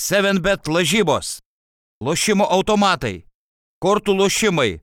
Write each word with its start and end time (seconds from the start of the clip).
7bet 0.00 0.68
lažybos, 0.72 1.40
lošimo 2.00 2.46
automatai, 2.48 3.26
kortų 3.84 4.14
lošimai, 4.16 4.78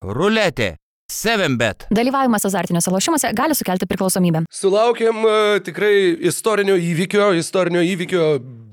ruletė, 0.00 0.78
7bet. 1.12 1.84
Dalyvavimas 1.92 2.46
azartiniuose 2.48 2.94
lošimuose 2.94 3.34
gali 3.36 3.56
sukelti 3.58 3.84
priklausomybę. 3.90 4.46
Sulaukėm 4.48 5.20
uh, 5.26 5.60
tikrai 5.66 5.92
istorinio 6.24 6.78
įvykio, 6.80 7.34
istorinio 7.36 7.84
įvykio 7.84 8.24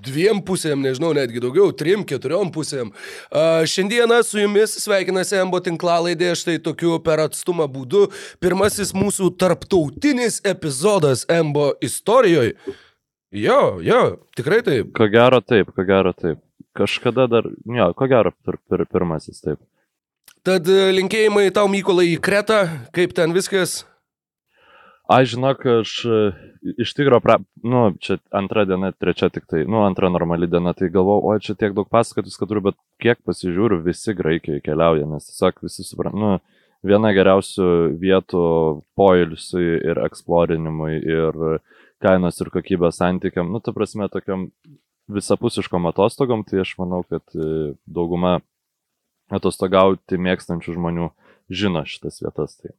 dviem 0.08 0.40
pusėm, 0.48 0.80
nežinau, 0.88 1.12
netgi 1.18 1.44
daugiau, 1.44 1.76
trim, 1.76 2.08
keturiom 2.08 2.54
pusėm. 2.56 2.94
Uh, 3.28 3.68
šiandieną 3.68 4.24
su 4.24 4.40
jumis 4.40 4.80
sveikinasi 4.80 5.42
Embo 5.44 5.60
tinklalaidė, 5.66 6.32
štai 6.40 6.62
tokiu 6.64 7.02
per 7.04 7.28
atstumą 7.28 7.68
būdu. 7.68 8.08
Pirmasis 8.40 8.96
mūsų 8.96 9.34
tarptautinis 9.36 10.40
epizodas 10.48 11.28
Embo 11.28 11.74
istorijoje. 11.84 12.56
Jo, 13.32 13.78
jo, 13.86 14.18
tikrai 14.34 14.64
taip. 14.66 14.90
Ko 14.98 15.06
gero 15.06 15.38
taip, 15.46 15.70
ko 15.76 15.86
gero 15.86 16.14
taip. 16.18 16.42
Kažkada 16.74 17.28
dar, 17.30 17.46
jo, 17.46 17.92
ko 17.94 18.08
gero 18.10 18.32
pir, 18.46 18.58
pir, 18.66 18.86
pirmasis 18.90 19.44
taip. 19.44 19.60
Tad 20.46 20.66
e, 20.72 20.90
linkėjimai 20.96 21.50
tau 21.54 21.70
Mykolai 21.70 22.08
į 22.16 22.20
Kretą, 22.26 22.64
kaip 22.96 23.14
ten 23.14 23.36
viskas. 23.36 23.84
Aš 25.10 25.36
žinok, 25.36 25.62
aš 25.82 25.94
e, 26.06 26.20
iš 26.82 26.94
tikrųjų, 26.98 27.22
pra... 27.26 27.38
nu, 27.66 27.84
čia 28.02 28.18
antra 28.34 28.64
diena, 28.70 28.90
trečia 28.98 29.30
tik 29.34 29.46
tai, 29.50 29.62
nu, 29.70 29.84
antra 29.86 30.10
normali 30.10 30.50
diena, 30.50 30.74
tai 30.78 30.90
galvoju, 30.94 31.26
o 31.30 31.36
čia 31.44 31.58
tiek 31.60 31.76
daug 31.78 31.90
pasakotis, 31.92 32.38
kad 32.40 32.50
turiu, 32.50 32.64
bet 32.70 32.78
kiek 33.04 33.22
pasižiūriu, 33.30 33.82
visi 33.86 34.16
graikiai 34.18 34.64
keliauja, 34.66 35.06
nes 35.10 35.30
tiesiog 35.30 35.62
visi 35.66 35.86
supranta, 35.86 36.18
nu, 36.18 36.62
viena 36.86 37.12
geriausių 37.14 37.70
vietų 38.00 38.46
poilsiui 38.98 39.82
ir 39.92 40.02
eksplorinimui 40.06 40.96
ir 40.98 41.44
kainos 42.04 42.40
ir 42.42 42.52
kokybės 42.54 43.00
santykiam, 43.02 43.50
nu, 43.54 43.62
ta 43.64 43.74
prasme, 43.76 44.08
tokiam 44.12 44.50
visapusiškom 45.10 45.90
atostogom, 45.90 46.46
tai 46.48 46.62
aš 46.64 46.76
manau, 46.80 47.02
kad 47.10 47.24
e, 47.36 47.74
dauguma 47.90 48.40
atostogauti 49.34 50.20
mėgstančių 50.22 50.76
žmonių 50.78 51.10
žino 51.50 51.84
šitas 51.86 52.22
vietas. 52.24 52.58
Tai 52.62 52.74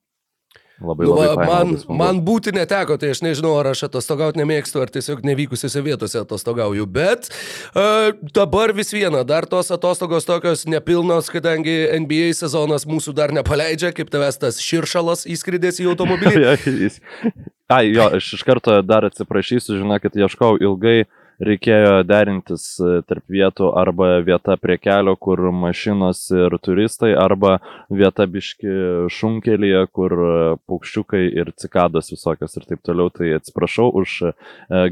labai, 0.81 1.06
Nu, 1.06 1.14
labai 1.19 1.47
man, 1.47 1.73
labai 1.77 1.98
man 2.00 2.20
būti 2.27 2.55
neteko, 2.56 2.97
tai 3.00 3.12
aš 3.14 3.23
nežinau, 3.27 3.53
ar 3.61 3.70
aš 3.73 3.84
atostogauti 3.89 4.41
nemėgstu, 4.41 4.81
ar 4.83 4.92
tiesiog 4.92 5.23
nevykusiose 5.27 5.83
vietose 5.84 6.20
atostogauju. 6.23 6.86
Bet 6.91 7.31
uh, 7.31 8.11
dabar 8.36 8.75
vis 8.77 8.92
viena, 8.95 9.23
dar 9.28 9.48
tos 9.51 9.73
atostogos 9.75 10.28
tokios 10.28 10.67
nepilnos, 10.70 11.31
kadangi 11.33 11.77
NBA 12.05 12.33
sezonas 12.39 12.89
mūsų 12.89 13.14
dar 13.17 13.34
nepaleidžia, 13.36 13.92
kaip 13.97 14.12
tavęs 14.12 14.41
tas 14.41 14.61
širšalas 14.64 15.27
įskridęs 15.31 15.83
į 15.84 15.91
automobilį. 15.92 16.91
Ai, 17.70 17.84
jo, 17.95 18.08
aš 18.17 18.33
iš 18.34 18.42
karto 18.42 18.81
dar 18.83 19.06
atsiprašysiu, 19.06 19.77
žinokit, 19.78 20.17
ieškau 20.19 20.56
ilgai, 20.58 21.05
reikėjo 21.44 22.00
derintis 22.06 22.64
e, 22.80 23.00
tarp 23.08 23.24
vietų 23.33 23.70
arba 23.78 24.10
vieta 24.24 24.56
prie 24.60 24.77
kelio, 24.80 25.16
kur 25.16 25.42
mašinos 25.55 26.22
ir 26.34 26.56
turistai, 26.62 27.12
arba 27.19 27.58
vieta 27.88 28.27
biški 28.30 28.74
šunkelėje, 29.12 29.84
kur 29.96 30.16
e, 30.16 30.33
paukščiukai 30.70 31.22
ir 31.42 31.52
cikados 31.61 32.12
visokios 32.12 32.56
ir 32.58 32.68
taip 32.68 32.84
toliau. 32.86 33.12
Tai 33.14 33.33
atsiprašau 33.38 33.88
už 34.02 34.16
e, 34.30 34.34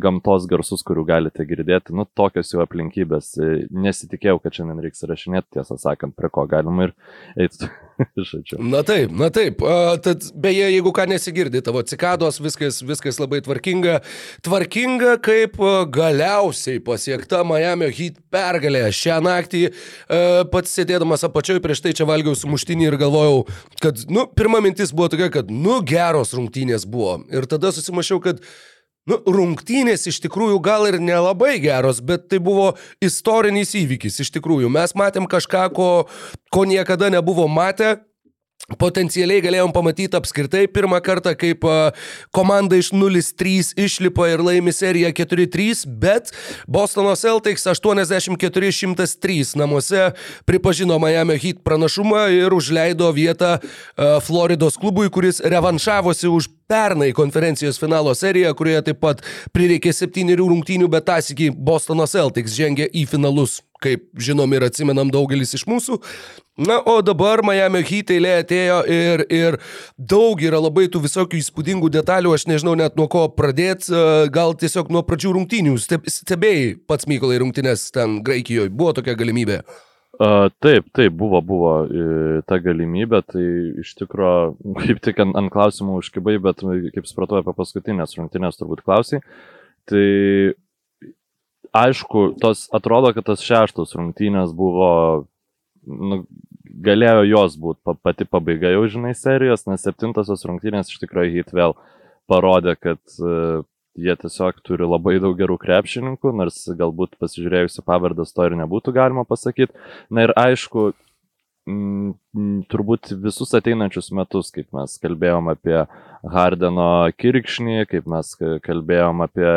gamtos 0.03 0.49
garsus, 0.51 0.85
kurių 0.87 1.07
galite 1.09 1.47
girdėti. 1.49 1.97
Nu, 1.97 2.09
tokios 2.19 2.55
jau 2.55 2.65
aplinkybės. 2.65 3.35
Nesitikėjau, 3.73 4.39
kad 4.43 4.57
šiandien 4.57 4.83
reiks 4.85 5.05
rašinėti, 5.09 5.59
tiesą 5.59 5.79
sakant, 5.81 6.17
prie 6.19 6.33
ko 6.33 6.49
galima 6.51 6.89
ir 6.89 6.97
eiti. 7.37 7.69
Žodžiu. 8.31 8.59
Na 8.63 8.83
taip, 8.87 9.13
na 9.15 9.29
taip. 9.35 9.63
A, 9.63 9.97
tad 10.03 10.23
beje, 10.39 10.67
jeigu 10.71 10.93
ką 10.95 11.09
nesigirdi, 11.11 11.63
tavo 11.65 11.83
cikados, 11.87 12.39
viskas, 12.43 12.81
viskas 12.87 13.19
labai 13.21 13.41
tvarkinga. 13.45 13.99
Tvarkinga, 14.47 15.17
kaip 15.25 15.59
galiausiai 15.95 16.83
pasiekta 16.85 17.43
Miami 17.47 17.91
Heat 17.95 18.21
pergalė. 18.33 18.87
Šią 18.95 19.19
naktį 19.27 19.65
a, 19.69 20.23
pats 20.53 20.75
sėdėdamas 20.79 21.27
apačioj 21.27 21.61
prieš 21.65 21.85
tai 21.85 21.95
čia 21.99 22.09
valgiau 22.09 22.37
sumuštinį 22.39 22.91
ir 22.91 22.99
galvojau, 23.01 23.45
kad, 23.83 24.07
nu, 24.13 24.29
pirma 24.39 24.63
mintis 24.65 24.95
buvo 24.95 25.11
tokia, 25.13 25.31
kad, 25.41 25.51
nu, 25.53 25.81
geros 25.87 26.35
rungtynės 26.39 26.87
buvo. 26.89 27.19
Ir 27.35 27.49
tada 27.51 27.75
susimašiau, 27.75 28.23
kad 28.25 28.45
Nu, 29.09 29.17
rungtynės 29.25 30.05
iš 30.11 30.19
tikrųjų 30.27 30.59
gal 30.61 30.85
ir 30.91 30.99
nelabai 31.01 31.55
geros, 31.63 32.03
bet 32.05 32.27
tai 32.29 32.43
buvo 32.45 32.75
istorinis 33.01 33.73
įvykis 33.79 34.21
iš 34.25 34.35
tikrųjų. 34.37 34.69
Mes 34.73 34.93
matėm 34.99 35.25
kažką, 35.31 35.63
ko, 35.73 35.89
ko 36.53 36.67
niekada 36.69 37.09
nebuvo 37.13 37.49
matę. 37.49 37.97
Potencialiai 38.77 39.41
galėjom 39.41 39.71
pamatyti 39.73 40.19
apskritai 40.19 40.67
pirmą 40.69 40.99
kartą, 41.01 41.33
kaip 41.41 41.63
komanda 42.37 42.77
iš 42.77 42.91
0-3 42.93 43.73
išlipo 43.81 44.27
ir 44.29 44.43
laimi 44.45 44.75
seriją 44.77 45.09
4-3, 45.17 45.87
bet 45.89 46.35
Bostono 46.69 47.15
Celtics 47.17 47.65
84-103 47.65 49.57
namuose 49.57 50.11
pripažino 50.45 50.99
Miami 51.01 51.39
Heat 51.41 51.63
pranašumą 51.65 52.27
ir 52.35 52.53
užleido 52.53 53.09
vietą 53.17 53.57
Floridos 54.27 54.77
klubui, 54.77 55.09
kuris 55.09 55.41
revanšavosi 55.41 56.29
už 56.29 56.51
pernai 56.69 57.15
konferencijos 57.17 57.81
finalo 57.81 58.13
seriją, 58.13 58.53
kurioje 58.53 58.83
taip 58.91 59.01
pat 59.01 59.25
prireikė 59.57 59.95
septynerių 59.97 60.51
rungtynių, 60.53 60.93
bet 60.93 61.09
tas 61.09 61.33
iki 61.33 61.49
Bostono 61.49 62.05
Celtics 62.05 62.53
žengė 62.53 62.91
į 62.93 63.07
finalus, 63.09 63.63
kaip 63.83 64.05
žinom 64.19 64.53
ir 64.57 64.67
atsimenam 64.69 65.11
daugelis 65.15 65.55
iš 65.59 65.67
mūsų. 65.69 65.99
Na, 66.59 66.81
o 66.83 66.99
dabar 67.07 67.39
Miami 67.47 67.85
Heat 67.87 68.11
eilė 68.11 68.33
atėjo 68.43 68.79
ir, 68.91 69.23
ir 69.31 69.57
daug 69.95 70.41
yra 70.43 70.59
labai 70.59 70.89
tų 70.91 71.05
visokių 71.05 71.39
įspūdingų 71.39 71.91
detalių, 71.95 72.33
aš 72.35 72.49
nežinau 72.51 72.75
net 72.79 72.99
nuo 72.99 73.07
ko 73.11 73.29
pradėti, 73.31 73.95
gal 74.35 74.57
tiesiog 74.59 74.91
nuo 74.91 75.05
pradžių 75.07 75.37
rungtynių. 75.37 75.77
Steb, 75.79 76.09
stebėjai 76.11 76.73
pats 76.91 77.07
Mykolai 77.07 77.39
rungtynės 77.45 77.93
ten 77.95 78.19
Graikijoje, 78.27 78.75
buvo 78.75 78.97
tokia 78.99 79.15
galimybė. 79.19 79.63
A, 80.19 80.49
taip, 80.59 80.89
taip, 80.99 81.15
buvo, 81.15 81.39
buvo 81.47 81.73
e, 81.87 82.41
ta 82.51 82.59
galimybė, 82.59 83.23
tai 83.31 83.45
iš 83.85 83.95
tikrųjų, 84.01 84.75
kaip 84.83 85.03
tik 85.07 85.23
ant, 85.23 85.39
ant 85.39 85.55
klausimų 85.55 86.01
užkibai, 86.01 86.41
bet 86.43 86.65
kaip 86.67 87.07
supratau 87.07 87.39
apie 87.39 87.55
paskutinės 87.55 88.19
rungtynės 88.19 88.59
turbūt 88.59 88.83
klausai, 88.83 89.23
tai 89.87 90.09
aišku, 91.77 92.35
tos, 92.41 92.67
atrodo, 92.75 93.13
kad 93.17 93.27
tas 93.29 93.45
šeštos 93.45 93.97
rungtynės 93.99 94.53
buvo, 94.57 94.91
nu, 95.85 96.23
galėjo 96.85 97.25
jos 97.29 97.57
būti 97.61 97.83
pa, 97.85 97.97
pati 98.09 98.27
pabaiga 98.29 98.73
jau, 98.75 98.85
žinai, 98.91 99.15
serijos, 99.19 99.67
nes 99.71 99.83
septintosios 99.85 100.45
rungtynės 100.49 100.93
iš 100.93 101.03
tikrųjų 101.03 101.35
hit 101.41 101.53
vėl 101.57 101.75
parodė, 102.29 102.77
kad 102.79 103.01
uh, 103.23 103.65
jie 103.99 104.15
tiesiog 104.23 104.63
turi 104.67 104.87
labai 104.87 105.19
daug 105.23 105.37
gerų 105.39 105.59
krepšininkų, 105.61 106.33
nors 106.37 106.61
galbūt 106.79 107.19
pasižiūrėjusi 107.21 107.85
pavardas 107.87 108.35
to 108.35 108.47
ir 108.47 108.57
nebūtų 108.61 108.95
galima 108.97 109.25
pasakyti. 109.29 109.75
Na 110.15 110.29
ir 110.29 110.35
aišku, 110.39 110.93
m, 111.69 112.15
turbūt 112.71 113.13
visus 113.25 113.55
ateinančius 113.59 114.13
metus, 114.17 114.53
kaip 114.55 114.71
mes 114.77 114.97
kalbėjom 115.03 115.51
apie 115.55 115.83
Hardeno 116.35 117.09
kirkšnį, 117.19 117.85
kaip 117.91 118.09
mes 118.11 118.35
kalbėjom 118.65 119.27
apie 119.27 119.51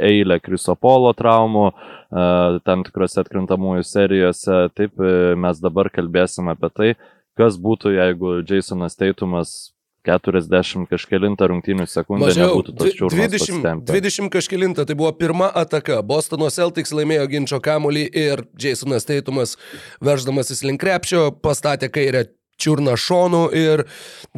eilę 0.00 0.38
Krisopolo 0.40 1.12
traumų, 1.16 1.66
e, 1.72 2.24
tam 2.66 2.84
tikrose 2.86 3.20
atkrintamųjų 3.22 3.84
serijose, 3.86 4.64
taip 4.76 4.98
e, 5.00 5.34
mes 5.36 5.60
dabar 5.62 5.90
kalbėsim 5.92 6.48
apie 6.52 6.70
tai, 6.72 6.90
kas 7.38 7.56
būtų, 7.60 7.94
jeigu 7.98 8.40
Jasonas 8.48 8.96
Teitumas 8.96 9.72
40 10.02 10.88
kažkelintą 10.90 11.46
rungtynių 11.46 11.86
sekundę 11.86 12.26
Mažiau, 12.26 12.48
nebūtų 12.48 12.72
tos 12.74 12.88
dvi- 12.88 12.94
čiurnos 12.98 13.18
20, 13.18 13.38
pasitempę. 13.38 13.92
20 13.92 14.30
kažkilinta, 14.34 14.86
tai 14.86 14.96
buvo 14.98 15.12
pirma 15.14 15.46
ataka. 15.54 16.00
Bostono 16.02 16.50
Celtics 16.50 16.90
laimėjo 16.90 17.28
ginčio 17.30 17.60
kamuolį 17.62 18.08
ir 18.10 18.42
Jasonas 18.58 19.06
Teitumas, 19.06 19.54
verždamasis 20.02 20.64
link 20.66 20.82
krepšio, 20.82 21.30
pastatė 21.42 21.88
kairę 21.94 22.26
čiurną 22.62 22.94
šonų 22.98 23.42
ir 23.58 23.84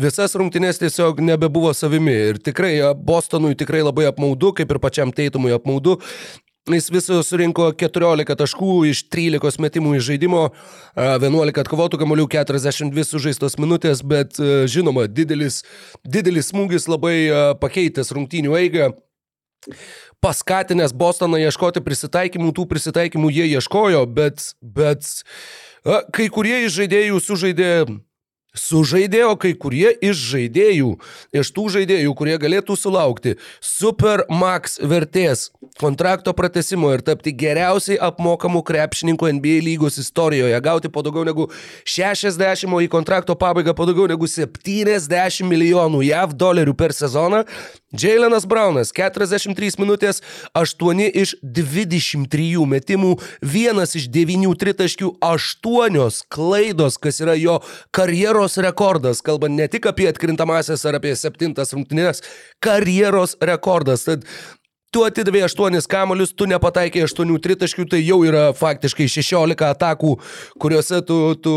visas 0.00 0.36
rungtynės 0.38 0.80
tiesiog 0.82 1.20
nebebuvo 1.24 1.74
savimi. 1.76 2.14
Ir 2.30 2.40
tikrai 2.42 2.76
Bostonui 2.96 3.54
tikrai 3.58 3.84
labai 3.84 4.08
apmaudu, 4.10 4.54
kaip 4.56 4.72
ir 4.72 4.80
pačiam 4.82 5.12
Teitumui 5.14 5.54
apmaudu. 5.56 5.98
Jis 6.72 6.86
viso 6.88 7.18
surinko 7.20 7.66
14 7.76 8.38
taškų 8.40 8.74
iš 8.88 9.02
13 9.12 9.60
metimų 9.60 9.98
iš 9.98 10.06
žaidimo, 10.06 10.46
a, 10.48 11.18
11 11.20 11.60
atkovotų 11.60 12.00
kamolių, 12.00 12.24
42 12.32 13.04
sužaistos 13.04 13.58
minutės, 13.60 14.00
bet 14.00 14.40
žinoma, 14.72 15.04
didelis, 15.04 15.60
didelis 16.08 16.48
smūgis 16.54 16.88
labai 16.88 17.18
pakeitęs 17.60 18.14
rungtynių 18.16 18.56
eigą 18.62 18.94
paskatinęs 20.24 20.96
Bostoną 20.96 21.36
ieškoti 21.42 21.84
prisitaikymų, 21.84 22.54
tų 22.56 22.64
prisitaikymų 22.70 23.28
jie 23.34 23.46
ieškojo, 23.58 24.04
bet, 24.08 24.54
bet 24.62 25.04
kai 25.84 26.30
kurie 26.32 26.64
iš 26.64 26.78
žaidėjų 26.80 27.20
sužaidė 27.20 27.72
Sužaidėjo 28.54 29.32
kai 29.42 29.50
kurie 29.58 29.88
iš 29.98 30.20
žaidėjų, 30.30 30.92
iš 31.34 31.50
tų 31.56 31.64
žaidėjų, 31.74 32.12
kurie 32.14 32.36
galėtų 32.38 32.76
sulaukti 32.78 33.34
Super 33.58 34.22
Max 34.30 34.78
vertės 34.78 35.48
kontrakto 35.80 36.30
pratesimo 36.38 36.92
ir 36.94 37.02
tapti 37.02 37.32
geriausiai 37.34 37.98
apmokamų 37.98 38.62
krepšininkų 38.68 39.32
NBA 39.40 39.58
lygos 39.66 39.98
istorijoje, 39.98 40.60
gauti 40.62 40.90
po 40.92 41.02
daugiau 41.02 41.26
negu 41.26 41.48
60, 41.82 42.70
o 42.70 42.82
į 42.84 42.90
kontrakto 42.92 43.34
pabaigą 43.38 43.74
po 43.74 43.88
daugiau 43.90 44.06
negu 44.10 44.30
70 44.30 45.42
milijonų 45.50 46.04
JAV 46.06 46.38
dolerių 46.38 46.76
per 46.78 46.94
sezoną. 46.94 47.42
Jailenas 47.94 48.46
Braunas 48.50 48.90
43 48.94 49.78
minutės, 49.78 50.20
8 50.58 51.02
iš 51.14 51.36
23 51.42 52.64
metimų, 52.66 53.12
1 53.44 53.94
iš 54.00 54.08
9 54.10 54.58
tritaškių, 54.58 55.12
8 55.22 56.24
klaidos, 56.34 56.98
kas 56.98 57.22
yra 57.22 57.36
jo 57.38 57.60
karjeros 57.94 58.58
rekordas, 58.58 59.22
kalbant 59.22 59.54
ne 59.54 59.68
tik 59.70 59.86
apie 59.90 60.08
atkrintamasias 60.10 60.84
ar 60.88 60.98
apie 60.98 61.14
7 61.14 61.54
rungtynės, 61.54 62.24
karjeros 62.62 63.38
rekordas. 63.40 64.06
Tad 64.08 64.26
tu 64.94 65.04
atidavė 65.06 65.44
8 65.46 65.86
kamolius, 65.90 66.34
tu 66.34 66.46
nepataikė 66.50 67.06
8 67.06 67.38
tritaškių, 67.46 67.88
tai 67.90 68.02
jau 68.02 68.22
yra 68.26 68.48
faktiškai 68.58 69.06
16 69.10 69.70
atakų, 69.70 70.16
kuriuose 70.62 71.02
tu, 71.06 71.20
tu 71.38 71.54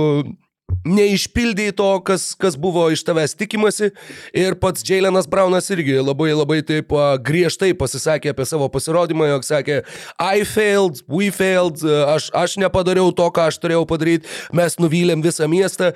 neišpildėjai 0.87 1.75
to, 1.77 1.87
kas, 2.07 2.31
kas 2.39 2.57
buvo 2.59 2.87
iš 2.91 3.03
tavęs 3.07 3.35
tikimasi. 3.39 3.91
Ir 4.35 4.57
pats 4.61 4.83
Jailenas 4.87 5.27
Braunas 5.29 5.69
irgi 5.73 5.97
labai 6.01 6.31
labai 6.35 6.59
taip 6.67 6.93
griežtai 7.27 7.73
pasisakė 7.77 8.33
apie 8.33 8.47
savo 8.47 8.67
pasirodymą, 8.71 9.29
jog 9.31 9.47
sakė, 9.47 9.81
I 10.19 10.43
failed, 10.47 11.01
we 11.11 11.31
failed, 11.33 11.83
aš, 11.83 12.29
aš 12.35 12.57
nepadariau 12.63 13.13
to, 13.15 13.27
ką 13.33 13.47
aš 13.51 13.59
turėjau 13.63 13.85
padaryti, 13.89 14.29
mes 14.55 14.79
nuvylėm 14.81 15.23
visą 15.25 15.49
miestą. 15.51 15.93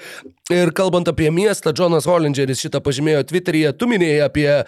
Ir 0.51 0.73
kalbant 0.75 1.07
apie 1.07 1.29
miestą, 1.31 1.71
Jonas 1.75 2.07
Hollingeris 2.09 2.59
šitą 2.63 2.81
pažymėjo 2.83 3.23
Twitter'yje, 3.29 3.71
tu 3.79 3.87
minėjai 3.87 4.25
apie 4.27 4.49
e, 4.51 4.65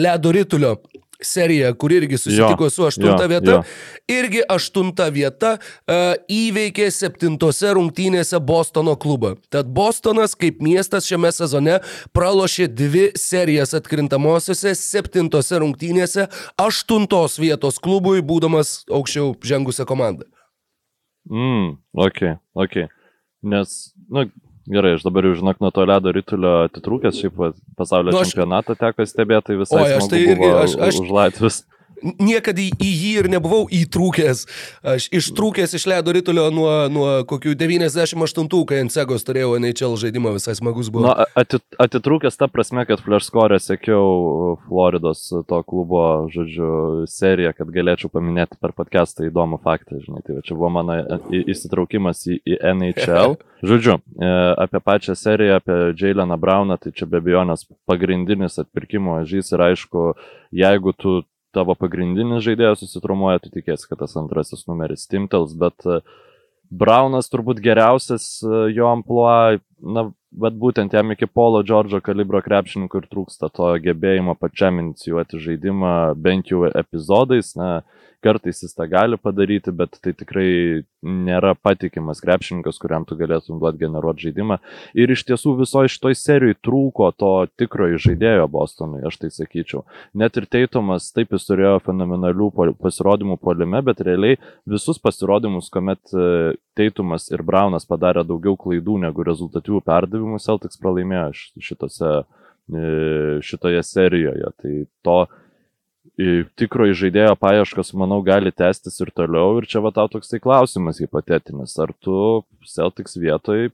ledo 0.00 0.32
rytulio 0.32 0.78
serija, 1.22 1.72
kur 1.74 1.92
irgi 1.92 2.18
susitiko 2.18 2.64
Jo, 2.64 2.70
su 2.70 2.86
aštunta 2.86 3.22
jo, 3.24 3.28
vieta. 3.28 3.50
jo. 3.50 3.62
Irgi 4.08 4.42
aštunta 4.48 5.08
vieta 5.12 5.56
uh, 5.58 6.14
įveikė 6.30 6.88
septintose 6.94 7.72
rungtynėse 7.74 8.38
Bostono 8.40 8.94
klubą. 8.96 9.34
Tad 9.50 9.68
Bostonas 9.74 10.34
kaip 10.38 10.62
miestas 10.64 11.08
šiame 11.10 11.32
sezone 11.34 11.78
pralošė 12.16 12.68
dvi 12.70 13.08
serijas 13.18 13.74
atkrintamosiose 13.78 14.74
septintose 14.78 15.58
rungtynėse 15.58 16.28
aštuntos 16.58 17.38
vietos 17.42 17.78
klubui, 17.82 18.22
būdamas 18.22 18.84
aukščiau 18.90 19.34
žengusią 19.44 19.86
komandą. 19.88 20.28
Mm, 21.30 21.76
ok, 21.92 22.22
ok. 22.56 22.76
Nes, 23.42 23.74
na, 24.10 24.24
gerai, 24.70 24.94
aš 24.98 25.02
dabar 25.06 25.24
jau 25.24 25.34
žinok 25.40 25.60
nuo 25.64 25.70
to 25.74 25.84
ledo 25.88 26.12
rytulio 26.12 26.52
atitrūkęs, 26.68 27.18
šiaip 27.22 27.40
pasaulio 27.78 28.12
Nu, 28.12 28.20
aš- 28.20 28.32
čempionatą 28.34 28.76
teko 28.76 29.06
stebėti, 29.08 29.46
tai 29.50 29.56
visai 29.56 29.82
Oi, 29.84 29.92
aš 29.98 30.08
tai 30.12 30.20
irgi- 30.26 30.52
aš- 30.64 30.78
aš- 30.88 31.00
už 31.02 31.10
Latvius. 31.10 31.64
Niekada 32.02 32.62
į, 32.62 32.70
į 32.78 32.90
jį 33.02 33.12
ir 33.22 33.28
nebuvau 33.32 33.64
įtrūkęs. 33.74 34.44
Aš 34.94 35.08
ištrūkęs 35.18 35.74
iš 35.78 35.86
ledo 35.90 36.12
rytulio 36.14 36.48
nuo, 36.54 36.70
nuo 36.92 37.08
kokių 37.28 37.54
98, 37.58 38.64
kai 38.68 38.80
ant 38.84 38.94
Segos 38.94 39.26
turėjau 39.26 39.56
NHL 39.58 39.96
žaidimą, 40.00 40.34
visai 40.36 40.54
smagus 40.58 40.90
buvo. 40.94 41.08
Na, 41.10 41.26
atit, 41.38 41.64
atitrūkęs 41.80 42.38
ta 42.38 42.48
prasme, 42.52 42.84
kad 42.88 43.02
Flash 43.04 43.28
Score 43.28 43.58
sekiau 43.62 44.56
Floridos 44.66 45.26
to 45.48 45.60
klubo, 45.68 46.04
žodžiu, 46.32 47.04
seriją, 47.10 47.52
kad 47.58 47.70
galėčiau 47.74 48.10
paminėti 48.12 48.58
per 48.62 48.74
podcastą 48.76 49.26
įdomų 49.28 49.60
faktą, 49.64 50.00
žinai, 50.04 50.22
tai 50.26 50.38
va 50.38 50.44
čia 50.46 50.56
buvo 50.58 50.70
mano 50.78 50.98
į- 51.34 51.44
įsitraukimas 51.54 52.24
į, 52.30 52.40
į 52.46 52.60
NHL. 52.74 53.38
Žodžiu, 53.68 53.96
e, 54.22 54.26
apie 54.62 54.78
pačią 54.86 55.16
seriją, 55.18 55.56
apie 55.58 55.76
Jaileną 55.98 56.36
Brauną, 56.38 56.76
tai 56.78 56.92
čia 56.94 57.08
be 57.10 57.18
abejonės 57.18 57.64
pagrindinis 57.90 58.60
atpirkimo 58.62 59.16
žys 59.26 59.50
ir 59.56 59.64
aišku, 59.66 60.04
jeigu 60.54 60.92
tu 60.94 61.16
tavo 61.56 61.76
pagrindinis 61.78 62.44
žaidėjas 62.46 62.82
susitrumuoja, 62.82 63.42
tu 63.42 63.52
tikėsi, 63.54 63.88
kad 63.90 64.02
tas 64.02 64.16
antrasis 64.20 64.66
numeris 64.68 65.06
Timtels, 65.10 65.54
bet 65.58 65.86
e, 65.86 66.00
Braunas 66.68 67.30
turbūt 67.32 67.62
geriausias 67.64 68.28
e, 68.44 68.68
jo 68.76 68.90
ampluo, 68.90 69.58
na, 69.80 70.08
bet 70.30 70.56
būtent 70.58 70.92
jam 70.94 71.14
iki 71.14 71.28
Polo 71.30 71.62
Džordžo 71.66 72.00
kalibro 72.04 72.40
krepšininkų 72.44 73.02
ir 73.02 73.08
trūksta 73.12 73.50
to 73.54 73.70
gebėjimo 73.84 74.34
pačiam 74.38 74.80
inicijuoti 74.82 75.40
žaidimą 75.44 75.94
bent 76.18 76.52
jau 76.52 76.66
epizodais, 76.68 77.54
na, 77.58 77.82
kartais 78.20 78.62
jis 78.62 78.74
tą 78.74 78.86
gali 78.90 79.16
padaryti, 79.18 79.72
bet 79.74 79.98
tai 80.02 80.12
tikrai 80.16 80.82
nėra 81.06 81.54
patikimas 81.54 82.18
krepšininkas, 82.22 82.78
kuriam 82.82 83.04
tu 83.06 83.14
galėtum 83.18 83.60
duoti 83.62 83.78
generuoti 83.84 84.26
žaidimą. 84.26 84.58
Ir 84.98 85.12
iš 85.14 85.22
tiesų 85.28 85.54
visoje 85.60 85.92
šitoj 85.94 86.16
serijoje 86.18 86.58
trūko 86.66 87.10
to 87.14 87.32
tikrojo 87.60 88.00
žaidėjo 88.02 88.48
Bostonui, 88.50 89.04
aš 89.06 89.20
tai 89.22 89.30
sakyčiau. 89.34 89.84
Net 90.18 90.36
ir 90.40 90.48
Teitomas, 90.50 91.12
taip 91.14 91.36
jis 91.36 91.46
turėjo 91.46 91.76
fenomenalių 91.86 92.50
pasirodymų 92.82 93.38
polime, 93.42 93.82
bet 93.86 94.02
realiai 94.02 94.40
visus 94.66 94.98
pasirodymus, 95.02 95.70
kuomet 95.70 96.02
e, 96.14 96.56
Teitumas 96.78 97.30
ir 97.30 97.44
Braunas 97.46 97.86
padarė 97.86 98.26
daugiau 98.26 98.58
klaidų 98.58 98.98
negu 99.06 99.26
rezultatyvių 99.68 99.82
perdavimų, 99.84 100.38
Celtics 100.40 100.78
pralaimėjo 100.80 101.32
šitose, 101.60 102.24
e, 102.72 103.40
šitoje 103.42 103.82
serijoje. 103.82 104.50
Tai 104.56 104.86
to 105.02 105.26
e, 106.18 106.44
tikrojo 106.56 106.94
žaidėjo 106.94 107.36
paieškos, 107.38 107.94
manau, 107.94 108.22
gali 108.22 108.50
tęstis 108.50 109.00
ir 109.00 109.10
toliau. 109.12 109.58
Ir 109.58 109.66
čia 109.66 109.80
va 109.80 109.90
tau 109.92 110.08
toksai 110.08 110.40
klausimas 110.40 111.00
hipotetinis. 111.00 111.78
Ar 111.78 111.92
tu 112.00 112.44
Celtics 112.64 113.16
vietoj 113.16 113.70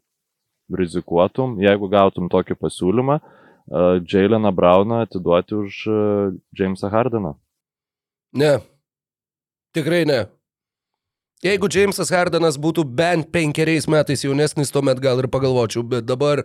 rizikuotum, 0.75 1.59
jeigu 1.61 1.89
gautum 1.89 2.29
tokį 2.29 2.57
pasiūlymą, 2.59 3.21
e, 3.21 4.01
Jaileną 4.05 4.53
Brauną 4.53 5.03
atiduoti 5.05 5.55
už 5.55 5.89
Jamesą 6.59 6.91
Hardeną? 6.91 7.35
Ne. 8.35 8.59
Tikrai 9.75 10.05
ne. 10.07 10.27
Jeigu 11.43 11.69
Jamesas 11.69 12.09
Hardenas 12.15 12.57
būtų 12.61 12.87
bent 12.97 13.29
penkeriais 13.35 13.89
metais 13.91 14.23
jaunesnis, 14.25 14.71
tuomet 14.73 15.01
gal 15.03 15.19
ir 15.21 15.29
pagalvočiau, 15.29 15.83
bet 15.85 16.07
dabar 16.09 16.41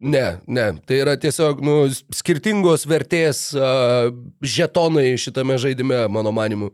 ne, 0.00 0.40
ne. 0.48 0.64
Tai 0.88 0.96
yra 1.04 1.14
tiesiog 1.20 1.60
nu, 1.62 1.76
skirtingos 2.14 2.86
vertės 2.88 3.50
uh, 3.54 4.08
žetonai 4.42 5.12
šitame 5.20 5.58
žaidime, 5.62 6.06
mano 6.10 6.32
manimu. 6.34 6.72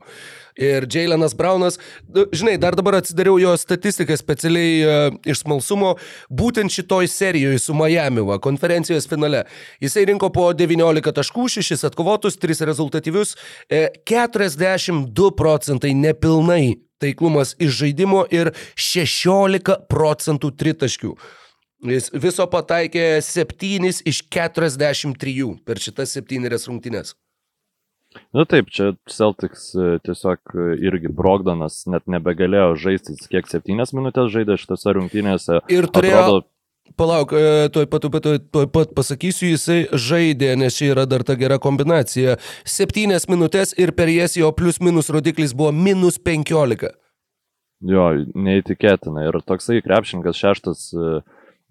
Ir 0.55 0.87
Jailenas 0.87 1.35
Braunas, 1.35 1.81
nu, 2.15 2.29
žinai, 2.33 2.55
dar 2.63 2.79
dabar 2.79 3.01
atsidariau 3.01 3.41
jo 3.43 3.53
statistiką 3.59 4.15
specialiai 4.17 4.79
uh, 4.87 5.19
iš 5.27 5.43
smalsumo, 5.43 5.97
būtent 6.31 6.71
šitoj 6.73 7.11
serijoje 7.11 7.59
su 7.67 7.75
Miami, 7.77 8.23
va, 8.25 8.39
konferencijos 8.39 9.11
finale. 9.11 9.43
Jisai 9.83 10.07
rinko 10.09 10.31
po 10.33 10.47
19 10.55 11.13
taškų, 11.19 11.51
6 11.59 11.85
atkovotus, 11.91 12.39
3 12.39 12.65
rezultatyvius, 12.71 13.35
e, 13.69 13.89
42 14.07 15.35
procentai 15.35 15.93
nepilnai 15.99 16.84
taiklumas 17.05 17.55
iš 17.63 17.79
žaidimo 17.85 18.25
ir 18.33 18.55
16 18.75 19.85
procentų 19.91 20.55
tritaškių. 20.59 21.15
Jis 21.85 22.09
viso 22.17 22.47
pataikė 22.49 23.21
7 23.21 23.91
iš 24.09 24.23
43 24.33 25.51
per 25.69 25.83
šitas 25.85 26.17
7 26.17 26.49
rungtynės. 26.49 27.13
Na 28.35 28.45
taip, 28.47 28.71
čia 28.71 28.93
Celtics 29.11 29.73
e, 29.75 29.97
tiesiog 30.07 30.55
e, 30.55 30.67
irgi 30.87 31.11
Brogdanas 31.11 31.81
net 31.91 32.07
nebegalėjo 32.11 32.75
žaisti, 32.79 33.17
kiek 33.31 33.49
septynias 33.51 33.95
minutės 33.97 34.31
žaidė 34.35 34.57
šitose 34.61 34.95
rungtynėse. 34.99 35.61
Ir 35.73 35.89
turėjo, 35.91 36.21
Atrodo, 36.21 36.45
palauk, 36.97 37.33
e, 37.33 37.69
tuoj 37.73 37.87
pat, 37.91 38.07
tuoj 38.07 38.39
tuoj- 38.53 38.71
pat 38.73 38.95
pasakysiu, 38.95 39.51
jisai 39.55 39.87
žaidė, 39.93 40.57
nes 40.57 40.77
čia 40.77 40.93
yra 40.95 41.07
dar 41.07 41.25
ta 41.25 41.35
gera 41.35 41.59
kombinacija. 41.59 42.37
7 42.65 43.27
minutės 43.29 43.75
ir 43.79 43.93
per 43.93 44.09
jas 44.09 44.37
jo 44.37 44.53
plius 44.53 44.81
minus 44.81 45.11
rodiklis 45.11 45.55
buvo 45.55 45.73
minus 45.73 46.19
15. 46.19 46.93
jo, 47.85 48.05
neįtikėtina. 48.35 49.29
Ir 49.29 49.41
toksai 49.45 49.83
krepšininkas 49.85 50.39
šeštas 50.41 50.85
e, 50.95 51.21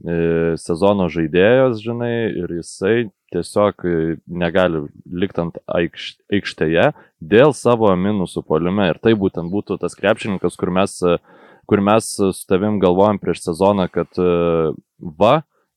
e, 0.05 0.17
sezono 0.61 1.07
žaidėjas, 1.09 1.81
žinai, 1.81 2.29
ir 2.43 2.53
jisai 2.59 3.09
tiesiog 3.33 3.85
e, 3.87 3.93
negali 4.27 4.83
likti 5.09 5.41
ant 5.41 5.57
aikš, 5.65 6.13
aikštėje 6.33 6.91
dėl 7.33 7.53
savo 7.57 7.89
minusų 7.97 8.43
polime. 8.45 8.91
Ir 8.91 8.99
tai 9.01 9.15
būtent 9.17 9.49
būtų 9.53 9.79
tas 9.81 9.97
krepšininkas, 9.97 10.57
kur 10.59 10.73
mes, 10.75 10.99
e, 11.01 11.17
kur 11.73 11.81
mes 11.81 12.05
su 12.15 12.45
tavim 12.47 12.77
galvojam 12.79 13.17
prieš 13.17 13.39
sezoną, 13.47 13.87
kad 13.89 14.19
e, 14.21 14.27
va, 15.19 15.31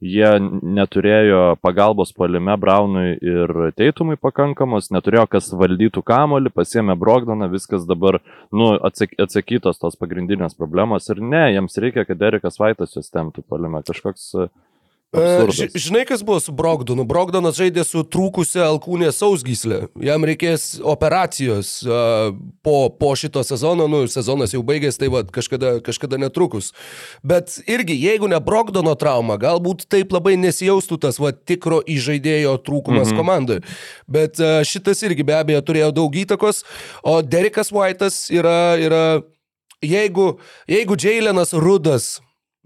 jie 0.05 0.29
neturėjo 0.76 1.55
pagalbos 1.65 2.12
polime 2.12 2.53
Braunui 2.61 3.15
ir 3.17 3.55
Teitumui 3.81 4.19
pakankamos, 4.21 4.91
neturėjo 4.93 5.25
kas 5.33 5.49
valdytų 5.57 6.03
kamolį, 6.05 6.53
pasiemė 6.53 6.99
Brogdaną, 7.00 7.49
viskas 7.49 7.88
dabar, 7.88 8.21
nu, 8.53 8.75
atsak, 8.85 9.17
atsakytos 9.25 9.81
tos 9.81 9.97
pagrindinės 9.97 10.59
problemos 10.61 11.09
ir 11.09 11.25
ne, 11.25 11.47
jiems 11.57 11.81
reikia, 11.81 12.05
kad 12.05 12.29
Erikas 12.29 12.61
Vaitas 12.61 12.93
juos 12.93 13.09
temtų 13.09 13.47
polime, 13.49 13.81
kažkoks 13.88 14.29
e, 14.37 14.50
E, 14.50 14.66
absurdas. 15.13 15.57
ži- 15.57 15.79
Žinai, 15.79 16.05
kas 16.05 16.23
buvo 16.23 16.41
su 16.41 16.53
Brogdonu? 16.53 17.05
Brogdonas 17.05 17.57
žaidė 17.57 17.85
su 17.85 18.03
trūkusia 18.03 18.65
alkūnė 18.67 19.13
sausgyslė. 19.13 19.89
Jam 20.03 20.25
reikės 20.25 20.81
operacijos 20.83 21.83
e, 21.83 21.89
po, 22.63 22.91
po 22.91 23.13
šito 23.17 23.45
sezono, 23.45 23.87
nu, 23.89 24.07
sezonas 24.09 24.53
jau 24.53 24.63
baigėsi, 24.67 24.99
tai 24.99 25.09
va, 25.09 25.23
kažkada, 25.23 25.81
kažkada 25.81 26.19
netrukus. 26.19 26.73
Bet 27.23 27.61
irgi, 27.67 27.97
jeigu 28.03 28.29
ne 28.29 28.41
Brogdono 28.41 28.95
trauma, 28.99 29.39
galbūt 29.39 29.87
taip 29.89 30.13
labai 30.13 30.37
nesijaustų 30.37 30.99
tas 31.01 31.21
va, 31.23 31.33
tikro 31.33 31.81
įžaidėjo 31.87 32.59
trūkumas 32.67 33.13
mhm. 33.13 33.17
komandoje. 33.17 33.65
Bet 34.09 34.41
e, 34.41 34.61
šitas 34.67 35.03
irgi 35.07 35.27
be 35.27 35.37
abejo 35.39 35.63
turėjo 35.63 35.93
daug 35.95 36.13
įtakos, 36.15 36.65
o 37.07 37.21
Derekas 37.23 37.73
White'as 37.73 38.27
yra, 38.35 38.77
yra 38.81 39.05
jeigu, 39.85 40.39
jeigu 40.69 40.97
Jailenas 40.99 41.53
Rudas 41.53 42.17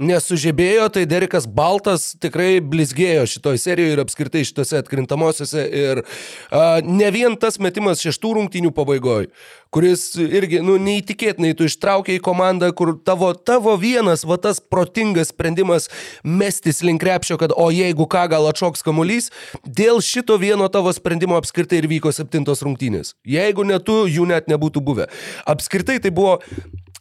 nesužibėjo, 0.00 0.88
tai 0.94 1.04
Derikas 1.08 1.46
Baltas 1.46 2.14
tikrai 2.20 2.58
blizgėjo 2.64 3.26
šitoj 3.28 3.60
serijoje 3.60 3.96
ir 3.96 4.02
apskritai 4.02 4.42
šitose 4.48 4.80
atkrintamosiose. 4.80 5.64
Ir 5.80 6.02
a, 6.02 6.80
ne 6.84 7.10
vien 7.14 7.36
tas 7.40 7.60
metimas 7.62 8.02
šeštų 8.04 8.32
rungtynių 8.38 8.72
pabaigoje, 8.76 9.28
kuris 9.74 10.08
irgi, 10.20 10.62
nu, 10.64 10.78
neįtikėtinai 10.80 11.52
tu 11.58 11.68
ištraukė 11.68 12.16
į 12.16 12.24
komandą, 12.24 12.72
kur 12.76 12.94
tavo, 13.06 13.30
tavo 13.34 13.76
vienas, 13.80 14.24
va 14.26 14.40
tas 14.40 14.60
protingas 14.60 15.30
sprendimas 15.34 15.90
mestis 16.24 16.82
link 16.86 17.04
krepšio, 17.04 17.38
kad 17.40 17.54
o 17.56 17.70
jeigu 17.74 18.08
ką 18.10 18.26
gal 18.32 18.48
atšoks 18.50 18.84
kamuolys, 18.86 19.30
dėl 19.64 20.02
šito 20.04 20.40
vieno 20.40 20.68
tavo 20.72 20.92
sprendimo 20.96 21.38
apskritai 21.38 21.84
ir 21.84 21.90
vyko 21.92 22.12
septintos 22.14 22.64
rungtynės. 22.66 23.14
Jeigu 23.28 23.68
ne 23.68 23.78
tu, 23.84 24.02
jų 24.10 24.28
net 24.32 24.50
nebūtų 24.50 24.84
buvę. 24.84 25.10
Apskritai 25.48 26.00
tai 26.02 26.12
buvo, 26.14 26.38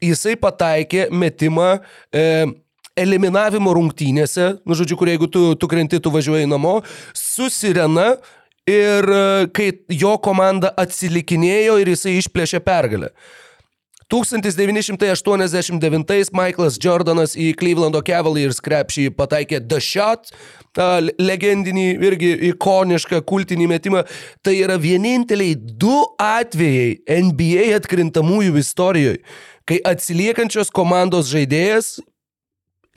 jisai 0.03 0.35
pataikė 0.39 1.09
metimą. 1.11 1.77
E, 2.13 2.25
eliminavimo 2.99 3.73
rungtynėse, 3.75 4.51
nu 4.67 4.77
žodžiu, 4.77 4.97
kur 4.99 5.11
jeigu 5.11 5.29
tu, 5.31 5.53
tu 5.59 5.69
krenti, 5.71 6.01
tu 6.03 6.11
važiuoji 6.13 6.49
namo, 6.49 6.79
su 7.15 7.49
sirena 7.53 8.13
ir 8.69 9.09
e, 9.09 9.47
kai 9.55 9.71
jo 10.01 10.17
komanda 10.23 10.73
atsilikinėjo 10.77 11.79
ir 11.81 11.87
jisai 11.95 12.17
išplėšė 12.19 12.59
pergalę. 12.65 13.09
1989 14.09 16.33
Michaelas 16.33 16.79
Jordanas 16.81 17.35
į 17.37 17.53
Clevelando 17.53 18.01
Cavaliers 18.01 18.57
krepšį 18.65 19.13
pataikė 19.13 19.61
The 19.69 19.77
Shot, 19.85 20.33
legendinį 21.21 22.01
irgi 22.07 22.31
ikonišką 22.49 23.21
kultinį 23.29 23.67
metimą. 23.69 24.01
Tai 24.41 24.55
yra 24.57 24.81
vieninteliai 24.81 25.53
du 25.53 25.93
atvejai 26.17 26.97
NBA 27.21 27.69
atkrintamųjų 27.77 28.57
istorijoje, 28.63 29.21
kai 29.69 29.77
atsiliekančios 29.85 30.73
komandos 30.73 31.29
žaidėjas 31.29 32.01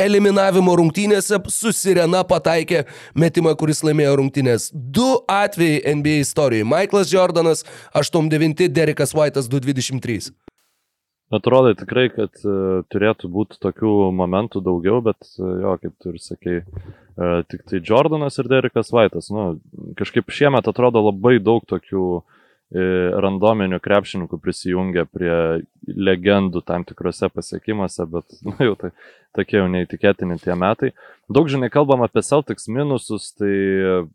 eliminavimo 0.00 0.74
rungtynėse 0.78 1.38
su 1.52 1.72
Sirena 1.76 2.22
pataikė 2.28 2.84
metimą, 3.18 3.54
kuris 3.58 3.82
laimėjo 3.86 4.16
rungtynės. 4.20 4.70
Du 4.72 5.22
atvejai 5.30 5.82
NBA 5.98 6.22
istorijoje. 6.26 6.68
Michaelas 6.68 7.12
Jordanas 7.12 7.64
8-9, 7.98 8.68
Derekas 8.72 9.14
White'as 9.16 9.50
2-23. 9.52 10.32
Atrodo 11.32 11.72
tikrai, 11.72 12.10
kad 12.12 12.42
uh, 12.44 12.82
turėtų 12.92 13.30
būti 13.32 13.56
tokių 13.62 14.10
momentų 14.12 14.60
daugiau, 14.64 14.98
bet 15.04 15.16
uh, 15.38 15.54
jo, 15.62 15.78
kaip 15.80 15.94
tu 15.96 16.12
ir 16.12 16.18
sakei, 16.20 16.58
uh, 16.60 17.40
tik 17.48 17.64
tai 17.70 17.80
Jordanas 17.80 18.36
ir 18.36 18.50
Derekas 18.52 18.92
Vaitas. 18.92 19.30
Nu, 19.32 19.54
kažkaip 19.96 20.28
šiemet 20.28 20.68
atrodo 20.68 21.00
labai 21.06 21.38
daug 21.40 21.64
tokių 21.70 22.04
uh, 22.18 22.41
randominių 22.72 23.76
krepšininkų 23.84 24.38
prisijungia 24.40 25.04
prie 25.04 25.62
legendų 25.84 26.62
tam 26.64 26.86
tikrose 26.88 27.28
pasiekimuose, 27.28 28.06
bet 28.08 28.38
nu, 28.48 28.54
jau 28.64 28.76
tai 28.80 28.92
tokie 29.36 29.58
jau 29.58 29.68
neįtikėtini 29.72 30.38
tie 30.40 30.56
metai. 30.58 30.92
Daug 31.32 31.50
žinai 31.52 31.70
kalbam 31.72 32.04
apie 32.04 32.24
Celtics 32.24 32.68
minusus, 32.72 33.32
tai 33.36 33.52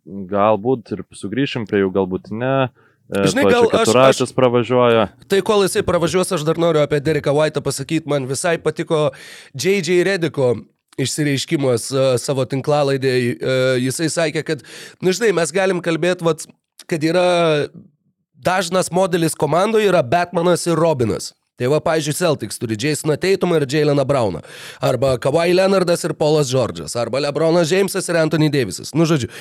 galbūt 0.05 0.93
ir 0.95 1.03
sugrįšim 1.17 1.67
prie 1.69 1.83
jų, 1.83 1.91
galbūt 1.95 2.31
ne. 2.33 2.69
Žinai, 3.07 3.45
gal 3.47 3.69
aš, 3.71 4.23
aš 4.25 4.33
pravažiuoja. 4.35 5.05
Tai 5.31 5.37
kol 5.47 5.63
jisai 5.63 5.85
pravažiuos, 5.87 6.33
aš 6.35 6.43
dar 6.47 6.59
noriu 6.59 6.81
apie 6.81 6.99
Dereką 6.99 7.31
White'ą 7.37 7.63
pasakyti, 7.63 8.09
man 8.09 8.25
visai 8.27 8.57
patiko 8.59 9.11
J.J. 9.55 10.01
Rediko 10.03 10.55
išsireiškimas 10.99 11.85
uh, 11.93 12.07
savo 12.19 12.43
tinklalaidėje. 12.49 13.37
Jisai 13.85 14.09
sakė, 14.11 14.43
kad, 14.43 14.65
na 14.99 15.07
nu, 15.07 15.13
žinai, 15.15 15.29
mes 15.39 15.53
galim 15.55 15.79
kalbėti, 15.85 16.49
kad 16.89 17.05
yra 17.05 17.27
dažnas 18.37 18.91
modelis 18.91 19.35
komandoje 19.35 19.89
yra 19.89 20.03
Batmanas 20.03 20.65
ir 20.67 20.77
Robinas. 20.77 21.33
Tai 21.57 21.71
va, 21.73 21.79
pavyzdžiui, 21.81 22.13
Celtics 22.13 22.59
turi 22.61 22.77
Jasoną 22.77 23.15
Teitumą 23.17 23.57
ir 23.57 23.65
Jaileną 23.65 24.05
Brauną. 24.05 24.43
Arba 24.81 25.15
Kawhi 25.17 25.55
Leonardas 25.57 26.05
ir 26.05 26.13
Paulas 26.13 26.51
Džordžas. 26.51 26.93
Arba 26.95 27.19
Lebronas 27.23 27.71
Jamesas 27.73 28.09
ir 28.09 28.19
Anthony 28.21 28.51
Davisas. 28.53 28.93
Nu, 28.93 29.09
žodžiu. 29.09 29.31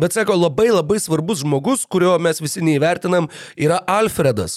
Bet 0.00 0.16
sako, 0.16 0.38
labai 0.40 0.70
labai 0.72 0.96
svarbus 0.96 1.42
žmogus, 1.44 1.84
kurio 1.84 2.16
mes 2.16 2.40
visi 2.40 2.64
neįvertinam, 2.64 3.28
yra 3.60 3.82
Alfredas. 3.84 4.56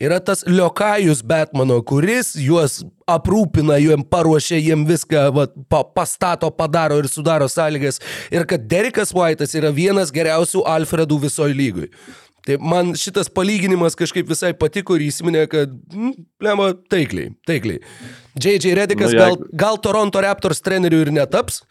Yra 0.00 0.16
tas 0.18 0.42
Liokajus 0.48 1.20
Batmano, 1.22 1.76
kuris 1.86 2.32
juos 2.40 2.80
aprūpina, 3.06 3.76
jiem 3.78 4.02
paruošia, 4.10 4.56
jiem 4.58 4.82
viską 4.88 5.28
va, 5.36 5.44
pa, 5.70 5.84
pastato, 5.84 6.48
padaro 6.50 6.96
ir 6.98 7.06
sudaro 7.12 7.46
sąlygas. 7.52 8.00
Ir 8.32 8.48
kad 8.48 8.64
Derikas 8.66 9.12
White'as 9.14 9.54
yra 9.54 9.70
vienas 9.76 10.10
geriausių 10.14 10.64
Alfredų 10.66 11.20
visoje 11.28 11.54
lygoje. 11.54 11.92
Tai 12.44 12.58
man 12.60 12.92
šitas 12.98 13.30
palyginimas 13.32 13.96
kažkaip 13.96 14.28
visai 14.28 14.52
patiko 14.58 14.98
ir 14.98 15.06
įsiminė, 15.06 15.46
kad, 15.48 15.72
mm, 15.94 16.12
blema, 16.40 16.72
taikliai, 16.92 17.32
taikliai. 17.48 17.80
J.J. 18.36 18.74
Redikas 18.76 19.14
nu, 19.14 19.20
gal, 19.22 19.38
gal 19.64 19.80
Toronto 19.80 20.20
Raptors 20.20 20.60
treneriu 20.64 21.00
ir 21.06 21.12
netaps, 21.14 21.62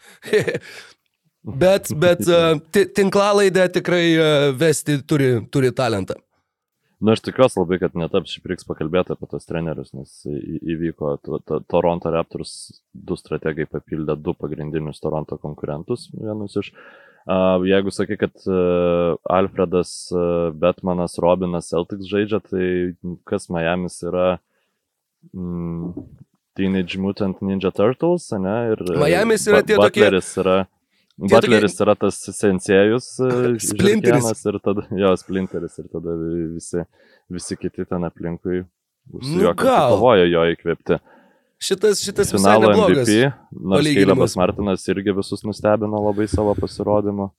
bet, 1.62 1.92
bet 2.02 2.26
uh, 2.32 2.58
tinklalaidę 2.98 3.68
tikrai 3.78 4.04
uh, 4.16 4.50
vesti 4.58 4.98
turi, 5.06 5.36
turi 5.54 5.70
talentą. 5.76 6.18
Na, 7.04 7.10
nu, 7.10 7.12
aš 7.12 7.20
tikiuosi 7.26 7.58
labai, 7.60 7.76
kad 7.82 7.96
netaps 8.00 8.32
šį 8.32 8.40
priks 8.46 8.64
pakalbėti 8.64 9.12
apie 9.12 9.26
tos 9.28 9.44
trenerius, 9.44 9.90
nes 9.92 10.12
įvyko 10.24 11.16
to, 11.26 11.38
to, 11.44 11.58
Toronto 11.68 12.08
Raptors, 12.14 12.54
du 12.94 13.18
strategai 13.20 13.66
papildė 13.68 14.14
du 14.16 14.32
pagrindinius 14.38 15.02
Toronto 15.04 15.36
konkurentus, 15.42 16.06
vienus 16.14 16.56
iš 16.62 16.70
Jeigu 17.24 17.90
sakai, 17.90 18.16
kad 18.20 18.34
e, 18.46 19.16
Alfredas, 19.32 20.12
e, 20.12 20.50
Batmanas, 20.60 21.16
Robinas, 21.18 21.70
Celtics 21.72 22.04
žaidžia, 22.10 22.40
tai 22.44 22.66
kas 23.24 23.48
Miami's 23.48 23.96
yra 24.04 24.26
mm, 25.32 25.94
Teenage 26.54 27.00
Mutant 27.00 27.40
Ninja 27.40 27.72
Turtles, 27.72 28.28
ne? 28.36 28.56
Ir 28.74 28.84
e, 28.84 28.98
Miami's 29.00 29.48
yra 29.48 29.62
tie 29.64 29.80
tokie. 29.80 30.04
Yra, 30.04 30.58
Butleris 31.16 31.78
tokie... 31.78 31.86
yra 31.86 31.96
tas 31.96 32.20
sensėjus. 32.28 33.08
Splinteris. 33.70 34.44
Ir 34.44 34.60
tada, 34.60 34.84
jo, 34.92 35.16
Splinteris 35.16 35.80
ir 35.80 35.88
tada 35.96 36.20
visi, 36.20 36.84
visi 37.32 37.56
kiti 37.56 37.88
ten 37.88 38.04
aplinkui. 38.04 38.66
Nu, 39.08 39.48
gal. 39.56 39.96
Kovoja 39.96 40.28
jo 40.28 40.44
įkvėpti. 40.52 41.00
Šitas, 41.64 42.02
šitas 42.04 42.32
visai 42.34 42.58
neblogas. 42.60 43.08
MVP, 43.08 43.30
nors 43.72 43.88
Keilebas 43.88 44.36
Martinas 44.36 44.84
irgi 44.92 45.14
visus 45.16 45.44
nustebino 45.46 46.02
labai 46.04 46.28
savo 46.28 46.52
pasirodymu. 46.58 47.30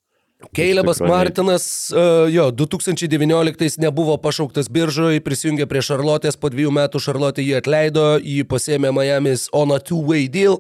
Keilebas 0.55 0.99
Martinas, 0.99 1.65
uh, 1.93 2.25
jo, 2.33 2.49
2019 2.51 3.79
nebuvo 3.81 4.17
pašauktas 4.21 4.67
biržoje, 4.69 5.21
prisijungė 5.23 5.67
prie 5.69 5.83
Šarlotės, 5.85 6.37
po 6.37 6.51
dviejų 6.53 6.73
metų 6.75 7.01
Šarlotė 7.01 7.45
jį 7.45 7.59
atleido, 7.61 8.07
jį 8.19 8.43
pasėmė 8.49 8.91
Miami's 8.95 9.47
on 9.55 9.73
a 9.75 9.79
two-way 9.79 10.27
deal 10.31 10.59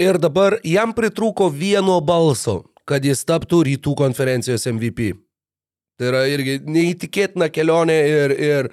ir 0.00 0.18
dabar 0.20 0.58
jam 0.66 0.94
pritrūko 0.96 1.48
vieno 1.52 1.98
balso, 2.04 2.62
kad 2.88 3.06
jis 3.06 3.24
taptų 3.28 3.64
rytų 3.70 3.94
konferencijos 3.98 4.68
MVP. 4.70 5.14
Tai 6.00 6.10
yra 6.12 6.26
irgi 6.32 6.58
neįtikėtina 6.64 7.50
kelionė 7.52 7.96
ir, 8.08 8.36
ir 8.36 8.70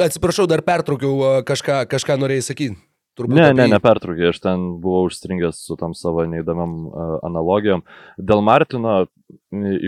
atsiprašau, 0.00 0.48
dar 0.48 0.62
pertraukiau 0.64 1.42
kažką, 1.48 1.82
kažką 1.90 2.20
norėjai 2.20 2.50
sakyti. 2.50 2.87
Turbūt 3.18 3.34
ne, 3.34 3.48
apie... 3.50 3.56
ne, 3.58 3.68
nepertraukė, 3.74 4.28
aš 4.30 4.42
ten 4.44 4.66
buvau 4.82 5.08
užstringęs 5.08 5.62
su 5.66 5.76
tam 5.80 5.94
savo 5.98 6.22
neįdomiam 6.30 6.74
uh, 6.86 7.16
analogijom. 7.26 7.82
Dėl 8.18 8.44
Martino 8.46 9.00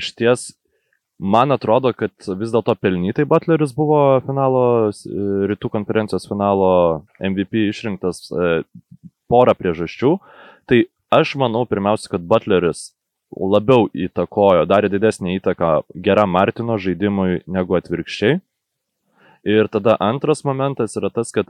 iš 0.00 0.10
ties, 0.18 0.46
man 1.20 1.54
atrodo, 1.54 1.92
kad 1.94 2.12
vis 2.40 2.50
dėlto 2.50 2.74
pelnytai 2.80 3.28
Butleris 3.30 3.74
buvo 3.76 4.00
finalo, 4.26 4.64
rytų 5.50 5.70
konferencijos 5.72 6.26
finalo 6.30 6.72
MVP 7.22 7.68
išrinktas 7.68 8.26
uh, 8.34 8.64
porą 9.30 9.54
priežasčių. 9.54 10.16
Tai 10.66 10.82
aš 11.14 11.36
manau 11.38 11.62
pirmiausia, 11.70 12.10
kad 12.16 12.26
Butleris 12.26 12.90
labiau 13.30 13.86
įtakojo, 13.94 14.66
darė 14.66 14.90
didesnį 14.90 15.38
įtaką 15.38 15.72
geram 15.94 16.32
Martino 16.34 16.78
žaidimui 16.82 17.44
negu 17.46 17.78
atvirkščiai. 17.78 18.40
Ir 19.46 19.70
tada 19.72 19.94
antras 20.02 20.42
momentas 20.44 20.98
yra 20.98 21.08
tas, 21.14 21.30
kad 21.32 21.48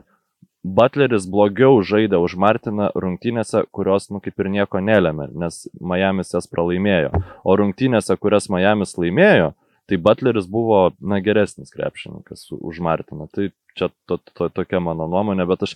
Butleris 0.63 1.25
blogiau 1.25 1.79
žaidė 1.81 2.19
už 2.21 2.35
Martiną 2.37 2.91
rungtynėse, 2.93 3.63
kurios, 3.73 4.11
nu, 4.13 4.21
kaip 4.21 4.37
ir 4.43 4.49
nieko 4.53 4.81
nelėmė, 4.83 5.31
nes 5.33 5.63
Miami's 5.81 6.35
jas 6.35 6.45
pralaimėjo. 6.51 7.09
O 7.41 7.55
rungtynėse, 7.57 8.13
kurias 8.21 8.45
Miami's 8.53 8.93
laimėjo, 8.99 9.55
tai 9.89 9.97
Butleris 9.97 10.45
buvo, 10.45 10.91
na, 11.01 11.17
geresnis 11.25 11.73
krepšininkas 11.73 12.45
už 12.53 12.79
Martiną. 12.85 13.25
Tai 13.33 13.49
čia 13.73 13.89
to, 14.05 14.19
to, 14.37 14.51
tokia 14.53 14.79
mano 14.83 15.09
nuomonė, 15.09 15.47
bet 15.49 15.65
aš 15.65 15.75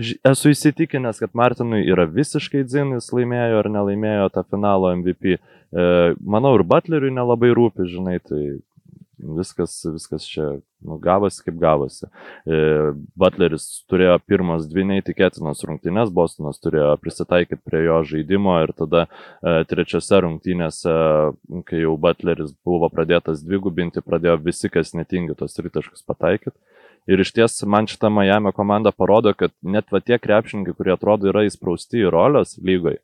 esu 0.00 0.52
įsitikinęs, 0.54 1.20
kad 1.20 1.36
Martinui 1.36 1.84
yra 1.84 2.08
visiškai 2.08 2.64
dzin, 2.64 2.96
jis 2.96 3.12
laimėjo 3.12 3.60
ar 3.60 3.68
nelaimėjo 3.76 4.32
tą 4.32 4.46
finalo 4.48 4.94
MVP. 4.96 5.36
E, 5.36 5.86
manau, 6.24 6.56
ir 6.56 6.64
Butleriui 6.68 7.12
nelabai 7.12 7.52
rūpi, 7.52 7.84
žinai, 7.90 8.16
tai 8.24 8.62
viskas, 9.22 9.74
viskas 9.94 10.26
čia 10.28 10.48
nu, 10.82 10.98
gavosi 11.02 11.42
kaip 11.46 11.58
gavosi. 11.62 12.08
E, 12.46 12.58
Butleris 13.18 13.66
turėjo 13.90 14.18
pirmas 14.26 14.66
dvi 14.70 14.84
neįtikėtinas 14.90 15.62
rungtynės, 15.68 16.12
Bostonas 16.14 16.60
turėjo 16.62 16.96
prisitaikyti 17.02 17.62
prie 17.64 17.84
jo 17.86 18.00
žaidimo 18.12 18.58
ir 18.64 18.74
tada 18.78 19.06
e, 19.06 19.62
trečiose 19.70 20.22
rungtynėse, 20.26 20.96
kai 21.68 21.84
jau 21.84 21.96
Butleris 22.02 22.54
buvo 22.66 22.90
pradėtas 22.92 23.44
dvigubinti, 23.46 24.04
pradėjo 24.04 24.38
visi, 24.42 24.70
kas 24.72 24.94
netingi 24.98 25.38
tos 25.38 25.58
tritaškus 25.58 26.04
pataikyti. 26.08 26.58
Ir 27.10 27.18
iš 27.18 27.32
ties 27.34 27.56
man 27.66 27.88
šitą 27.90 28.12
Miami 28.14 28.52
komanda 28.54 28.92
parodo, 28.94 29.32
kad 29.34 29.50
net 29.62 29.88
va 29.90 29.98
tie 29.98 30.20
krepšininkai, 30.22 30.74
kurie 30.78 30.92
atrodo 30.94 31.32
yra 31.32 31.42
įsprausti 31.48 32.04
į 32.04 32.12
rolės 32.14 32.54
lygoje, 32.62 33.00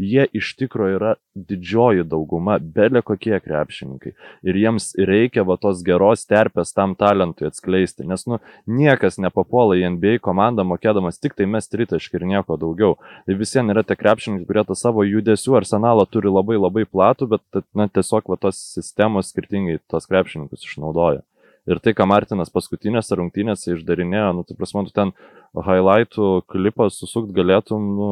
jie 0.00 0.26
iš 0.34 0.54
tikrųjų 0.58 0.96
yra 0.98 1.12
didžioji 1.34 2.04
dauguma, 2.08 2.56
belė 2.58 3.02
kokie 3.06 3.36
krepšininkai. 3.42 4.14
Ir 4.46 4.58
jiems 4.58 4.92
reikia 4.98 5.44
va 5.46 5.56
tos 5.60 5.82
geros 5.86 6.24
terpės 6.30 6.74
tam 6.74 6.94
talentui 6.98 7.48
atskleisti, 7.48 8.06
nes 8.06 8.26
nu, 8.30 8.40
niekas 8.66 9.18
nepapuola 9.22 9.78
į 9.78 9.94
NBA 9.96 10.16
komandą 10.24 10.66
mokėdamas 10.66 11.20
tik 11.22 11.36
tai 11.38 11.48
mes 11.50 11.70
tritaškį 11.70 12.20
ir 12.20 12.26
nieko 12.34 12.58
daugiau. 12.60 12.96
Tai 13.26 13.38
visiems 13.38 13.74
yra 13.74 13.84
tie 13.86 13.98
krepšininkai, 13.98 14.48
kurie 14.48 14.66
tą 14.68 14.78
savo 14.78 15.06
judesių 15.06 15.58
arsenalą 15.60 16.06
turi 16.10 16.32
labai 16.32 16.58
labai 16.60 16.86
platų, 16.86 17.30
bet 17.36 17.64
na, 17.74 17.88
tiesiog 17.88 18.30
va 18.30 18.40
tos 18.40 18.60
sistemos 18.74 19.32
skirtingai 19.34 19.80
tos 19.90 20.10
krepšininkus 20.10 20.66
išnaudoja. 20.66 21.24
Ir 21.64 21.80
tai, 21.80 21.94
ką 21.96 22.04
Martinas 22.10 22.52
paskutinėse 22.52 23.16
rungtynėse 23.16 23.72
išdarinėjo, 23.78 24.30
nu, 24.36 24.44
tai 24.44 24.56
prasme, 24.58 24.84
tu 24.84 24.92
ten 24.92 25.14
highlightų 25.56 26.30
klipą 26.52 26.90
susukt 26.92 27.32
galėtum, 27.36 27.86
nu, 27.96 28.08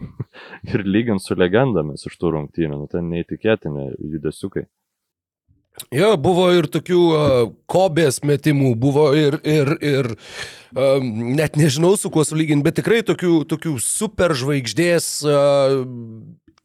ir 0.72 0.84
lygint 0.88 1.20
su 1.20 1.36
legendomis 1.36 2.08
iš 2.08 2.16
tų 2.16 2.36
rungtynių, 2.38 2.80
nu, 2.80 2.88
ten 2.90 3.10
neįtikėtini 3.12 3.90
judesiukai. 4.16 4.64
Jo, 5.94 6.14
buvo 6.20 6.48
ir 6.52 6.66
tokių 6.68 7.00
uh, 7.14 7.36
kobės 7.70 8.20
metimų, 8.26 8.74
buvo 8.80 9.06
ir, 9.16 9.38
ir, 9.46 9.70
ir 9.80 10.08
um, 10.74 11.06
net 11.36 11.56
nežinau 11.56 11.94
su 12.00 12.10
kuo 12.12 12.24
sulyginti, 12.26 12.64
bet 12.66 12.80
tikrai 12.80 13.00
tokių, 13.06 13.44
tokių 13.48 13.76
superžvaigždės 13.84 15.08
uh, 15.28 15.84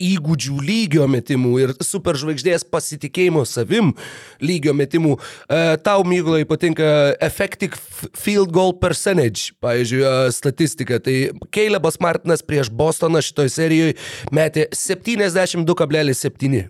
įgūdžių 0.01 0.59
lygio 0.65 1.05
metimų 1.07 1.53
ir 1.63 1.73
superžvaigždės 1.83 2.65
pasitikėjimo 2.67 3.45
savim 3.47 3.93
lygio 4.43 4.73
metimų. 4.75 5.15
E, 5.15 5.61
tau, 5.85 6.03
Myglai, 6.07 6.43
patinka 6.47 7.15
effective 7.23 7.79
field 8.17 8.51
goal 8.55 8.75
percentage, 8.79 9.53
pavyzdžiui, 9.63 10.03
e, 10.03 10.31
statistika. 10.35 10.99
Tai 10.99 11.15
Keilebas 11.55 11.99
Martinas 12.03 12.43
prieš 12.43 12.69
Bostoną 12.69 13.23
šitoje 13.23 13.53
serijoje 13.55 13.97
metė 14.35 14.67
72,7. 14.75 16.65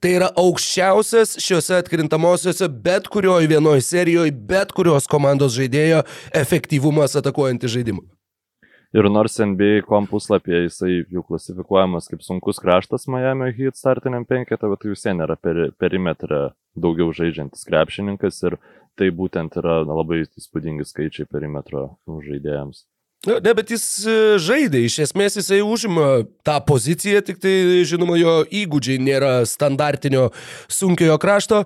Tai 0.00 0.14
yra 0.16 0.30
aukščiausias 0.40 1.34
šiuose 1.44 1.74
atkrintamosiose 1.82 2.70
bet 2.86 3.10
kurioje 3.12 3.50
vienoje 3.50 3.84
serijoje, 3.84 4.32
bet 4.32 4.72
kurios 4.72 5.10
komandos 5.10 5.52
žaidėjo 5.58 6.00
efektyvumas 6.40 7.18
atakuojantį 7.20 7.74
žaidimą. 7.74 8.06
Ir 8.90 9.06
nors 9.06 9.36
NBA 9.38 9.84
kom 9.86 10.06
puslapyje 10.10 10.64
jisai 10.64 10.94
jau 11.14 11.22
klasifikuojamas 11.22 12.08
kaip 12.10 12.24
sunkus 12.26 12.58
kraštas 12.58 13.06
Miami 13.06 13.52
Heat 13.54 13.78
startiniam 13.78 14.24
penketą, 14.26 14.66
bet 14.72 14.80
tai 14.82 14.90
vis 14.90 15.04
vien 15.06 15.22
yra 15.22 15.36
per, 15.38 15.60
perimetrą 15.78 16.48
daugiau 16.74 17.12
žaidžiantis 17.14 17.62
krepšininkas 17.68 18.40
ir 18.48 18.56
tai 18.98 19.12
būtent 19.14 19.54
yra 19.60 19.84
labai 19.86 20.24
įspūdingi 20.24 20.88
skaičiai 20.88 21.28
perimetro 21.30 21.84
žaidėjams. 22.10 22.82
Ne, 23.28 23.52
bet 23.54 23.70
jis 23.70 23.84
e, 24.08 24.16
žaidė, 24.42 24.80
iš 24.88 24.96
esmės 25.04 25.36
jisai 25.38 25.60
užima 25.62 26.24
tą 26.42 26.56
poziciją, 26.66 27.20
tik 27.22 27.38
tai, 27.38 27.52
žinoma, 27.86 28.16
jo 28.18 28.32
įgūdžiai 28.48 28.96
nėra 29.06 29.32
standartinio 29.46 30.30
sunkiojo 30.72 31.18
krašto. 31.20 31.60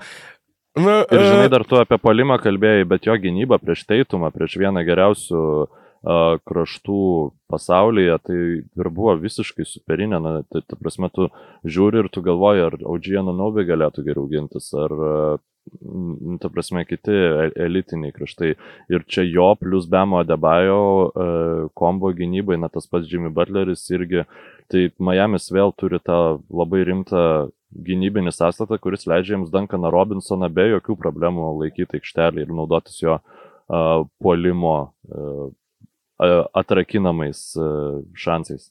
Na, 0.77 0.99
ir 1.07 1.25
žinai, 1.25 1.49
dar 1.49 1.65
tu 1.65 1.79
apie 1.79 1.97
polimą 2.03 2.37
kalbėjai, 2.43 2.85
bet 2.91 3.09
jo 3.09 3.17
gynyba 3.23 3.61
prieš 3.63 3.87
teitumą, 3.87 4.33
prieš 4.35 4.59
vieną 4.59 4.83
geriausių 4.85 5.45
uh, 5.63 5.81
kraštų 6.05 7.01
pasaulyje, 7.49 8.19
tai 8.27 8.37
ir 8.61 8.91
buvo 8.93 9.15
visiškai 9.21 9.67
superinė. 9.69 10.21
Na, 10.21 10.35
tai, 10.51 10.65
ta 10.69 10.77
prasme, 10.81 11.11
tu 11.15 11.31
žiūri 11.65 12.03
ir 12.03 12.11
tu 12.13 12.23
galvoji, 12.25 12.67
ar 12.69 12.79
Audžiano 12.85 13.35
Naubi 13.37 13.67
galėtų 13.69 14.05
geriau 14.07 14.29
gintis, 14.29 14.69
ar, 14.77 14.95
ta 16.43 16.51
prasme, 16.53 16.85
kiti 16.85 17.15
e, 17.15 17.49
elitiniai 17.65 18.13
kraštai. 18.13 18.53
Ir 18.93 19.07
čia 19.09 19.25
jo 19.25 19.55
plus 19.61 19.89
Bemo 19.89 20.21
Debajo 20.29 21.11
kombo 21.79 22.13
gynybai, 22.13 22.61
na 22.61 22.69
tas 22.69 22.89
pats 22.91 23.09
Jimmy 23.09 23.33
Butleris 23.33 23.89
irgi. 23.95 24.27
Tai 24.73 24.87
Miami's 25.01 25.51
vėl 25.53 25.73
turi 25.77 26.01
tą 26.05 26.39
labai 26.53 26.85
rimtą 26.89 27.25
gynybinį 27.75 28.33
sąstatą, 28.35 28.79
kuris 28.79 29.07
leidžia 29.11 29.35
jiems 29.35 29.51
Duncaną 29.53 29.91
Robinsoną 29.93 30.49
be 30.53 30.69
jokių 30.71 30.97
problemų 31.01 31.51
laikyti 31.63 31.99
aikštelį 31.99 32.45
ir 32.45 32.53
naudotis 32.55 33.01
jo 33.03 33.19
uh, 33.19 34.05
puolimo 34.23 34.77
uh, 34.85 35.51
atrakinamais 36.19 37.47
šansais. 38.15 38.71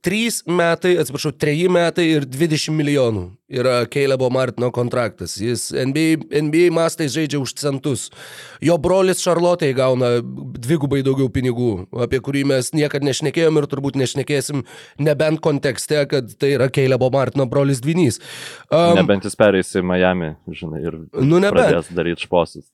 Trys 0.00 0.38
metai, 0.48 0.94
atsiprašau, 0.96 1.34
treji 1.36 1.66
metai 1.68 2.06
ir 2.08 2.24
20 2.24 2.72
milijonų 2.72 3.24
yra 3.52 3.82
Keilebo 3.92 4.30
Martino 4.32 4.70
kontraktas. 4.72 5.34
Jis 5.36 5.66
NBA, 5.76 6.22
NBA 6.40 6.70
mastais 6.72 7.12
žaidžia 7.12 7.36
už 7.36 7.52
centus. 7.60 8.06
Jo 8.64 8.78
brolis 8.80 9.20
Šarlotė 9.20 9.68
gauna 9.76 10.22
dvigubai 10.24 11.02
daugiau 11.04 11.28
pinigų, 11.28 11.84
apie 12.00 12.22
kurį 12.24 12.46
mes 12.48 12.72
niekada 12.72 13.10
nešnekėjom 13.10 13.60
ir 13.60 13.68
turbūt 13.68 14.00
nešnekėsim, 14.00 14.64
nebent 15.04 15.44
kontekste, 15.44 16.00
kad 16.08 16.32
tai 16.40 16.54
yra 16.56 16.70
Keilebo 16.72 17.12
Martino 17.12 17.44
brolis 17.44 17.84
dvinys. 17.84 18.22
Um, 18.72 18.96
nebent 19.02 19.28
jis 19.28 19.36
pereis 19.36 19.76
į 19.76 19.84
Miami, 19.84 20.32
žinai, 20.48 20.80
ir 20.80 20.96
nu, 21.20 21.44
pradės 21.44 21.92
daryti 21.92 22.24
šposus. 22.24 22.70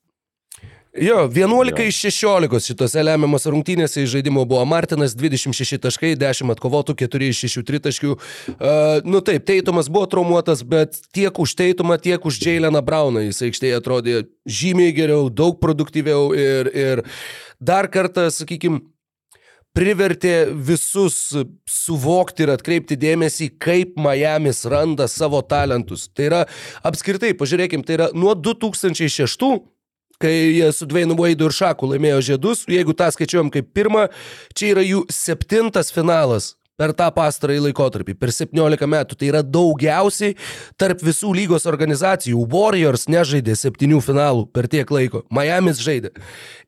Jo, 1.00 1.28
11 1.34 1.78
jo. 1.78 1.86
iš 1.86 1.96
16 2.04 2.68
šitose 2.68 3.02
lemiamose 3.02 3.50
rungtynėse 3.50 4.04
iš 4.04 4.12
žaidimo 4.12 4.44
buvo 4.46 4.62
Martinas, 4.68 5.16
26 5.18 5.80
taškai, 5.82 6.12
10 6.20 6.54
atkovotų, 6.54 6.94
4 7.02 7.30
iš 7.32 7.40
6 7.48 7.64
tritaškių. 7.66 8.14
Uh, 8.14 9.02
nu 9.02 9.18
taip, 9.26 9.42
Teitumas 9.48 9.90
buvo 9.90 10.06
traumuotas, 10.12 10.62
bet 10.62 11.00
tiek 11.10 11.34
už 11.34 11.56
Teitumą, 11.58 11.98
tiek 11.98 12.22
už 12.22 12.38
Jaileną 12.38 12.84
Brauną 12.86 13.26
jis 13.26 13.42
aikštėje 13.42 13.82
atrodė 13.82 14.22
žymiai 14.46 14.94
geriau, 14.94 15.26
daug 15.34 15.58
produktyviau 15.58 16.30
ir, 16.30 16.70
ir 16.70 17.04
dar 17.58 17.90
kartą, 17.90 18.28
sakykime, 18.30 18.84
privertė 19.74 20.46
visus 20.54 21.34
suvokti 21.66 22.46
ir 22.46 22.54
atkreipti 22.54 22.94
dėmesį, 22.94 23.50
kaip 23.58 23.98
Miami's 23.98 24.62
randa 24.70 25.10
savo 25.10 25.42
talentus. 25.42 26.06
Tai 26.14 26.30
yra, 26.30 26.42
apskritai, 26.86 27.34
pažiūrėkim, 27.34 27.82
tai 27.82 27.98
yra 27.98 28.12
nuo 28.14 28.38
2006 28.38 29.73
kai 30.22 30.34
jie 30.58 30.72
su 30.74 30.88
Dvainu 30.90 31.16
Vaidu 31.18 31.48
ir 31.48 31.54
Šaku 31.54 31.92
laimėjo 31.92 32.20
žiedus, 32.32 32.66
jeigu 32.70 32.96
tą 32.96 33.10
skaičiuojam 33.14 33.52
kaip 33.54 33.72
pirmą, 33.76 34.08
čia 34.56 34.74
yra 34.74 34.84
jų 34.84 35.06
septintas 35.12 35.92
finalas 35.94 36.54
per 36.80 36.94
tą 36.96 37.06
pastarąjį 37.14 37.68
laikotarpį, 37.68 38.16
per 38.18 38.32
17 38.34 38.88
metų. 38.90 39.18
Tai 39.18 39.28
yra 39.30 39.42
daugiausiai 39.46 40.34
tarp 40.80 41.02
visų 41.06 41.34
lygos 41.38 41.68
organizacijų. 41.70 42.40
Warriors 42.50 43.06
nežaidė 43.10 43.54
septynių 43.58 44.00
finalų 44.04 44.48
per 44.54 44.68
tiek 44.70 44.90
laiko, 44.90 45.22
Miami's 45.34 45.82
žaidė. 45.84 46.14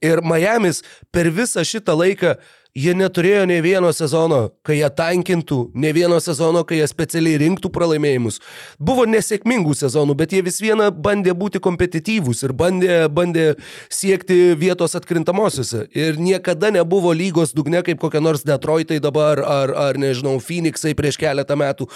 Ir 0.04 0.22
Miami's 0.22 0.84
per 1.14 1.30
visą 1.34 1.66
šitą 1.66 1.96
laiką 1.98 2.36
Jie 2.76 2.92
neturėjo 2.92 3.46
ne 3.48 3.56
vieno 3.64 3.88
sezono, 3.96 4.50
kai 4.66 4.74
jie 4.82 4.88
tankintų, 4.92 5.58
ne 5.80 5.94
vieno 5.96 6.18
sezono, 6.20 6.60
kai 6.68 6.82
jie 6.82 6.88
specialiai 6.90 7.38
rinktų 7.40 7.70
pralaimėjimus. 7.72 8.36
Buvo 8.76 9.06
nesėkmingų 9.08 9.72
sezonų, 9.78 10.16
bet 10.20 10.34
jie 10.36 10.42
vis 10.44 10.60
viena 10.60 10.90
bandė 10.92 11.32
būti 11.32 11.62
kompetityvūs 11.64 12.44
ir 12.44 12.52
bandė, 12.52 12.98
bandė 13.08 13.46
siekti 13.88 14.52
vietos 14.60 14.92
atkrintamosiose. 15.00 15.86
Ir 15.96 16.20
niekada 16.20 16.68
nebuvo 16.74 17.16
lygos 17.16 17.56
dugne 17.56 17.80
kaip 17.86 18.02
kokia 18.02 18.20
nors 18.20 18.44
Detroitai 18.44 19.00
dabar 19.00 19.40
ar, 19.40 19.72
ar 19.88 20.00
nežinau, 20.00 20.36
Phoenixai 20.44 20.92
prieš 20.98 21.16
keletą 21.24 21.56
metų 21.56 21.88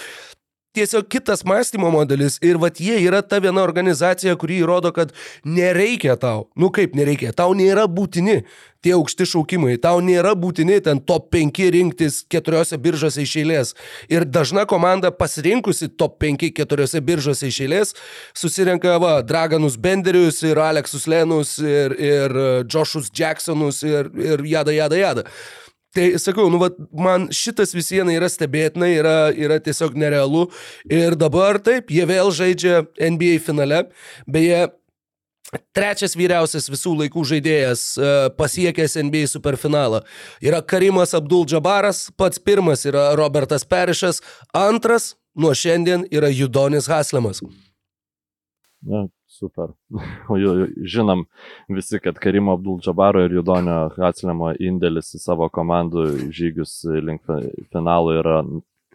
tiesiog 0.73 1.07
kitas 1.11 1.45
mąstymo 1.45 1.91
modelis 1.91 2.37
ir 2.41 2.59
vat 2.61 2.79
jie 2.79 2.97
yra 3.03 3.21
ta 3.21 3.41
viena 3.43 3.63
organizacija, 3.63 4.35
kuri 4.39 4.61
įrodo, 4.63 4.93
kad 4.95 5.11
nereikia 5.43 6.15
tau, 6.19 6.47
nu 6.55 6.71
kaip 6.73 6.95
nereikia, 6.95 7.33
tau 7.35 7.55
nėra 7.57 7.87
būtini 7.91 8.41
tie 8.81 8.95
aukšti 8.97 9.27
šaukimai, 9.29 9.75
tau 9.81 10.01
nėra 10.01 10.33
būtini 10.37 10.79
ten 10.83 11.01
top 11.05 11.29
5 11.35 11.61
rinktis 11.75 12.21
keturiose 12.31 12.79
biržose 12.81 13.21
iš 13.21 13.35
eilės. 13.43 13.73
Ir 14.09 14.25
dažna 14.25 14.65
komanda 14.69 15.11
pasirinkusi 15.13 15.91
top 16.01 16.17
5 16.23 16.49
keturiose 16.57 17.01
biržose 17.05 17.51
iš 17.51 17.61
eilės 17.67 17.95
susirenka 18.33 18.97
va, 19.01 19.19
Draganus 19.21 19.77
Benderius 19.77 20.41
ir 20.47 20.61
Aleksus 20.61 21.07
Lenus 21.11 21.57
ir, 21.61 21.93
ir 21.99 22.37
Joshus 22.65 23.11
Jacksonus 23.13 23.83
ir, 23.85 24.09
ir 24.17 24.45
jada, 24.49 24.73
jada, 24.73 24.97
jada. 24.97 25.27
Tai 25.91 26.05
sakau, 26.23 26.47
nu, 26.47 26.59
vat, 26.61 26.77
man 26.95 27.27
šitas 27.35 27.73
vis 27.75 27.89
viena 27.91 28.13
yra 28.15 28.29
stebėtina, 28.31 28.87
yra, 28.87 29.15
yra 29.35 29.57
tiesiog 29.59 29.97
nerealu. 29.99 30.45
Ir 30.87 31.17
dabar 31.19 31.59
taip, 31.59 31.91
jie 31.91 32.05
vėl 32.07 32.31
žaidžia 32.35 32.85
NBA 32.95 33.41
finale. 33.43 33.83
Beje, 34.23 34.69
Trečias 35.75 36.13
vyriausias 36.15 36.69
visų 36.71 36.93
laikų 36.95 37.25
žaidėjas 37.27 37.81
e, 37.99 38.11
pasiekęs 38.37 38.93
NBA 39.03 39.25
superfinalą 39.27 39.99
yra 40.39 40.61
Karimas 40.63 41.11
Abdul 41.17 41.43
Džabaras, 41.49 42.05
pats 42.15 42.39
pirmas 42.39 42.85
yra 42.87 43.09
Robertas 43.19 43.67
Perišas, 43.67 44.21
antras 44.55 45.17
nuo 45.35 45.51
šiandien 45.51 46.05
yra 46.07 46.29
Judonis 46.31 46.87
Haslemas. 46.87 47.43
Na, 48.87 49.03
super. 49.41 49.73
O 50.31 50.37
žinom 50.95 51.25
visi, 51.69 51.99
kad 51.99 52.19
Karimo 52.21 52.53
Abdul-Džabaro 52.57 53.25
ir 53.25 53.39
Judonio 53.39 53.79
Hatslemo 53.97 54.53
indėlis 54.61 55.15
į 55.17 55.23
savo 55.23 55.49
komandų 55.53 56.05
žygius 56.33 56.81
link 57.01 57.25
finalo 57.73 58.13
yra 58.21 58.37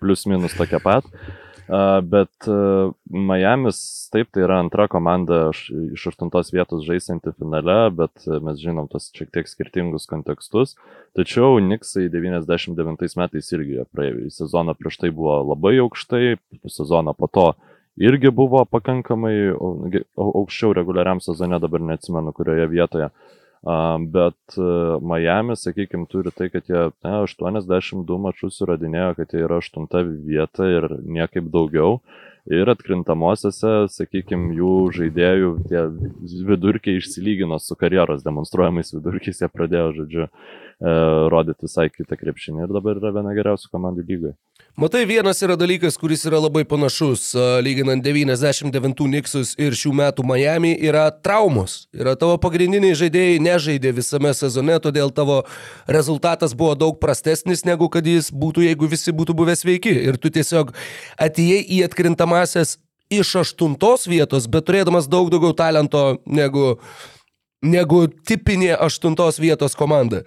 plius 0.00 0.26
minus 0.30 0.56
tokia 0.56 0.80
pat. 0.82 1.10
A, 1.10 1.98
Bet 2.02 2.46
a, 2.46 2.92
Miamis, 3.10 3.78
taip, 4.14 4.30
tai 4.30 4.44
yra 4.46 4.60
antra 4.62 4.86
komanda 4.90 5.48
iš 5.50 6.04
aštuntos 6.12 6.52
vietos 6.54 6.84
žaisinti 6.86 7.32
finale, 7.34 7.78
bet 7.90 8.26
mes 8.46 8.60
žinom 8.62 8.86
tos 8.92 9.10
šiek 9.16 9.32
tiek 9.34 9.50
skirtingus 9.50 10.06
kontekstus. 10.10 10.76
Tačiau 11.18 11.58
Niksai 11.64 12.06
99 12.12 13.18
metais 13.18 13.50
irgi 13.56 13.82
praėjusį 13.90 14.30
sezoną 14.44 14.76
prieš 14.78 15.00
tai 15.02 15.10
buvo 15.10 15.40
labai 15.50 15.74
aukštai, 15.82 16.36
sezoną 16.70 17.16
po 17.18 17.30
to 17.34 17.48
irgi 17.96 18.30
buvo 18.34 18.64
pakankamai 18.68 19.34
aukščiau 19.56 20.74
reguliariam 20.76 21.22
sezone, 21.24 21.60
dabar 21.62 21.84
neatsimenu 21.84 22.34
kurioje 22.36 22.68
vietoje. 22.72 23.10
Bet 24.12 24.58
a, 24.58 24.98
Miami, 25.02 25.56
sakykime, 25.58 26.06
turi 26.06 26.30
tai, 26.30 26.50
kad 26.52 26.68
jie 26.70 26.84
ne, 27.02 27.14
82 27.24 28.18
mačius 28.22 28.60
įrodinėjo, 28.62 29.16
kad 29.18 29.32
jie 29.34 29.42
yra 29.42 29.58
8 29.58 30.12
vieta 30.28 30.68
ir 30.70 30.86
niekaip 31.02 31.50
daugiau. 31.50 31.98
Ir 32.46 32.68
atkrintamosiose, 32.70 33.88
sakykime, 33.90 34.52
jų 34.54 34.74
žaidėjų 34.94 35.48
tie 35.66 35.80
vidurkiai 36.46 37.00
išsilygino 37.00 37.58
su 37.58 37.74
karjeros 37.74 38.22
demonstruojamais 38.22 38.94
vidurkiais, 38.94 39.40
jie 39.42 39.48
pradėjo, 39.50 39.88
žodžiu, 39.96 40.28
e, 40.28 40.75
rodyti 40.80 41.64
visai 41.64 41.88
kitą 41.88 42.18
krepšinį 42.20 42.66
ir 42.66 42.72
dabar 42.76 42.98
yra 43.00 43.14
viena 43.14 43.32
geriausių 43.36 43.70
komandų 43.72 44.02
lygoje. 44.04 44.34
Matai, 44.76 45.06
vienas 45.08 45.38
yra 45.40 45.54
dalykas, 45.56 45.96
kuris 45.96 46.26
yra 46.28 46.36
labai 46.36 46.66
panašus, 46.68 47.30
a, 47.32 47.44
lyginant 47.64 48.04
99 48.04 49.06
Niksus 49.08 49.54
ir 49.56 49.72
šių 49.72 49.94
metų 49.96 50.24
Miami, 50.28 50.74
yra 50.84 51.06
traumos. 51.24 51.86
Yra 51.96 52.12
tavo 52.20 52.36
pagrindiniai 52.36 52.92
žaidėjai 52.92 53.38
nežaidė 53.40 53.94
visame 53.96 54.34
sezone, 54.36 54.76
todėl 54.84 55.08
tavo 55.16 55.38
rezultatas 55.88 56.52
buvo 56.52 56.74
daug 56.76 56.98
prastesnis, 57.00 57.64
negu 57.64 57.88
kad 57.88 58.04
jis 58.04 58.28
būtų, 58.28 58.66
jeigu 58.68 58.90
visi 58.92 59.14
būtų 59.16 59.36
buvę 59.38 59.54
sveiki. 59.56 59.94
Ir 60.10 60.20
tu 60.20 60.28
tiesiog 60.34 60.74
atėjai 61.16 61.62
į 61.72 61.78
atkrintamasias 61.86 62.76
iš 63.08 63.30
aštuntos 63.46 64.04
vietos, 64.10 64.44
bet 64.44 64.68
turėdamas 64.68 65.08
daug 65.08 65.30
daugiau 65.32 65.56
talento 65.56 66.18
negu, 66.28 66.74
negu 67.64 68.02
tipinė 68.28 68.74
aštuntos 68.76 69.40
vietos 69.40 69.78
komanda. 69.78 70.26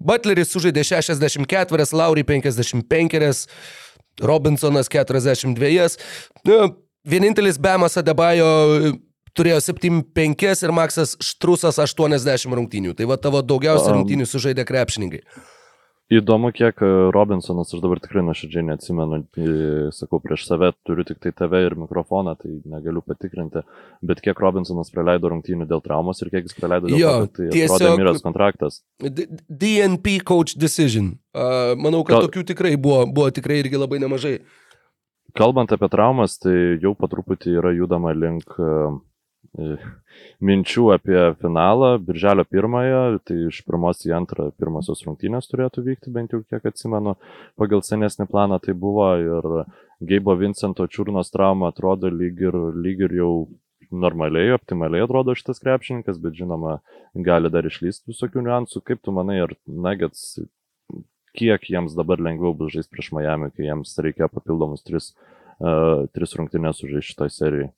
Butleris 0.00 0.50
sužaidė 0.52 0.84
64, 0.86 1.86
Lauri 1.92 2.24
55, 2.24 3.46
Robinsonas 4.20 4.88
42. 4.88 5.86
Nu, 6.48 6.58
vienintelis 7.04 7.60
Bemas 7.60 7.98
Adebayo 8.00 8.48
turėjo 9.36 9.60
75 9.62 10.64
ir 10.66 10.74
Maksas 10.74 11.14
Štrusas 11.22 11.78
80 11.80 12.56
rungtynių. 12.58 12.96
Tai 12.98 13.08
va 13.10 13.20
tavo 13.20 13.42
daugiausia 13.44 13.94
rungtynių 13.94 14.26
sužaidė 14.28 14.66
krepšininkai. 14.68 15.22
Įdomu, 16.10 16.48
kiek 16.50 16.80
e, 16.82 16.86
Robinsonas, 17.14 17.70
aš 17.70 17.82
dabar 17.84 18.00
tikrai 18.02 18.24
nuoširdžiai 18.26 18.64
neatsimenu, 18.66 19.20
e, 19.38 19.50
sakau, 19.94 20.18
prieš 20.18 20.48
save 20.48 20.72
turiu 20.86 21.04
tik 21.06 21.20
tai 21.22 21.30
TV 21.38 21.60
ir 21.68 21.76
mikrofoną, 21.78 22.32
tai 22.40 22.56
negaliu 22.66 22.98
patikrinti, 23.06 23.62
bet 24.02 24.18
kiek 24.24 24.40
Robinsonas 24.42 24.90
praleido 24.90 25.30
rungtynių 25.30 25.68
dėl 25.70 25.82
traumos 25.84 26.18
ir 26.24 26.32
kiek 26.34 26.48
jis 26.48 26.56
praleido 26.58 26.90
dėl 26.90 26.98
Jo, 26.98 27.12
to, 27.28 27.30
tai 27.38 27.50
tiesiog- 27.54 27.94
miręs 28.02 28.24
kontraktas. 28.26 28.80
DNP 28.98 30.16
coach 30.26 30.56
decision. 30.58 31.12
Uh, 31.30 31.76
manau, 31.78 32.02
kad 32.02 32.18
Gal- 32.18 32.26
tokių 32.26 32.42
tikrai 32.50 32.74
buvo, 32.74 33.04
buvo 33.06 33.30
tikrai 33.30 33.60
irgi 33.62 33.78
labai 33.78 34.02
nemažai. 34.02 34.40
Kalbant 35.38 35.70
apie 35.70 35.86
traumas, 35.94 36.40
tai 36.42 36.56
jau 36.82 36.96
po 36.98 37.06
truputį 37.06 37.54
yra 37.60 37.70
judama 37.70 38.10
link 38.18 38.50
e, 38.58 38.70
minčių 39.58 40.84
apie 40.94 41.20
finalą, 41.40 41.96
birželio 42.06 42.44
pirmąją, 42.46 43.00
tai 43.26 43.38
iš 43.48 43.62
pirmos 43.66 44.04
į 44.06 44.14
antrą 44.20 44.50
pirmosios 44.60 45.02
rungtynės 45.06 45.50
turėtų 45.50 45.82
vykti, 45.88 46.12
bent 46.14 46.34
jau 46.34 46.42
kiek 46.44 46.68
atsimenu, 46.70 47.16
pagal 47.58 47.82
senesnį 47.82 48.28
planą 48.30 48.60
tai 48.62 48.76
buvo 48.78 49.10
ir 49.18 49.50
Geibo 50.00 50.36
Vincento 50.38 50.86
čiurnos 50.86 51.32
trauma 51.34 51.68
atrodo 51.74 52.08
lyg 52.08 52.38
ir, 52.40 52.56
lyg 52.78 53.02
ir 53.08 53.16
jau 53.18 53.32
normaliai, 53.90 54.54
optimaliai 54.54 55.02
atrodo 55.04 55.34
šitas 55.34 55.58
krepšininkas, 55.60 56.20
bet 56.22 56.38
žinoma, 56.38 56.78
gali 57.14 57.50
dar 57.50 57.66
išlysti 57.66 58.12
visokių 58.12 58.46
niuansų. 58.46 58.84
Kaip 58.86 59.02
tu 59.02 59.12
manai, 59.12 59.40
ar 59.42 59.56
Nuggets, 59.66 60.38
kiek 61.36 61.66
jiems 61.66 61.98
dabar 61.98 62.22
lengviau 62.22 62.54
bus 62.54 62.76
žaisti 62.76 62.94
prieš 62.94 63.10
Miami, 63.18 63.50
kai 63.50 63.66
jiems 63.66 63.98
reikia 63.98 64.30
papildomus 64.30 64.86
tris, 64.86 65.10
uh, 65.58 66.06
tris 66.14 66.38
rungtynės 66.38 66.80
sužaisti 66.84 67.12
šitoj 67.12 67.34
serijai? 67.34 67.70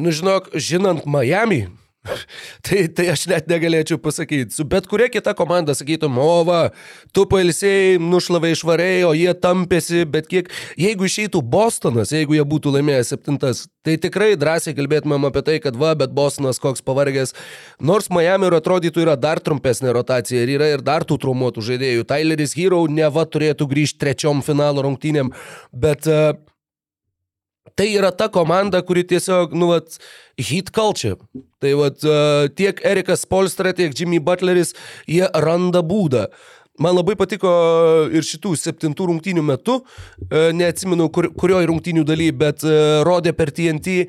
Nu, 0.00 0.14
žinok, 0.16 0.48
žinant 0.56 1.04
Miami, 1.04 1.66
tai, 2.64 2.86
tai 2.96 3.10
aš 3.12 3.26
net 3.28 3.48
negalėčiau 3.50 3.98
pasakyti. 4.00 4.54
Su 4.56 4.64
bet 4.68 4.86
kuria 4.88 5.10
kita 5.12 5.34
komanda 5.36 5.74
sakytum, 5.76 6.16
o 6.20 6.40
va, 6.48 6.60
tu 7.14 7.26
pailsėjai, 7.28 7.98
nušlavai 8.00 8.54
išvarėjai, 8.54 9.02
o 9.04 9.12
jie 9.16 9.34
tampėsi, 9.36 10.06
bet 10.08 10.30
kiek, 10.30 10.48
jeigu 10.80 11.04
išeitų 11.08 11.42
Bostonas, 11.52 12.14
jeigu 12.16 12.38
jie 12.38 12.46
būtų 12.48 12.72
laimėję 12.78 13.04
septintas, 13.10 13.66
tai 13.84 13.98
tikrai 14.00 14.32
drąsiai 14.40 14.76
kalbėtumėm 14.78 15.28
apie 15.28 15.44
tai, 15.44 15.58
kad 15.60 15.76
va, 15.76 15.92
bet 15.98 16.14
Bostonas 16.16 16.60
koks 16.62 16.84
pavargęs. 16.86 17.36
Nors 17.84 18.08
Miami 18.12 18.48
ir 18.48 18.56
atrodytų 18.60 19.04
yra 19.04 19.18
dar 19.20 19.42
trumpesnė 19.44 19.92
rotacija 19.96 20.44
ir 20.46 20.56
yra 20.56 20.72
ir 20.72 20.84
dar 20.84 21.04
tų 21.04 21.20
traumuotų 21.20 21.66
žaidėjų. 21.68 22.08
Tyleris 22.08 22.56
Hero 22.56 22.80
neva 22.88 23.28
turėtų 23.28 23.68
grįžti 23.68 24.00
trečiom 24.06 24.40
finalo 24.46 24.88
rungtynėm, 24.88 25.34
bet 25.76 26.08
uh, 26.08 26.32
Tai 27.76 27.86
yra 27.92 28.10
ta 28.12 28.28
komanda, 28.32 28.80
kuri 28.84 29.04
tiesiog, 29.08 29.52
nu, 29.56 29.70
vat, 29.74 29.98
hit 30.40 30.70
culture. 30.74 31.18
Tai 31.60 31.74
vat, 31.80 32.00
uh, 32.08 32.46
tiek 32.56 32.80
Erikas 32.86 33.26
Polstra, 33.28 33.74
tiek 33.76 33.92
Jimmy 33.96 34.20
Butleris, 34.20 34.72
jie 35.08 35.28
randa 35.44 35.84
būdą. 35.84 36.26
Man 36.80 36.96
labai 36.96 37.12
patiko 37.20 37.50
ir 38.16 38.24
šitų 38.24 38.54
septintų 38.56 39.10
rungtynių 39.10 39.44
metu, 39.44 39.80
uh, 39.84 40.48
neatsimenu 40.56 41.10
kur, 41.12 41.28
kurioje 41.36 41.68
rungtynių 41.68 42.04
daly, 42.08 42.30
bet 42.32 42.64
uh, 42.64 43.02
rodė 43.06 43.36
per 43.36 43.52
TNT 43.52 44.08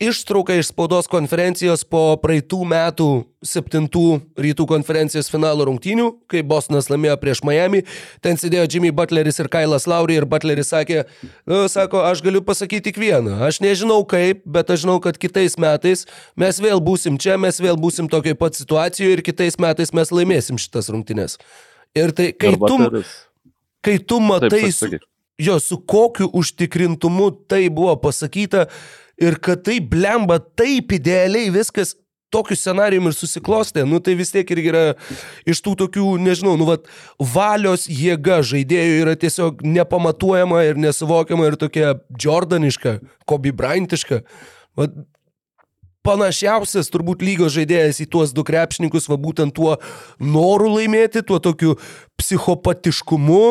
ištrauką 0.00 0.54
iš 0.58 0.70
spaudos 0.70 1.08
konferencijos 1.10 1.82
po 1.82 2.14
praeitų 2.22 2.60
metų 2.70 3.06
septintų 3.42 4.02
rytų 4.38 4.66
konferencijos 4.70 5.26
finalo 5.30 5.66
rungtynių, 5.66 6.06
kai 6.30 6.42
Bostonas 6.46 6.86
laimėjo 6.90 7.16
prieš 7.18 7.42
Miami. 7.46 7.82
Ten 8.22 8.38
sėdėjo 8.38 8.66
Jimmy 8.70 8.92
Butleris 8.94 9.38
ir 9.42 9.50
Kailas 9.50 9.88
Lauri 9.90 10.14
ir 10.18 10.26
Butleris 10.26 10.70
sakė, 10.70 11.04
"Nu, 11.46 11.66
sako, 11.68 12.02
aš 12.06 12.22
galiu 12.22 12.42
pasakyti 12.42 12.90
tik 12.92 12.96
vieną. 12.96 13.42
Aš 13.42 13.58
nežinau 13.60 14.06
kaip, 14.06 14.42
bet 14.46 14.70
aš 14.70 14.86
žinau, 14.86 15.00
kad 15.02 15.18
kitais 15.18 15.58
metais 15.58 16.06
mes 16.36 16.60
vėl 16.60 16.80
būsim 16.80 17.18
čia, 17.18 17.36
mes 17.36 17.58
vėl 17.60 17.76
būsim 17.76 18.08
tokiai 18.08 18.34
pat 18.38 18.54
situacijoje 18.54 19.12
ir 19.12 19.22
kitais 19.22 19.58
metais 19.58 19.92
mes 19.92 20.10
laimėsim 20.10 20.58
šitas 20.58 20.88
rungtynės. 20.90 21.38
Ir 21.94 22.12
tai, 22.12 22.32
kai 22.32 22.52
Ir 22.52 22.56
tu, 22.58 23.02
kai 23.82 23.98
tu 23.98 24.18
Taip, 24.18 24.28
matai, 24.28 24.70
su, 24.70 24.86
sakyk. 24.86 25.00
jo, 25.38 25.58
su 25.58 25.76
kokiu 25.78 26.30
užtikrintumu 26.32 27.30
tai 27.48 27.68
buvo 27.68 27.96
pasakyta 27.96 28.66
ir 29.20 29.38
kad 29.42 29.64
tai 29.66 29.78
blemba 29.80 30.38
taip 30.38 30.94
idealiai 30.96 31.50
viskas 31.54 31.94
tokiu 32.32 32.56
scenarijumi 32.58 33.08
ir 33.08 33.16
susiklostė, 33.16 33.84
nu 33.88 34.02
tai 34.04 34.14
vis 34.18 34.32
tiek 34.34 34.48
irgi 34.52 34.68
yra 34.72 34.82
iš 35.48 35.62
tų 35.64 35.74
tokių, 35.82 36.08
nežinau, 36.20 36.58
nu 36.60 36.66
vat, 36.68 36.88
valios 37.34 37.86
jėga 37.88 38.42
žaidėjų 38.44 38.98
yra 39.04 39.14
tiesiog 39.20 39.62
nepamatuojama 39.64 40.64
ir 40.68 40.80
nesuvokiama 40.80 41.48
ir 41.48 41.56
tokia 41.60 41.94
Jordaniška, 42.20 42.98
Kobe 43.28 43.54
Bryantiška. 43.56 44.20
Vat, 44.78 44.98
panašiausias 46.06 46.90
turbūt 46.92 47.22
lygos 47.24 47.54
žaidėjas 47.56 48.00
į 48.04 48.06
tuos 48.12 48.32
du 48.36 48.44
krepšininkus, 48.46 49.08
va 49.10 49.18
būtent 49.20 49.54
tuo 49.56 49.76
noru 50.20 50.70
laimėti, 50.76 51.24
tuo 51.26 51.40
tokiu 51.42 51.76
psichopatiškumu, 52.18 53.42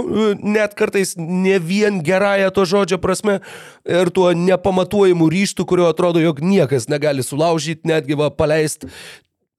net 0.41 0.75
kartais 0.77 1.15
ne 1.17 1.57
vien 1.63 2.01
gerąją 2.03 2.49
to 2.55 2.65
žodžio 2.67 2.99
prasme, 3.03 3.39
ir 3.85 4.11
tuo 4.15 4.31
nepamatuojimu 4.35 5.29
ryštu, 5.31 5.67
kurio 5.69 5.87
atrodo, 5.91 6.23
jog 6.23 6.41
niekas 6.43 6.89
negali 6.91 7.25
sulaužyti, 7.25 7.87
netgi 7.87 8.17
va 8.19 8.31
paleist 8.33 8.87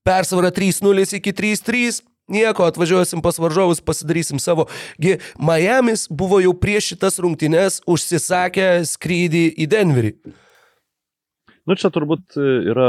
persvarą 0.08 0.52
3-0 0.54 1.18
iki 1.20 1.32
3-3. 1.32 2.04
Nieko, 2.28 2.66
atvažiuosim 2.68 3.22
pas 3.24 3.38
varžovus, 3.40 3.80
pasidarysim 3.80 4.36
savo. 4.36 4.66
Gi 5.00 5.14
Miamis 5.40 6.04
buvo 6.12 6.42
jau 6.44 6.52
prieš 6.52 6.90
šitas 6.92 7.16
rungtynes 7.24 7.80
užsisakę 7.88 8.84
skrydį 8.84 9.46
į 9.56 9.68
Denverį. 9.72 10.12
Nu, 11.68 11.76
čia 11.76 11.90
turbūt 11.92 12.38
e, 12.40 12.48
yra 12.72 12.88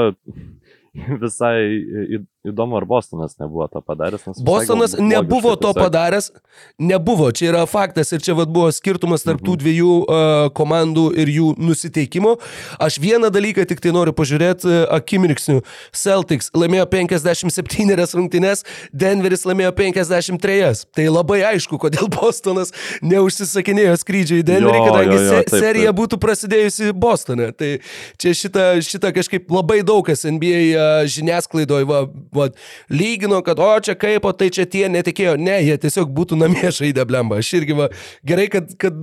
visai 1.24 2.20
įdomu, 2.48 2.78
ar 2.80 2.86
Bostonas 2.88 3.36
nebuvo 3.40 3.68
to 3.68 3.82
padaręs. 3.84 4.24
visai 4.24 4.44
Bostonas 4.46 4.94
logiška 4.94 5.08
nebuvo 5.08 5.56
to 5.56 5.74
tiesiog. 5.74 5.84
padaręs, 5.84 6.32
nebuvo, 6.80 7.32
čia 7.32 7.50
yra 7.52 7.66
faktas 7.68 8.12
ir 8.16 8.22
čia 8.24 8.34
vat 8.38 8.48
buvo 8.48 8.72
skirtumas 8.72 9.26
tarp 9.28 9.42
tų 9.44 9.58
dviejų 9.60 9.96
uh, 10.00 10.48
komandų 10.56 11.10
ir 11.20 11.28
jų 11.28 11.50
nusiteikimo. 11.60 12.38
Aš 12.80 13.00
vieną 13.04 13.28
dalyką 13.30 13.66
tik 13.68 13.84
tai 13.84 13.92
noriu 13.92 14.16
pažiūrėti 14.16 14.70
uh, 14.72 14.86
akimirksniu. 14.96 15.64
Celtics 15.92 16.48
laimėjo 16.56 16.86
57 16.88 18.16
rungtynes, 18.16 18.64
Denveris 18.96 19.44
laimėjo 19.44 19.74
53. 19.76 20.86
Tai 20.96 21.10
labai 21.12 21.42
aišku, 21.52 21.76
kodėl 21.82 22.08
Bostonas 22.20 22.72
neužsisakinėjo 23.04 24.00
skrydžio 24.00 24.40
į 24.40 24.48
Denverį, 24.48 24.80
Jo, 24.80 24.88
kadangi 24.88 25.16
jo, 25.18 25.20
jo, 25.20 25.28
se 25.28 25.44
taip, 25.44 25.60
serija 25.66 25.92
taip. 25.92 26.00
būtų 26.00 26.22
prasidėjusi 26.24 26.94
Bostone. 26.96 27.52
Tai 27.52 27.76
čia 28.22 28.32
šitą, 28.32 28.66
šitą 28.86 29.12
kažkaip 29.20 29.52
labai 29.52 29.82
daug 29.84 30.08
kas 30.08 30.24
NBA 30.24 30.64
a, 30.80 30.90
žiniasklaidoje 31.10 31.88
va, 32.36 32.50
lygino, 32.94 33.42
kad 33.46 33.60
o 33.64 33.70
čia 33.84 33.96
kaip, 34.00 34.26
o 34.26 34.34
tai 34.36 34.50
čia 34.54 34.68
tie 34.70 34.88
netikėjo. 34.92 35.36
Ne, 35.42 35.60
jie 35.66 35.78
tiesiog 35.82 36.12
būtų 36.16 36.40
namie 36.40 36.72
žaidę 36.80 37.06
blemba. 37.10 37.42
Aš 37.44 37.54
irgi 37.62 37.78
va, 37.78 37.90
gerai, 38.28 38.48
kad, 38.54 38.72
kad 38.82 38.98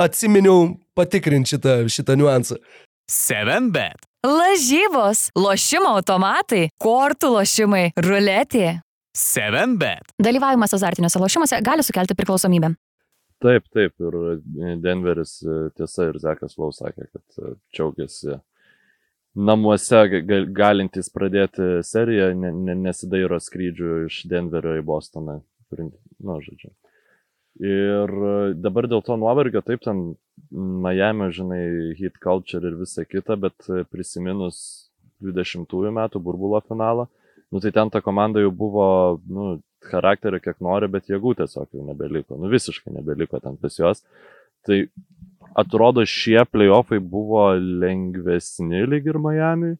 atsiminiau 0.00 0.74
patikrinti 0.98 1.56
šitą, 1.56 1.80
šitą 1.92 2.16
niuansą. 2.20 2.60
7bet. 3.10 4.06
Lažybos, 4.26 5.30
lošimo 5.34 5.96
automatai, 5.96 6.68
kortų 6.82 7.32
lošimai, 7.38 7.88
ruletė. 8.04 8.78
7bet. 9.16 10.12
Dalyvavimas 10.22 10.76
azartiniuose 10.76 11.18
lošimuose 11.18 11.58
gali 11.66 11.82
sukelti 11.82 12.14
priklausomybę. 12.14 12.74
Taip, 13.40 13.64
taip, 13.72 13.94
ir 14.04 14.16
e, 14.20 14.74
Denveris 14.84 15.38
e, 15.42 15.56
tiesa 15.76 16.10
ir 16.10 16.18
Zekas 16.20 16.58
Lau 16.60 16.68
sakė, 16.76 17.06
kad 17.08 17.40
e, 17.40 17.54
džiaugiasi 17.72 18.36
namuose 19.34 20.02
ga- 20.10 20.22
ga- 20.26 20.46
galintys 20.60 21.10
pradėti 21.14 21.80
seriją, 21.86 22.32
ne, 22.38 22.50
ne, 22.52 22.76
nesidairo 22.88 23.38
skrydžių 23.40 24.04
iš 24.08 24.24
Denverio 24.30 24.76
į 24.80 24.84
Bostoną. 24.86 25.40
Nu, 25.70 26.40
žodžiu. 26.42 26.72
Ir 27.60 28.10
e, 28.10 28.34
dabar 28.58 28.88
dėl 28.90 29.02
to 29.06 29.16
nuovargio, 29.20 29.62
taip, 29.62 29.82
ten 29.84 30.14
Miami, 30.50 31.30
žinai, 31.34 31.62
hit 31.98 32.18
culture 32.22 32.66
ir 32.66 32.78
visa 32.80 33.04
kita, 33.04 33.36
bet 33.38 33.68
e, 33.68 33.84
prisiminus 33.90 34.90
20-ųjų 35.22 35.92
metų 35.94 36.22
burbulo 36.24 36.62
finalą, 36.64 37.06
nu 37.52 37.60
tai 37.60 37.72
ten 37.76 37.90
ta 37.92 38.00
komanda 38.00 38.40
jau 38.40 38.50
buvo, 38.54 38.86
nu, 39.28 39.58
charakterio 39.84 40.40
kiek 40.42 40.58
nori, 40.64 40.88
bet 40.92 41.08
jėgų 41.10 41.34
tiesiog 41.40 41.68
jau 41.76 41.84
nebeliko, 41.86 42.38
nu 42.40 42.50
visiškai 42.52 42.92
nebeliko 42.94 43.40
ten 43.40 43.56
pas 43.60 43.76
juos. 43.78 44.02
Tai 44.66 44.82
atrodo 45.54 46.04
šie 46.06 46.44
playoffai 46.50 47.00
buvo 47.02 47.50
lengvesni 47.58 48.84
lyg 48.86 49.06
ir 49.10 49.18
Miami. 49.18 49.76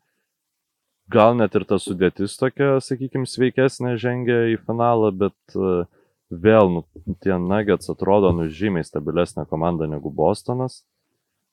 Gal 1.11 1.35
net 1.38 1.56
ir 1.59 1.64
ta 1.66 1.80
sudėtis 1.83 2.37
tokia, 2.38 2.76
sakykime, 2.85 3.26
sveikesnė 3.26 3.96
žengia 3.98 4.44
į 4.52 4.61
finalą, 4.62 5.11
bet 5.11 5.56
e, 5.59 5.72
vėl, 6.30 6.70
nu, 6.70 6.83
tie 7.24 7.35
Nuggets 7.35 7.90
atrodo, 7.90 8.30
nu, 8.37 8.46
žymiai 8.46 8.87
stabilesnė 8.87 9.42
komanda 9.50 9.88
negu 9.90 10.12
Bostonas. 10.14 10.85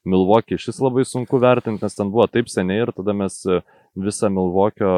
Milvokį 0.08 0.60
šis 0.62 0.78
labai 0.80 1.08
sunku 1.10 1.40
vertinti, 1.42 1.82
nes 1.84 1.98
ten 1.98 2.12
buvo 2.14 2.28
taip 2.30 2.52
seniai 2.54 2.86
ir 2.86 2.94
tada 2.96 3.16
mes 3.18 3.40
e, 3.50 3.64
visą 3.98 4.30
Milvokio, 4.30 4.92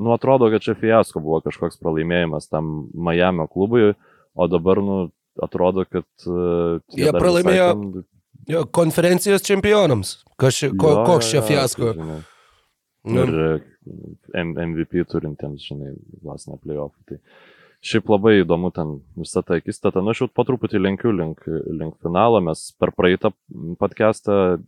nu, 0.00 0.14
atrodo, 0.16 0.48
kad 0.54 0.64
čia 0.64 0.78
fiasko 0.80 1.20
buvo 1.20 1.42
kažkoks 1.44 1.76
pralaimėjimas 1.82 2.48
tam 2.48 2.88
Miami 2.96 3.44
klubui, 3.52 3.92
o 4.32 4.48
dabar, 4.48 4.80
nu, 4.80 4.96
atrodo, 5.44 5.84
kad... 5.84 6.08
tie 6.24 7.04
Jie 7.04 7.12
dar 7.12 7.20
visai 7.20 7.20
pralaimėjo 7.20 7.68
ten- 7.74 8.08
Jo, 8.48 8.64
konferencijos 8.72 9.42
čempionams. 9.46 10.16
Kas 10.40 10.60
ko, 10.78 10.90
Jo, 10.94 11.04
koks 11.06 11.26
jo, 11.26 11.30
čia 11.30 11.40
jo, 11.40 11.46
fiasko? 11.48 11.92
tai, 11.92 12.02
žinai. 12.02 12.20
Nu, 13.10 13.22
Ir 13.24 13.38
e, 13.40 13.52
M 14.40 14.52
MVP 14.56 15.04
turintiems, 15.08 15.62
žinai, 15.64 15.94
vos 16.22 16.46
ne 16.48 16.56
playoff. 16.60 16.94
Tai 17.08 17.16
šiaip 17.80 18.10
labai 18.12 18.34
įdomu 18.42 18.68
ten 18.76 18.98
visą 19.16 19.40
tą 19.44 19.56
akistą. 19.56 19.92
Nu, 20.00 20.12
aš 20.12 20.24
jau 20.24 20.28
po 20.28 20.44
truputį 20.44 20.80
lenkiu 20.82 21.12
link, 21.16 21.40
link 21.48 21.96
finalo. 22.04 22.40
Mes 22.44 22.66
per 22.80 22.92
praeitą 22.92 23.32
podcastą 23.80 24.58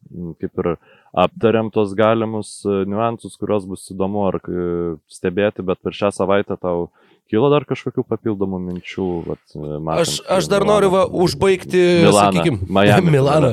kaip 0.40 0.62
ir 0.64 0.70
aptariam 1.12 1.68
tos 1.72 1.92
galimus 1.98 2.62
e, 2.64 2.82
niuansus, 2.88 3.36
kuriuos 3.40 3.68
bus 3.68 3.88
įdomu 3.92 4.24
ar 4.30 4.40
e, 4.40 4.96
stebėti, 5.12 5.64
bet 5.64 5.82
per 5.84 5.92
šią 5.92 6.12
savaitę 6.16 6.56
tau 6.60 6.88
kilo 7.30 7.48
dar 7.52 7.64
kažkokių 7.68 8.04
papildomų 8.08 8.58
minčių. 8.68 9.06
Vat, 9.28 9.42
e, 9.56 9.60
matant, 9.78 10.02
Aš, 10.06 10.16
aš 10.28 10.48
dar 10.52 10.64
Milano- 10.64 10.72
noriu 10.72 10.90
va, 10.92 11.04
užbaigti, 11.26 11.84
sakykime, 12.12 12.58
Miami 12.78 13.14
Milaną. 13.14 13.52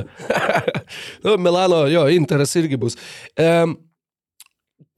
nu, 1.26 1.38
Milano, 1.38 1.84
jo, 1.92 2.08
Interas 2.12 2.56
irgi 2.60 2.80
bus. 2.82 2.98
Um, 3.40 3.78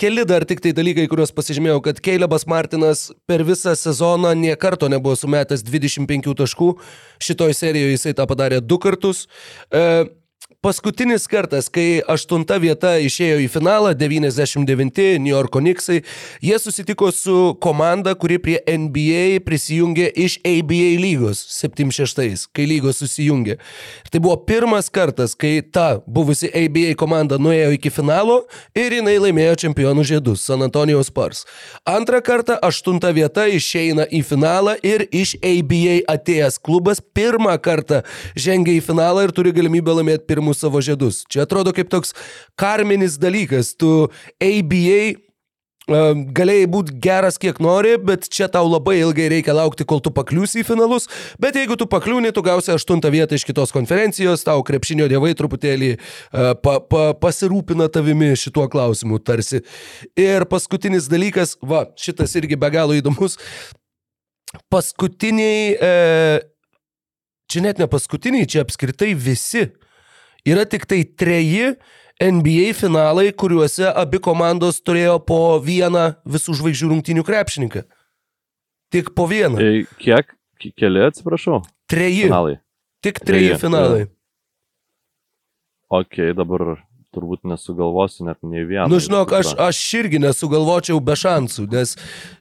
keli 0.01 0.23
dar 0.25 0.45
tik 0.49 0.63
tai 0.63 0.71
dalykai, 0.73 1.05
kuriuos 1.11 1.33
pasižymėjau, 1.37 1.81
kad 1.85 1.99
Keilebas 2.01 2.47
Martinas 2.49 3.11
per 3.29 3.43
visą 3.45 3.75
sezoną 3.77 4.31
nie 4.39 4.55
karto 4.57 4.89
nebuvo 4.89 5.13
sumetęs 5.19 5.61
25 5.67 6.31
taškų. 6.41 6.71
Šitoj 7.21 7.53
serijoje 7.53 7.99
jisai 7.99 8.15
tą 8.17 8.25
padarė 8.29 8.63
du 8.65 8.79
kartus. 8.81 9.27
Uh, 9.69 10.07
Paskutinis 10.61 11.23
kartas, 11.25 11.71
kai 11.73 12.03
aštunta 12.05 12.59
vieta 12.61 12.91
išėjo 13.01 13.39
į 13.41 13.47
finalą, 13.49 13.95
99 13.97 15.15
New 15.17 15.31
Yorko 15.31 15.57
Knicksai, 15.57 16.03
jie 16.37 16.57
susitiko 16.61 17.07
su 17.09 17.55
komanda, 17.65 18.11
kuri 18.13 18.37
prie 18.37 18.59
NBA 18.69 19.39
prisijungė 19.41 20.11
iš 20.21 20.35
ABA 20.45 20.91
lygos 21.01 21.41
76, 21.55 22.45
kai 22.53 22.67
lygos 22.69 23.01
susijungė. 23.01 23.55
Tai 24.13 24.21
buvo 24.21 24.35
pirmas 24.45 24.91
kartas, 24.93 25.33
kai 25.33 25.63
ta 25.65 25.95
buvusi 26.05 26.51
ABA 26.53 26.93
komanda 27.01 27.41
nuėjo 27.41 27.73
iki 27.79 27.89
finalo 27.89 28.43
ir 28.77 28.93
jinai 28.99 29.17
laimėjo 29.23 29.57
čempionų 29.65 30.05
žiedus 30.11 30.45
San 30.45 30.61
Antonijos 30.61 31.09
Spurs. 31.09 31.41
Antrą 31.89 32.21
kartą 32.21 32.59
aštunta 32.69 33.09
vieta 33.17 33.47
išeina 33.49 34.05
į 34.13 34.21
finalą 34.29 34.77
ir 34.85 35.07
iš 35.09 35.33
ABA 35.41 36.03
atėjęs 36.19 36.61
klubas 36.61 37.01
pirmą 37.01 37.57
kartą 37.57 38.03
žengia 38.37 38.77
į 38.77 38.85
finalą 38.91 39.25
ir 39.25 39.33
turi 39.33 39.57
galimybę 39.57 39.97
laimėti 40.03 40.29
pirmus 40.51 40.59
savo 40.59 40.81
žiedus. 40.81 41.25
Čia 41.29 41.45
atrodo 41.45 41.73
kaip 41.73 41.89
toks 41.89 42.13
karminis 42.55 43.17
dalykas. 43.17 43.75
Tu 43.77 44.09
ABA 44.39 45.19
Um, 45.91 46.27
galėjai 46.29 46.67
būti 46.69 46.93
geras 47.01 47.39
kiek 47.41 47.57
nori, 47.59 47.97
bet 47.97 48.29
čia 48.29 48.45
tau 48.47 48.67
labai 48.69 48.99
ilgai 49.01 49.25
reikia 49.33 49.51
laukti, 49.51 49.83
kol 49.83 49.99
tu 49.99 50.11
pakliūsi 50.13 50.61
į 50.61 50.63
finalus. 50.63 51.09
Bet 51.41 51.57
jeigu 51.57 51.75
tu 51.75 51.87
pakliūni, 51.89 52.29
tu 52.31 52.43
gausi 52.45 52.71
aštuntą 52.71 53.09
vietą 53.11 53.35
iš 53.35 53.43
kitos 53.43 53.73
konferencijos, 53.73 54.45
tau 54.45 54.61
krepšinio 54.63 55.09
dievai 55.09 55.33
truputėlį 55.35 55.89
uh, 55.97 56.53
pa, 56.61 56.77
pa, 56.85 57.01
pasirūpina 57.17 57.89
tavimi 57.91 58.29
šituo 58.37 58.69
klausimu 58.71 59.19
tarsi. 59.19 59.65
Ir 60.15 60.45
paskutinis 60.47 61.09
dalykas, 61.11 61.57
va, 61.59 61.87
šitas 61.97 62.37
irgi 62.39 62.61
be 62.61 62.71
galo 62.71 62.95
įdomus. 62.95 63.35
Paskutiniai, 64.71 65.75
e, 65.75 65.91
čia 67.51 67.65
net 67.65 67.81
ne 67.81 67.89
paskutiniai, 67.89 68.47
čia 68.47 68.63
apskritai 68.63 69.15
visi. 69.17 69.65
Yra 70.47 70.65
tik 70.65 70.85
tai 70.89 71.03
treji 71.05 71.75
NBA 72.21 72.73
finalai, 72.77 73.31
kuriuose 73.33 73.87
abi 73.97 74.19
komandos 74.21 74.81
turėjo 74.85 75.19
po 75.25 75.57
vieną 75.61 76.15
visų 76.29 76.53
žvaigždžių 76.59 76.89
rungtinių 76.93 77.23
krepšininką. 77.25 77.83
Tik 78.93 79.13
po 79.17 79.25
vieną. 79.29 79.57
E, 79.61 79.85
Kiek? 80.01 80.35
Ki- 80.61 80.73
Keli, 80.77 81.01
atsiprašau. 81.07 81.61
Treji. 81.89 82.27
Finalai. 82.29 82.57
Tik 83.01 83.17
treji 83.25 83.47
Treji, 83.55 83.61
finalai. 83.61 84.03
Ok, 85.91 86.19
dabar 86.37 86.77
turbūt 87.11 87.41
nesugalvosiu 87.49 88.23
net 88.29 88.37
nei 88.47 88.61
vieno. 88.63 88.85
Nu, 88.87 88.99
žinok, 89.03 89.33
aš, 89.41 89.49
aš 89.59 89.79
irgi 89.99 90.21
nesugalvočiau 90.23 91.01
be 91.03 91.17
šansų, 91.19 91.65
nes 91.73 91.97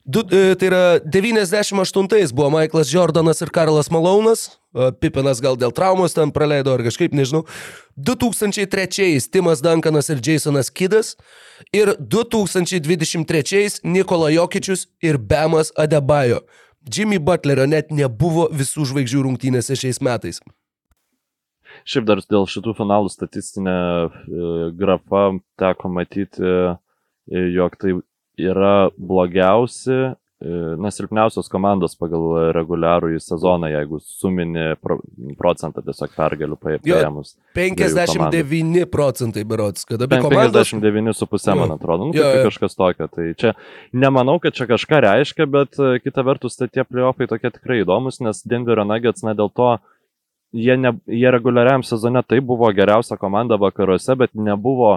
du, 0.07 0.23
e, 0.31 0.53
tai 0.61 0.69
yra 0.69 0.83
98-ais 1.03 2.31
buvo 2.37 2.53
Michaelas 2.55 2.93
Jordanas 2.93 3.43
ir 3.43 3.51
Karlas 3.51 3.91
Malonas, 3.91 4.45
e, 4.47 4.60
Pipinas 4.73 5.41
gal 5.43 5.57
dėl 5.59 5.73
traumos 5.75 6.15
ten 6.15 6.31
praleido 6.31 6.71
ar 6.77 6.85
kažkaip, 6.87 7.15
nežinau. 7.17 7.43
2003-ais 7.99 9.27
Timas 9.33 9.63
Duncanas 9.65 10.11
ir 10.15 10.23
Jasonas 10.23 10.71
Kidas 10.71 11.17
ir 11.75 11.97
2023-ais 11.99 13.81
Nikola 13.83 14.31
Jokičius 14.31 14.87
ir 15.03 15.19
Bemas 15.19 15.73
Adebayo. 15.77 16.45
Jimmy 16.87 17.19
Butlerio 17.19 17.67
net 17.67 17.91
nebuvo 17.91 18.47
visų 18.55 18.87
žvaigždžių 18.89 19.27
rungtynėse 19.27 19.77
šiais 19.77 20.01
metais. 20.01 20.41
Šiaip 21.87 22.07
dar 22.09 22.23
dėl 22.31 22.47
šitų 22.51 22.75
finalų 22.79 23.11
statistinė 23.13 23.75
e, 23.75 24.09
grafa 24.79 25.27
teko 25.61 25.91
matyti, 25.93 26.41
e, 26.41 27.43
jog 27.55 27.77
tai 27.81 27.95
yra 28.41 28.91
blogiausi, 28.97 30.15
na, 30.81 30.89
silpniausios 30.89 31.51
komandos 31.53 31.93
pagal 32.01 32.53
reguliarų 32.57 33.11
į 33.13 33.19
sezoną, 33.21 33.69
jeigu 33.75 33.99
sumini 34.01 34.71
pro, 34.81 34.97
procentą 35.37 35.83
tiesiog 35.85 36.15
pergalių 36.17 36.57
paėmus. 36.63 37.35
59 37.59 38.87
procentai 38.89 39.45
berots, 39.45 39.85
kad 39.85 40.01
abi 40.01 40.17
Pen- 40.17 40.25
komandos... 40.25 40.73
59,5 40.73 41.59
man 41.61 41.75
atrodo, 41.77 42.09
nu, 42.09 42.17
Jo, 42.17 42.25
tai 42.25 42.41
jo. 42.41 42.49
kažkas 42.49 42.79
tokio. 42.79 43.09
Tai 43.13 43.27
čia 43.37 43.53
nemanau, 43.93 44.39
kad 44.41 44.57
čia 44.57 44.65
kažką 44.71 45.03
reiškia, 45.05 45.47
bet 45.51 45.77
e, 45.77 45.93
kita 46.01 46.25
vertus, 46.25 46.57
tai 46.57 46.71
tie 46.73 46.87
playoffai 46.89 47.29
tokie 47.29 47.53
tikrai 47.53 47.83
įdomus, 47.85 48.23
nes 48.25 48.41
Denverio 48.49 48.87
Nuggets, 48.89 49.25
na 49.27 49.37
dėl 49.37 49.53
to, 49.53 49.75
jie, 50.57 50.77
ne, 50.81 50.95
jie 51.05 51.31
reguliariam 51.37 51.85
sezone 51.87 52.23
tai 52.25 52.41
buvo 52.41 52.73
geriausia 52.75 53.21
komanda 53.21 53.61
vakaruose, 53.61 54.17
bet 54.19 54.33
nebuvo, 54.35 54.97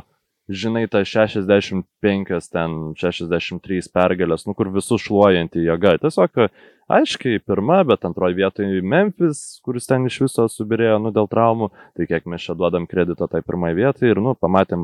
žinai, 0.49 0.87
ta 0.91 1.03
65, 1.07 2.49
ten 2.51 2.77
63 2.99 3.89
pergalės, 3.93 4.45
nu 4.47 4.55
kur 4.57 4.71
visų 4.73 4.99
šluojanti 4.99 5.63
jėga. 5.63 5.95
Tiesiog, 6.03 6.45
aiškiai, 6.91 7.41
pirma, 7.43 7.81
bet 7.87 8.05
antroji 8.07 8.37
vietoje 8.41 8.83
Memphis, 8.83 9.43
kuris 9.63 9.87
ten 9.89 10.07
iš 10.09 10.19
viso 10.25 10.47
subirėjo, 10.51 10.99
nu, 11.03 11.13
dėl 11.15 11.29
traumų, 11.31 11.71
tai 11.97 12.07
kiek 12.09 12.27
mes 12.29 12.43
čia 12.43 12.57
duodam 12.59 12.87
kredito 12.89 13.27
tai 13.31 13.43
pirmai 13.45 13.73
vietai 13.77 14.11
ir, 14.11 14.21
nu, 14.23 14.35
pamatėm 14.35 14.83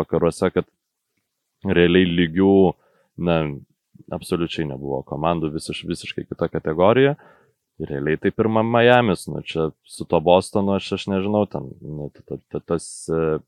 vakaruose, 0.00 0.52
kad 0.54 0.68
realiai 1.64 2.10
lygių, 2.10 2.56
na, 3.24 3.38
absoliučiai 4.12 4.66
nebuvo 4.68 5.00
komandų, 5.06 5.52
visiš, 5.54 5.84
visiškai 5.88 6.26
kita 6.28 6.50
kategorija. 6.52 7.16
Ir 7.82 7.90
realiai 7.90 8.20
tai 8.22 8.30
pirma 8.30 8.62
Miami's, 8.62 9.24
nu 9.26 9.40
čia 9.42 9.72
su 9.82 10.04
to 10.06 10.20
Bostonu 10.22 10.76
aš, 10.76 10.92
aš 10.94 11.08
nežinau, 11.10 11.42
ten, 11.50 11.72
nu, 11.82 12.10
ta- 12.14 12.38
ta- 12.52 12.60
tas, 12.62 12.84
e, 13.10 13.38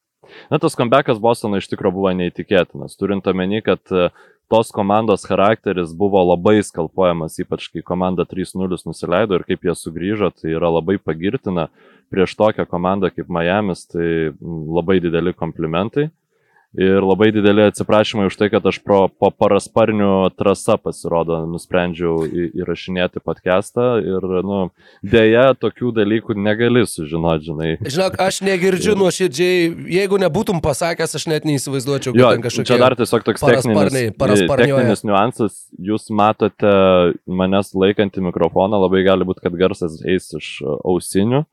na 0.51 0.59
tas 0.62 0.77
comebackas 0.79 1.21
Bostono 1.23 1.61
iš 1.61 1.69
tikrųjų 1.73 1.97
buvo 1.99 2.12
neįtikėtinas, 2.17 2.97
turint 2.99 3.27
omeny, 3.31 3.62
kad 3.65 3.81
e, 3.93 4.09
tos 4.53 4.71
komandos 4.75 5.27
charakteris 5.27 5.95
buvo 5.97 6.23
labai 6.25 6.61
skalpuojamas, 6.67 7.39
ypač 7.43 7.69
kai 7.73 7.85
komanda 7.87 8.27
3-0 8.29 8.79
nusileido 8.87 9.39
ir 9.39 9.47
kaip 9.49 9.67
jie 9.67 9.75
sugrįžo, 9.75 10.31
tai 10.37 10.55
yra 10.55 10.71
labai 10.79 10.99
pagirtina. 11.03 11.69
Prieš 12.12 12.37
tokią 12.39 12.69
komandą 12.71 13.11
kaip 13.11 13.27
Miami's 13.33 13.89
tai 13.91 14.31
labai 14.41 15.01
dideli 15.03 15.35
komplimentai. 15.35 16.11
Ir 16.77 17.01
labai 17.01 17.31
dideli 17.33 17.65
atsiprašymai 17.65 18.27
už 18.29 18.35
tai, 18.37 18.51
kad 18.53 18.67
aš 18.69 18.77
pro, 18.85 19.07
po 19.09 19.31
parasparnių 19.33 20.29
trasą 20.37 20.77
pasirodo 20.77 21.39
nusprendžiau 21.49 22.27
į, 22.29 22.51
įrašinėti 22.61 23.23
podcastą 23.25 23.87
ir, 24.05 24.27
nu, 24.45 24.59
dėja, 25.01 25.55
tokių 25.57 25.95
dalykų 25.97 26.37
negali 26.37 26.83
sužinoti, 26.85 27.49
žinai. 27.49 27.71
Žinok, 27.81 28.19
aš 28.21 28.43
negirdžiu 28.45 28.93
nuoširdžiai, 29.01 29.71
jeigu 29.97 30.21
nebūtum 30.21 30.61
pasakęs, 30.65 31.17
aš 31.17 31.25
net 31.33 31.49
neįsivaizduočiau, 31.49 32.12
kad 32.12 32.21
Jo, 32.21 32.33
ten 32.37 32.45
kažkokie... 32.45 32.69
čia 32.69 32.79
dar 32.83 32.97
tiesiog 32.99 33.25
toks 33.25 33.47
parasparniai- 33.47 34.12
techninis, 34.12 34.45
techninis 34.61 35.05
niuansas. 35.09 35.59
Jūs 35.81 36.11
matote 36.12 36.75
manęs 37.25 37.73
laikantį 37.73 38.27
mikrofoną, 38.29 38.83
labai 38.85 39.01
gali 39.07 39.25
būti, 39.29 39.47
kad 39.49 39.57
garsas 39.57 39.97
eis 40.05 40.29
iš 40.37 40.51
e, 40.61 40.77
ausinių, 40.93 41.47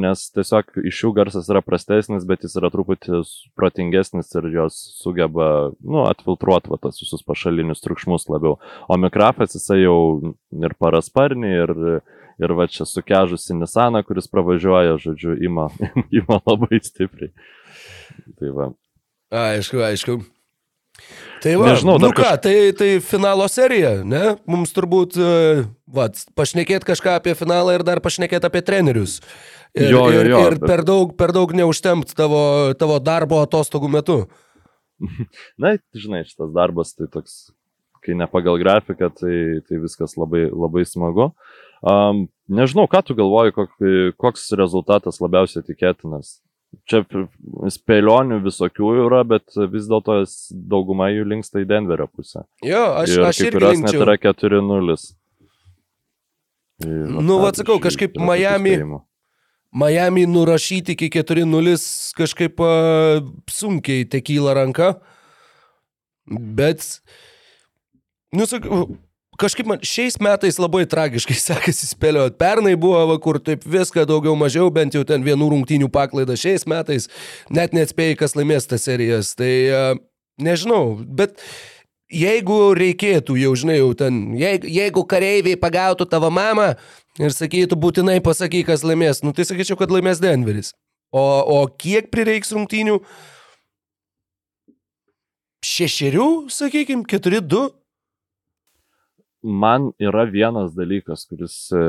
nes 0.00 0.22
tiesiog 0.34 0.72
iš 0.88 1.02
jų 1.04 1.12
garsas 1.16 1.50
yra 1.52 1.62
prastesnis, 1.64 2.26
bet 2.28 2.46
jis 2.46 2.56
yra 2.60 2.70
truputį 2.72 3.20
protingesnis 3.58 4.32
ir 4.38 4.48
jos 4.54 4.78
sugeba, 5.00 5.70
nu, 5.80 6.04
atfiltruoti 6.08 6.72
va, 6.72 6.80
tas 6.80 7.00
visus 7.02 7.24
pašalinius 7.26 7.84
triukšmus 7.84 8.28
labiau. 8.32 8.56
O 8.88 8.98
mikrofas 9.00 9.56
jisai 9.58 9.82
jau 9.82 9.98
ir 10.56 10.76
parasparnį, 10.80 11.54
ir, 11.64 11.76
ir 12.40 12.56
va 12.56 12.68
čia 12.70 12.88
sukežusi 12.88 13.58
Nisaną, 13.58 14.04
kuris 14.08 14.30
pravažiuoja, 14.32 14.98
žodžiu, 15.02 15.36
ima, 15.44 15.68
ima 16.22 16.40
labai 16.46 16.80
stipriai. 16.84 17.34
Tai 18.40 18.54
va. 18.56 18.72
Aišku, 19.30 19.82
aišku. 19.86 20.20
Tai 21.40 21.54
va, 21.56 21.70
Nežinau, 21.72 21.96
nu 22.02 22.10
ką, 22.12 22.20
kaž- 22.22 22.40
tai, 22.44 22.54
tai 22.76 22.90
finalo 23.00 23.46
serija, 23.48 23.94
ne? 24.04 24.34
Mums 24.50 24.74
turbūt, 24.76 25.16
e, 25.16 25.64
va, 25.88 26.08
pašnekėti 26.36 26.84
kažką 26.90 27.14
apie 27.16 27.32
finalą 27.38 27.78
ir 27.78 27.84
dar 27.86 28.00
pašnekėti 28.04 28.44
apie 28.50 28.60
trenerius. 28.66 29.20
Ir, 29.72 29.88
Jo, 29.94 30.02
jo, 30.10 30.20
ir, 30.20 30.28
jo, 30.32 30.40
ir 30.50 30.58
bet- 30.58 30.66
per 30.68 30.82
daug, 30.84 31.14
per 31.16 31.32
daug 31.32 31.52
neužtempt 31.54 32.12
tavo, 32.18 32.42
tavo 32.74 32.98
darbo 33.00 33.38
atostogų 33.44 33.88
metu. 33.88 34.18
Na, 35.62 35.76
žinai, 35.96 36.24
šitas 36.28 36.52
darbas 36.52 36.92
tai 36.98 37.06
toks, 37.12 37.50
kai 38.04 38.16
ne 38.18 38.26
pagal 38.28 38.58
grafiką, 38.60 39.08
tai, 39.16 39.60
tai 39.68 39.80
viskas 39.80 40.16
labai, 40.20 40.48
labai 40.52 40.84
smagu. 40.88 41.30
Um, 41.80 42.26
nežinau, 42.52 42.84
ką 42.90 43.00
tu 43.06 43.14
galvoji, 43.16 43.54
kok, 43.56 43.72
koks 44.20 44.50
rezultatas 44.60 45.20
labiausiai 45.24 45.64
tikėtinas. 45.64 46.40
Čia 46.86 47.00
spėlionių 47.74 48.36
visokių 48.44 48.90
yra, 49.06 49.24
bet 49.26 49.50
vis 49.72 49.88
dėlto 49.90 50.20
dauguma 50.70 51.08
jų 51.10 51.24
linksta 51.32 51.58
į 51.62 51.66
Denverio 51.70 52.06
pusę. 52.06 52.44
Jo, 52.62 52.84
aš, 53.02 53.16
ir 53.16 53.24
aš 53.26 53.40
irgi 53.42 53.56
kurios 53.58 53.78
net 53.80 53.90
linkčiau. 53.90 54.04
yra 54.06 54.14
4-0. 54.22 54.96
Tai 56.80 56.90
va 56.94 57.22
Nu, 57.26 57.34
tą 57.36 57.40
vat 57.42 57.58
sakau, 57.60 57.76
iš- 57.80 57.84
kažkaip 57.88 58.16
Miami-. 58.22 58.78
Miami 59.72 60.24
nurašyti 60.26 60.94
iki 60.96 61.10
4-0 61.10 61.74
kažkaip 62.18 62.58
a, 62.62 62.70
sunkiai 63.50 64.06
tekyla 64.10 64.54
ranka. 64.58 64.94
Bet, 66.30 66.86
nu, 68.32 68.46
sakau, 68.46 68.96
kažkaip 69.40 69.68
man 69.70 69.80
šiais 69.86 70.18
metais 70.22 70.58
labai 70.60 70.84
tragiškai 70.90 71.36
sekasi 71.48 71.88
spėlioti. 71.90 72.38
Pernai 72.40 72.76
buvo, 72.80 73.00
va, 73.12 73.18
kur 73.22 73.40
taip 73.42 73.64
viską 73.66 74.06
daugiau 74.08 74.36
mažiau, 74.38 74.70
bent 74.74 74.96
jau 74.96 75.02
ten 75.08 75.24
vienų 75.26 75.50
rungtynių 75.54 75.90
paklaida. 75.92 76.38
Šiais 76.38 76.66
metais 76.70 77.08
net 77.52 77.76
neatspėjai, 77.76 78.18
kas 78.20 78.36
laimės 78.38 78.68
tas 78.70 78.86
serijas. 78.88 79.34
Tai 79.38 79.50
a, 79.50 79.82
nežinau, 80.42 80.98
bet 81.04 81.38
jeigu 82.10 82.60
reikėtų, 82.76 83.38
jau 83.40 83.54
žinai, 83.58 83.80
jau 83.80 83.90
ten, 83.98 84.22
jeigu, 84.38 84.70
jeigu 84.70 85.04
kareiviai 85.08 85.58
pagautų 85.60 86.08
tavo 86.10 86.30
mamą 86.34 86.74
ir 87.20 87.34
sakytų, 87.34 87.78
būtinai 87.80 88.20
pasakyk, 88.24 88.68
kas 88.70 88.84
laimės, 88.86 89.24
nu 89.26 89.34
tai 89.36 89.46
sakyčiau, 89.48 89.78
kad 89.80 89.92
laimės 89.94 90.22
Denveris. 90.22 90.74
O, 91.10 91.22
o 91.22 91.58
kiek 91.80 92.10
prireiks 92.12 92.52
rungtynių? 92.54 93.00
Šešerių, 95.66 96.28
sakykime, 96.54 97.04
keturi, 97.08 97.42
du? 97.44 97.66
Man 99.42 99.90
yra 100.00 100.24
vienas 100.30 100.74
dalykas, 100.76 101.24
kuris 101.28 101.56
e, 101.72 101.82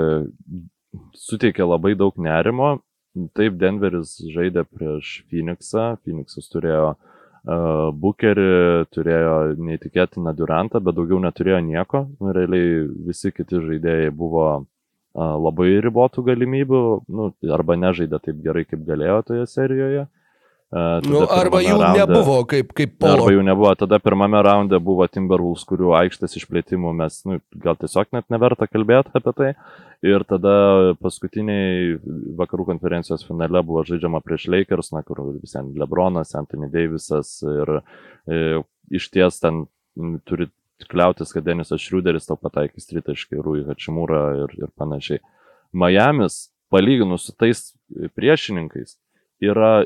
suteikia 1.16 1.68
labai 1.68 1.94
daug 2.00 2.18
nerimo. 2.18 2.80
Taip, 3.36 3.58
Denveris 3.60 4.16
žaidė 4.32 4.64
prieš 4.64 5.22
Phoenixą. 5.28 5.98
Phoenixas 6.00 6.48
turėjo 6.48 6.94
uh, 6.94 7.90
Bookerį, 7.92 8.86
turėjo 8.96 9.34
neįtikėtiną 9.60 10.32
Durantą, 10.38 10.80
bet 10.80 10.96
daugiau 10.96 11.20
neturėjo 11.20 11.58
nieko. 11.66 12.06
Realiai 12.24 12.86
visi 13.10 13.34
kiti 13.36 13.60
žaidėjai 13.66 14.14
buvo 14.16 14.46
uh, 14.62 14.64
labai 15.20 15.74
ribotų 15.84 16.24
galimybių, 16.30 16.82
nu, 17.12 17.28
arba 17.52 17.76
nežaidė 17.84 18.22
taip 18.24 18.40
gerai, 18.48 18.64
kaip 18.70 18.88
galėjo 18.88 19.20
toje 19.28 19.50
serijoje. 19.58 20.08
Uh, 20.08 20.21
Nu, 20.72 21.26
arba 21.28 21.60
jų 21.60 21.76
nebuvo 21.98 22.38
kaip, 22.48 22.70
kaip 22.72 22.94
Arba 23.04 23.26
polo. 23.26 23.32
jų 23.34 23.42
nebuvo. 23.44 23.74
Tada 23.76 23.98
pirmame 24.00 24.40
raunde 24.46 24.80
buvo 24.80 25.04
Timberwolves, 25.12 25.66
kurių 25.68 25.92
aikštės 26.00 26.38
išplėtimų 26.40 26.94
mes, 26.96 27.18
nu, 27.28 27.42
gal 27.60 27.76
tiesiog 27.80 28.14
net 28.16 28.30
neverta 28.32 28.70
kalbėti 28.72 29.12
apie 29.20 29.34
tai. 29.36 29.50
Ir 30.08 30.24
tada 30.30 30.54
paskutiniai 31.04 32.00
vakarų 32.40 32.70
konferencijos 32.72 33.28
finale 33.28 33.60
buvo 33.68 33.84
žaidžiama 33.86 34.24
prieš 34.24 34.48
Lakers, 34.54 34.94
na, 34.96 35.04
kur 35.04 35.20
vis 35.36 35.58
ten 35.58 35.76
Lebronas, 35.78 36.32
Anthony 36.40 36.72
Davisas 36.72 37.36
ir 37.44 37.76
e, 37.76 38.64
iš 38.96 39.12
ties 39.12 39.44
ten 39.44 39.66
turi 40.24 40.48
kliautis, 40.88 41.36
kad 41.36 41.46
Denisas 41.46 41.84
Šriuderis 41.84 42.32
tau 42.32 42.40
pataikys 42.40 42.88
tritaškai, 42.90 43.44
Rui 43.44 43.68
Hačimūra 43.68 44.24
ir, 44.46 44.56
ir 44.64 44.72
panašiai. 44.80 45.20
Miami's, 45.76 46.46
palyginus 46.72 47.28
su 47.28 47.36
tais 47.36 47.74
priešininkais, 48.16 48.96
yra 49.44 49.82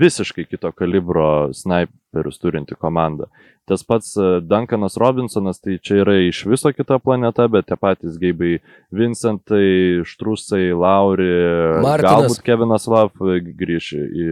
visiškai 0.00 0.44
kito 0.48 0.72
kalibro 0.72 1.52
snaiperius 1.52 2.38
turinti 2.38 2.74
komanda. 2.74 3.28
Tas 3.64 3.80
pats 3.82 4.10
e, 4.20 4.40
Duncanas 4.44 4.98
Robinsonas, 5.00 5.56
tai 5.62 5.78
čia 5.80 6.02
yra 6.02 6.18
iš 6.26 6.42
viso 6.50 6.68
kita 6.76 6.98
planeta, 7.00 7.46
bet 7.48 7.70
tie 7.70 7.78
patys 7.80 8.18
geibai 8.20 8.58
Vincentai, 8.92 10.04
Štrusai, 10.04 10.66
Lauri, 10.76 11.30
Martinas. 11.80 12.10
galbūt 12.10 12.42
Kevinas 12.44 12.84
Lav 12.92 13.14
grįš 13.16 13.92
į 14.04 14.26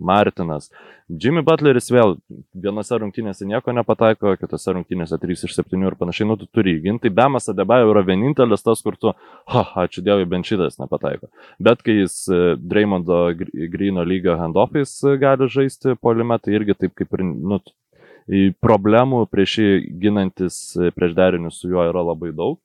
Martinas. 0.00 0.70
Jimmy 1.06 1.44
Butleris 1.46 1.86
vėl 1.94 2.16
vienose 2.56 2.96
rungtynėse 2.98 3.46
nieko 3.46 3.70
nepataiko, 3.76 4.32
kitose 4.40 4.72
rungtynėse 4.74 5.20
3 5.22 5.44
iš 5.46 5.54
7 5.54 5.84
ir 5.86 5.94
panašiai, 6.00 6.26
nu 6.26 6.34
tu 6.40 6.48
turi 6.50 6.74
įginti. 6.80 7.12
Bemas 7.14 7.46
Adebayo 7.52 7.92
yra 7.92 8.02
vienintelis 8.08 8.64
tas, 8.66 8.82
kur 8.82 8.96
tu, 8.98 9.12
ha, 9.52 9.62
ačiū 9.84 10.02
Dievui, 10.02 10.26
bent 10.32 10.48
šitas 10.48 10.80
nepataiko. 10.82 11.28
Bet 11.62 11.84
kai 11.86 12.00
jis 12.00 12.22
e, 12.26 12.40
Dreymondo 12.58 13.20
Gr- 13.38 13.52
Greeno 13.70 14.02
lygio 14.02 14.34
handoffais 14.40 14.96
e, 15.06 15.14
gali 15.22 15.46
žaisti 15.46 15.94
polime, 16.02 16.40
tai 16.42 16.56
irgi 16.58 16.74
taip 16.74 16.96
kaip 16.98 17.14
ir, 17.14 17.22
nu, 17.22 17.60
problemų 18.62 19.24
prieš 19.30 19.58
jį 19.62 19.70
ginantis 20.02 20.58
e, 20.76 20.90
prieš 20.94 21.14
derinius 21.16 21.60
su 21.60 21.70
juo 21.70 21.84
yra 21.86 22.02
labai 22.02 22.32
daug. 22.34 22.58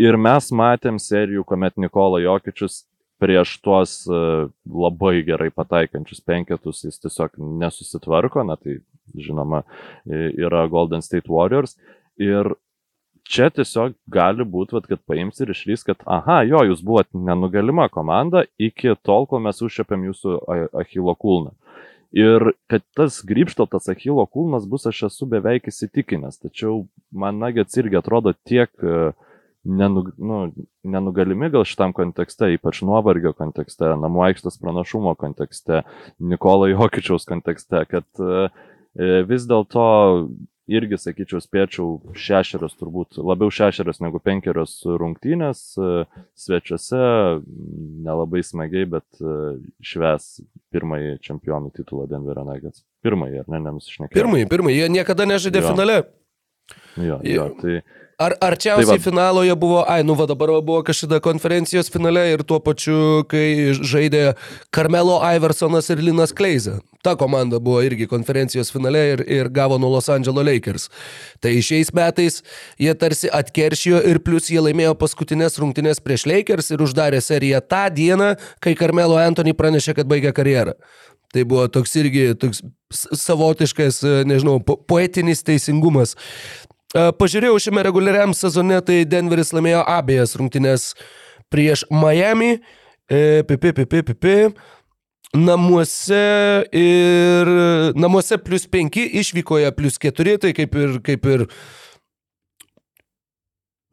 Ir 0.00 0.16
mes 0.18 0.50
matėm 0.56 0.98
serijų, 1.00 1.44
kuomet 1.46 1.76
Nikola 1.78 2.20
Jokičius 2.24 2.84
prieš 3.22 3.56
tuos 3.64 4.02
e, 4.08 4.20
labai 4.66 5.20
gerai 5.26 5.50
pataikančius 5.54 6.20
penketus 6.26 6.84
jis 6.84 7.00
tiesiog 7.00 7.38
nesusitvarko, 7.62 8.44
na 8.44 8.58
tai 8.60 8.80
žinoma 9.14 9.62
yra 10.06 10.66
Golden 10.68 11.04
State 11.04 11.30
Warriors. 11.30 11.76
Ir 12.18 12.56
čia 13.26 13.48
tiesiog 13.54 13.94
gali 14.10 14.46
būti, 14.46 14.80
kad 14.88 15.02
paims 15.06 15.40
ir 15.42 15.52
išlys, 15.54 15.84
kad, 15.86 16.02
aha, 16.06 16.40
jo, 16.48 16.62
jūs 16.70 16.82
buvote 16.84 17.18
nenugalima 17.18 17.88
komanda 17.92 18.44
iki 18.58 18.94
tol, 19.06 19.26
kol 19.30 19.42
mes 19.44 19.62
užšiepėm 19.62 20.06
jūsų 20.10 20.38
Achilo 20.82 21.14
kulną. 21.18 21.54
Ir 22.14 22.52
kad 22.70 22.84
tas 22.96 23.18
grįžtotas 23.26 23.88
Achilo 23.90 24.26
kulnas 24.30 24.66
bus, 24.70 24.86
aš 24.86 25.06
esu 25.08 25.26
beveik 25.30 25.66
įsitikinęs, 25.70 26.38
tačiau 26.42 26.84
man 27.10 27.40
nagets 27.42 27.76
irgi 27.80 27.98
atrodo 27.98 28.32
tiek 28.46 28.70
e, 28.78 29.10
nenu, 29.66 30.04
nu, 30.18 30.40
nenugalimi 30.86 31.50
gal 31.50 31.66
šitam 31.66 31.92
kontekste, 31.96 32.52
ypač 32.54 32.82
nuovargio 32.86 33.34
kontekste, 33.36 33.90
namų 33.98 34.22
aikštės 34.30 34.60
pranašumo 34.62 35.16
kontekste, 35.18 35.82
Nikola 36.22 36.70
Jokičiaus 36.70 37.26
kontekste, 37.28 37.82
kad 37.90 38.06
e, 38.22 38.46
e, 38.94 39.10
vis 39.26 39.48
dėlto 39.50 39.86
irgi, 40.70 40.98
sakyčiau, 40.98 41.40
spėčiau 41.42 41.88
šešerios, 42.18 42.74
turbūt 42.80 43.18
labiau 43.22 43.52
šešerios 43.54 44.00
negu 44.02 44.18
penkerios 44.22 44.74
rungtynės 44.86 45.60
e, 45.78 45.90
svečiuose, 46.38 47.00
nelabai 48.06 48.42
smagiai, 48.46 48.88
bet 48.96 49.06
e, 49.22 49.36
šves 49.86 50.28
pirmąjį 50.74 51.12
čempionų 51.26 51.70
titulą 51.76 52.08
Denverio 52.10 52.44
Nuggets. 52.48 52.82
Pirmąjį, 53.06 53.42
ar 53.44 53.52
ne, 53.54 53.62
nenusišnekėjau. 53.68 54.18
Pirmąjį, 54.18 54.48
pirmąjį, 54.50 54.80
jie 54.82 54.88
niekada 54.98 55.28
nežaidė 55.30 55.62
Jo. 55.62 55.70
finale. 55.72 55.98
Jo, 56.98 57.20
Jo. 57.22 57.22
jo, 57.30 57.46
tai 57.60 57.76
Ar 58.16 58.32
arčiausiai 58.40 58.86
Tai 58.86 58.96
va. 58.96 59.02
finalo 59.04 59.42
jie 59.44 59.54
buvo, 59.60 59.82
ai, 59.84 60.00
nu 60.02 60.14
va 60.16 60.24
dabar 60.24 60.48
buvo 60.64 60.80
kažkada 60.80 61.18
konferencijos 61.20 61.90
finale 61.92 62.22
ir 62.32 62.40
tuo 62.48 62.56
pačiu, 62.64 63.26
kai 63.28 63.74
žaidė 63.76 64.30
Carmelo 64.72 65.18
Iversonas 65.20 65.90
ir 65.92 66.00
Linas 66.00 66.32
Kleiza. 66.32 66.78
Ta 67.04 67.12
komanda 67.20 67.60
buvo 67.60 67.82
irgi 67.84 68.08
konferencijos 68.08 68.72
finale 68.72 69.02
ir, 69.12 69.22
ir 69.28 69.50
gavo 69.52 69.76
nuo 69.76 69.90
Los 69.92 70.08
Angeles 70.08 70.48
Lakers. 70.48 70.88
Tai 71.44 71.52
šiais 71.60 71.92
metais 71.92 72.40
jie 72.80 72.94
tarsi 72.96 73.28
atkeršijo 73.28 74.00
ir 74.08 74.22
plus 74.24 74.48
jie 74.48 74.64
laimėjo 74.64 74.94
paskutinės 74.96 75.60
rungtynės 75.60 76.00
prieš 76.00 76.24
Lakers 76.24 76.72
ir 76.72 76.86
uždarė 76.88 77.20
seriją 77.20 77.60
tą 77.68 77.84
dieną, 77.92 78.32
kai 78.64 78.72
Carmelo 78.80 79.20
Anthony 79.20 79.52
pranešė, 79.52 79.92
kad 80.00 80.08
baigia 80.08 80.32
karjerą. 80.32 80.72
Tai 81.36 81.44
buvo 81.44 81.66
toks 81.68 81.92
irgi 82.00 82.30
toks 82.40 82.62
savotiškas, 82.94 83.98
nežinau, 84.24 84.60
po 84.64 84.76
poetinis 84.88 85.42
teisingumas. 85.44 86.14
E, 86.94 87.10
Pažiūrėjau 87.18 87.58
šiame 87.62 87.82
reguliariam 87.86 88.34
sezone, 88.36 88.78
tai 88.86 89.02
Denveris 89.08 89.52
laimėjo 89.56 89.82
abejas 89.90 90.36
rungtynės 90.38 90.92
prieš 91.50 91.86
Miami, 91.90 92.56
e, 93.10 93.42
pipi, 93.48 93.72
pipi, 93.74 94.02
pipi, 94.06 94.36
namuose 95.36 96.22
ir 96.76 97.50
namuose 97.98 98.38
plus 98.42 98.68
5, 98.70 99.02
išvykoje 99.22 99.72
plus 99.76 99.98
4, 100.02 100.38
tai 100.44 100.54
kaip 100.56 100.78
ir, 100.78 100.98
kaip 101.06 101.26
ir 101.32 101.46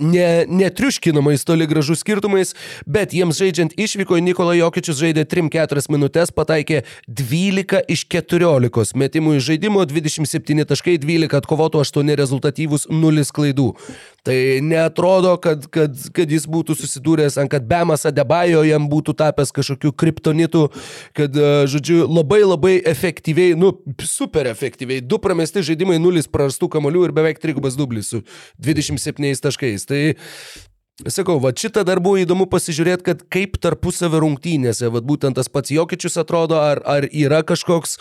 ne, 0.04 0.28
netriuškinamais 0.48 1.46
toli 1.48 1.68
gražu 1.70 1.96
skirtumais, 2.00 2.54
bet 2.86 3.16
jiems 3.16 3.40
žaidžiant 3.40 3.76
išvykoje 3.80 4.24
Nikola 4.26 4.56
Jokičius 4.60 5.00
žaidė 5.02 5.26
3-4 5.30 5.88
minutės, 5.94 6.34
pataikė 6.36 6.84
12 7.08 7.84
iš 7.94 8.06
14 8.12 8.98
metimų 9.00 9.38
iš 9.40 9.52
žaidimo, 9.52 9.86
27 9.90 10.68
taškai, 10.70 10.98
12 11.02 11.40
atkovotų, 11.42 11.84
8 11.84 12.16
rezultatyvus, 12.20 12.88
0 12.92 13.30
klaidų. 13.34 13.72
Tai 14.24 14.36
netrodo, 14.64 15.34
kad, 15.44 15.66
kad, 15.68 15.98
kad 16.16 16.32
jis 16.32 16.46
būtų 16.48 16.78
susidūręs, 16.80 17.36
ant 17.42 17.52
kad 17.52 17.66
Bemas 17.68 18.06
Adebajo 18.08 18.62
jam 18.64 18.86
būtų 18.88 19.18
tapęs 19.20 19.52
kažkokiu 19.52 19.92
kriptonitu, 20.00 20.70
kad, 21.18 21.36
e, 21.36 21.66
žodžiu, 21.68 22.06
labai 22.08 22.40
labai 22.46 22.78
efektyviai, 22.88 23.58
nu, 23.60 23.74
super 24.08 24.48
efektyviai, 24.48 25.04
du 25.04 25.20
pramesti 25.20 25.66
žaidimai, 25.68 26.00
nulis 26.00 26.32
prarastų 26.32 26.72
kamolių 26.72 27.04
ir 27.10 27.16
beveik 27.18 27.44
trigubas 27.44 27.76
dublis 27.76 28.14
su 28.14 28.22
27 28.64 29.44
taškais. 29.44 29.84
Tai 29.92 29.93
tai 29.94 30.16
Sakau, 30.94 31.40
va 31.42 31.50
šitą 31.58 31.82
dar 31.82 31.98
buvo 31.98 32.20
įdomu 32.22 32.46
pasižiūrėti, 32.46 33.02
kad 33.02 33.22
kaip 33.34 33.56
tarpusavio 33.58 34.20
rungtynėse, 34.22 34.92
va 34.94 35.00
būtent 35.02 35.34
tas 35.34 35.48
pats 35.50 35.72
Jokičius 35.74 36.20
atrodo, 36.22 36.60
ar, 36.62 36.84
ar 36.86 37.08
yra 37.10 37.40
kažkoks 37.42 37.96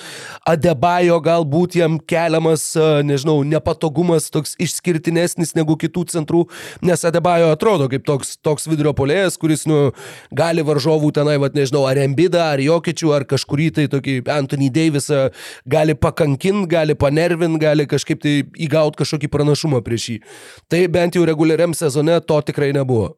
adebajo 0.44 1.16
galbūt 1.24 1.78
jam 1.78 1.96
keliamas, 1.96 2.66
a, 2.76 3.00
nežinau, 3.00 3.38
nepatogumas 3.48 4.26
toks 4.34 4.52
išskirtinesnis 4.60 5.54
negu 5.56 5.78
kitų 5.80 6.02
centrų, 6.12 6.42
nes 6.84 7.06
adebajo 7.08 7.54
atrodo 7.54 7.86
kaip 7.88 8.04
toks, 8.04 8.34
toks 8.44 8.68
vidurio 8.68 8.92
polėjas, 8.92 9.40
kuris, 9.40 9.64
nu, 9.64 9.94
gali 10.28 10.60
varžovų 10.60 11.14
tenai, 11.16 11.38
va 11.40 11.48
nežinau, 11.56 11.86
ar 11.88 12.02
Embidą, 12.04 12.44
ar 12.44 12.60
Jokičių, 12.60 13.14
ar 13.16 13.24
kažkurį 13.32 13.70
tai 13.80 13.86
tokį 13.96 14.18
Anthony 14.36 14.68
Davisą 14.68 15.22
gali 15.64 15.96
pakankinti, 15.96 16.68
gali 16.76 16.98
panervinti, 17.00 17.64
gali 17.64 17.88
kažkaip 17.88 18.20
tai 18.20 18.36
įgauti 18.68 19.00
kažkokį 19.00 19.32
pranašumą 19.32 19.80
prieš 19.80 20.10
jį. 20.12 20.20
Tai 20.68 20.84
bent 20.92 21.16
jau 21.16 21.24
reguliariam 21.24 21.72
sezone 21.72 22.20
to 22.28 22.44
tikrai 22.52 22.74
nebuvo. 22.82 23.12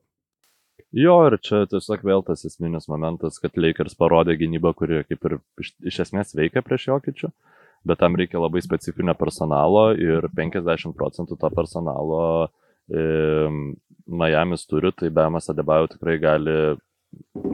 Jo, 0.94 1.16
ir 1.26 1.40
čia 1.42 1.64
tiesiog 1.66 2.04
vėl 2.06 2.22
tas 2.22 2.44
esminis 2.46 2.86
momentas, 2.86 3.40
kad 3.42 3.56
Lakers 3.58 3.96
parodė 3.98 4.36
gynybą, 4.38 4.70
kuri 4.78 5.02
kaip 5.08 5.26
ir 5.26 5.40
iš, 5.58 5.72
iš 5.90 5.98
esmės 6.06 6.36
veikia 6.38 6.62
prieš 6.62 6.86
Jokičių, 6.92 7.32
bet 7.90 7.98
tam 7.98 8.14
reikia 8.18 8.38
labai 8.38 8.62
specifinio 8.62 9.16
personalo 9.18 9.88
ir 9.98 10.28
50 10.38 10.94
procentų 10.94 11.38
to 11.40 11.50
personalo 11.50 12.20
e, 12.86 13.02
Miami's 14.06 14.68
turi, 14.70 14.92
tai 14.94 15.10
Bemas 15.10 15.50
Adebayo 15.50 15.90
tikrai 15.90 16.18
gali 16.22 16.56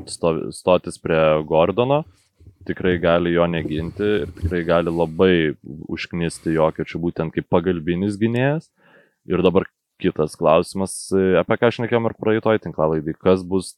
sto, 0.04 0.34
stotis 0.52 1.00
prie 1.00 1.22
Gordono, 1.48 2.02
tikrai 2.68 2.98
gali 3.00 3.32
jo 3.38 3.48
neginti 3.48 4.12
ir 4.20 4.36
tikrai 4.36 4.64
gali 4.68 4.92
labai 4.92 5.34
užknisti 5.64 6.58
Jokičių 6.58 7.00
būtent 7.08 7.32
kaip 7.36 7.48
pagalbinis 7.48 8.20
gynėjas. 8.20 8.68
Ir 9.30 9.40
dabar 9.44 9.64
kitas 10.00 10.36
klausimas, 10.38 10.94
e, 11.14 11.36
apie 11.40 11.58
ką 11.60 11.70
aš 11.70 11.80
nekėjom 11.84 12.10
ir 12.10 12.16
praeitoj 12.18 12.60
tinklalaidai, 12.64 13.14
kas 13.20 13.44
bus, 13.46 13.74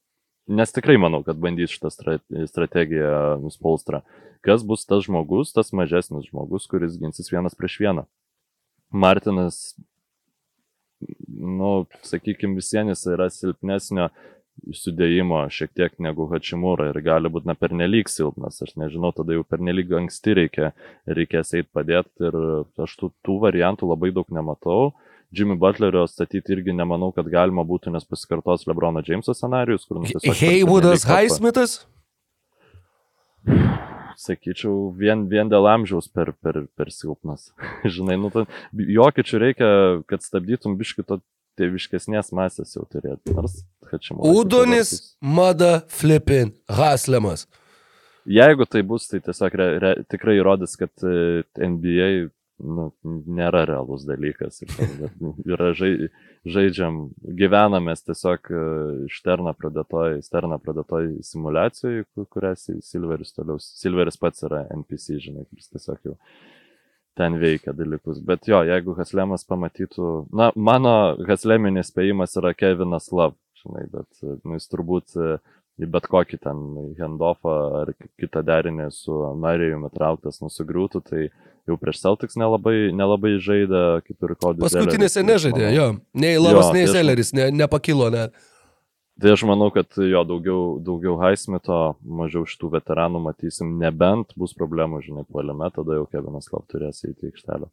nes 0.49 0.75
tikrai 0.75 0.99
manau, 1.01 1.23
kad 1.27 1.41
bandys 1.43 1.75
šitą 1.75 1.93
strate- 1.93 2.47
strategiją 2.51 3.39
nuspolstra, 3.43 4.03
kas 4.47 4.65
bus 4.67 4.87
tas 4.89 5.07
žmogus, 5.07 5.55
tas 5.55 5.73
mažesnis 5.77 6.29
žmogus, 6.31 6.69
kuris 6.71 6.99
ginsis 7.01 7.31
vienas 7.33 7.59
prieš 7.59 7.79
vieną. 7.85 8.07
Martinas, 8.93 9.75
nu, 11.29 11.87
sakykime, 12.07 12.59
visienis 12.61 13.07
yra 13.09 13.31
silpnesnio 13.33 14.11
sudėjimo 14.77 15.41
šiek 15.51 15.73
tiek 15.75 15.95
negu 16.03 16.27
Hačimūra 16.31 16.91
ir 16.91 17.01
gali 17.05 17.31
būti 17.33 17.49
na 17.49 17.55
pernelyg 17.59 18.11
silpnas, 18.13 18.61
aš 18.63 18.75
nežinau, 18.81 19.13
tada 19.17 19.35
jau 19.35 19.45
pernelyg 19.49 19.91
anksti 20.03 20.37
reikia, 20.39 20.73
reikės 21.09 21.55
eiti 21.59 21.71
padėti 21.73 22.29
ir 22.29 22.39
aš 22.85 22.97
tų, 23.01 23.11
tų 23.27 23.39
variantų 23.47 23.89
labai 23.91 24.13
daug 24.15 24.29
nematau. 24.35 24.93
Jimmy 25.33 25.57
Butlerio 25.57 26.05
statyti 26.11 26.53
irgi 26.53 26.75
nemanau, 26.77 27.13
kad 27.17 27.29
galima 27.33 27.65
būtų, 27.65 27.95
nes 27.95 28.05
pasikartos 28.05 28.67
Lebrono 28.69 29.01
Jameso 29.07 29.35
scenarius, 29.37 29.87
kur... 29.89 30.03
nu, 30.03 30.11
pernelyg 30.13 30.69
tampa- 31.01 31.17
Highsmithas? 31.17 31.79
sakyčiau, 34.23 34.93
vien, 34.99 35.27
vien 35.31 35.51
dėl 35.51 35.67
amžiaus 35.71 36.09
per, 36.13 36.33
per, 36.43 36.65
per 36.77 36.93
silpnas. 36.95 37.51
Žinai, 37.97 38.19
nu, 38.21 38.31
tai 38.35 38.47
jokičių 38.73 39.41
reikia, 39.43 39.71
kad 40.11 40.25
stabdytum 40.25 40.77
biškito 40.81 41.21
tėviškesnės 41.61 42.33
masės 42.37 42.77
jau 42.77 42.85
turėti. 42.89 43.35
Nors, 43.37 43.59
kad 43.89 44.05
čia 44.05 44.17
Udonis, 44.17 44.95
Mada, 45.21 45.83
Flippin, 45.93 46.55
Haslemas. 46.71 47.47
Jeigu 48.29 48.65
tai 48.71 48.85
bus, 48.87 49.09
tai 49.11 49.19
tiesiog 49.25 49.57
re, 49.59 49.67
re, 49.83 49.93
tikrai 50.11 50.37
įrodys, 50.39 50.77
kad 50.79 50.93
e, 51.03 51.43
NBA 51.59 52.31
nu, 52.61 52.89
nėra 53.05 53.65
realus 53.69 54.05
dalykas. 54.09 54.61
Kad 54.69 55.13
yra 55.49 55.73
žai, 55.79 55.93
žaidžiam, 56.49 57.01
gyvenamės 57.41 58.05
tiesiog 58.07 58.51
e, 58.53 58.63
šterną 59.13 59.55
pradėtoj, 59.59 60.21
sterną 60.27 60.59
pradėtoj 60.63 61.11
simulacijai, 61.27 62.05
ku- 62.15 62.27
kurią 62.31 62.55
Si- 62.59 62.81
Silveris 62.87 63.35
toliau. 63.37 63.59
Silveris 63.63 64.19
pats 64.21 64.45
yra 64.49 64.65
NPC, 64.77 65.19
žinai, 65.25 65.47
kuris 65.51 65.71
tiesiog 65.73 66.01
jau 66.11 66.17
ten 67.19 67.37
veikia 67.41 67.75
dalykus. 67.77 68.21
Bet 68.25 68.49
jo, 68.49 68.63
jeigu 68.67 68.95
Haslemas 68.99 69.45
pamatytų, 69.49 70.13
na, 70.33 70.51
mano 70.57 70.95
Hasleminis 71.29 71.91
spėjimas 71.93 72.37
yra 72.41 72.55
Kevinas 72.57 73.11
Love, 73.13 73.37
žinai, 73.63 73.87
bet 73.93 74.09
e, 74.25 74.39
nu, 74.45 74.57
jis 74.59 74.71
turbūt 74.73 75.17
e, 75.21 75.37
į 75.83 75.89
bet 75.93 76.07
kokį 76.11 76.39
ten 76.45 76.59
handoffą 77.01 77.53
ar 77.83 77.93
kitą 78.21 78.43
derinį 78.47 78.91
su 78.95 79.15
Marijumi 79.41 79.91
trauktas 79.95 80.41
nusigriūtų, 80.45 81.01
tai 81.09 81.23
jau 81.69 81.77
prieš 81.79 82.01
Celtics 82.03 82.37
nelabai, 82.41 82.91
nelabai 82.93 83.37
žaidė, 83.43 84.03
kaip 84.07 84.17
ir 84.29 84.35
kodėl. 84.37 84.65
Paskutinėse 84.67 85.23
nežaidė, 85.27 85.69
jo. 85.77 85.87
Nei 86.15 86.39
Lavas, 86.39 86.71
Jo, 86.71 86.73
nei 86.75 86.85
tai 86.87 86.89
aš- 86.91 86.97
Seleris, 86.99 87.33
ne, 87.33 87.51
nepakilo 87.51 88.11
net. 88.11 88.33
Tai 89.21 89.31
aš 89.37 89.43
manau, 89.47 89.69
kad 89.71 89.87
jo 89.95 90.23
daugiau, 90.25 90.81
daugiau 90.83 91.19
Highsmito, 91.21 91.97
mažiau 92.03 92.43
šitų 92.49 92.71
veteranų 92.73 93.21
matysim, 93.23 93.77
nebent 93.79 94.33
bus 94.37 94.55
problemų, 94.57 95.03
žinai, 95.05 95.27
puolime, 95.29 95.69
tada 95.71 95.99
jau 96.01 96.07
Kevinas 96.11 96.49
Love 96.53 96.67
turės 96.73 97.05
įeiti 97.05 97.29
į 97.29 97.33
aikštelę. 97.33 97.69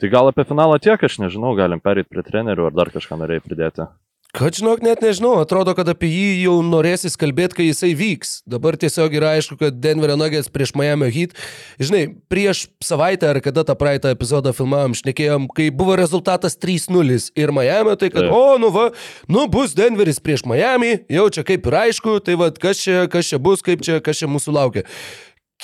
Tai 0.00 0.08
gal 0.08 0.30
apie 0.30 0.46
finalą 0.48 0.78
tiek, 0.80 1.02
aš 1.04 1.18
nežinau, 1.20 1.52
galim 1.58 1.80
perėti 1.82 2.08
prie 2.08 2.22
trenerių 2.24 2.70
ar 2.70 2.72
dar 2.72 2.86
kažką 2.94 3.18
norėjai 3.20 3.42
pridėti. 3.44 3.88
Kad 4.30 4.54
žinok, 4.54 4.78
net 4.86 5.00
nežinau, 5.02 5.32
atrodo, 5.42 5.72
kad 5.74 5.88
apie 5.90 6.06
jį 6.06 6.26
jau 6.44 6.52
norėsis 6.62 7.16
kalbėti, 7.18 7.56
kai 7.58 7.64
jisai 7.66 7.90
vyks. 7.98 8.36
Dabar 8.46 8.76
tiesiog 8.78 9.16
yra 9.18 9.32
aišku, 9.34 9.56
kad 9.58 9.80
Denverio 9.82 10.14
Nuggets 10.20 10.52
prieš 10.54 10.70
Miami 10.78 11.08
Heat. 11.10 11.34
Žinai, 11.82 12.04
prieš 12.30 12.68
savaitę 12.84 13.26
ar 13.26 13.40
kada 13.42 13.64
tą 13.66 13.74
praeitą 13.80 14.12
epizodą 14.14 14.52
filmavom, 14.54 14.94
šnekėjom, 14.94 15.50
kai 15.56 15.66
buvo 15.74 15.98
rezultatas 15.98 16.54
3-0 16.62 17.18
ir 17.34 17.54
Miami, 17.56 17.96
tai 17.98 18.12
kad, 18.14 18.28
Taip. 18.28 18.36
o, 18.36 18.54
nu 18.62 18.70
va, 18.74 18.86
nu 19.26 19.48
bus 19.50 19.74
Denveris 19.74 20.22
prieš 20.22 20.46
Miami, 20.46 21.00
jau 21.10 21.26
čia 21.34 21.46
kaip 21.50 21.66
ir 21.66 21.80
aišku, 21.82 22.20
tai 22.22 22.38
va, 22.38 22.52
kas 22.54 22.86
čia, 22.86 23.02
kas 23.10 23.34
čia 23.34 23.42
bus, 23.42 23.66
kaip 23.66 23.82
čia, 23.82 23.98
kas 23.98 24.22
čia 24.22 24.30
mūsų 24.30 24.54
laukia. 24.54 24.86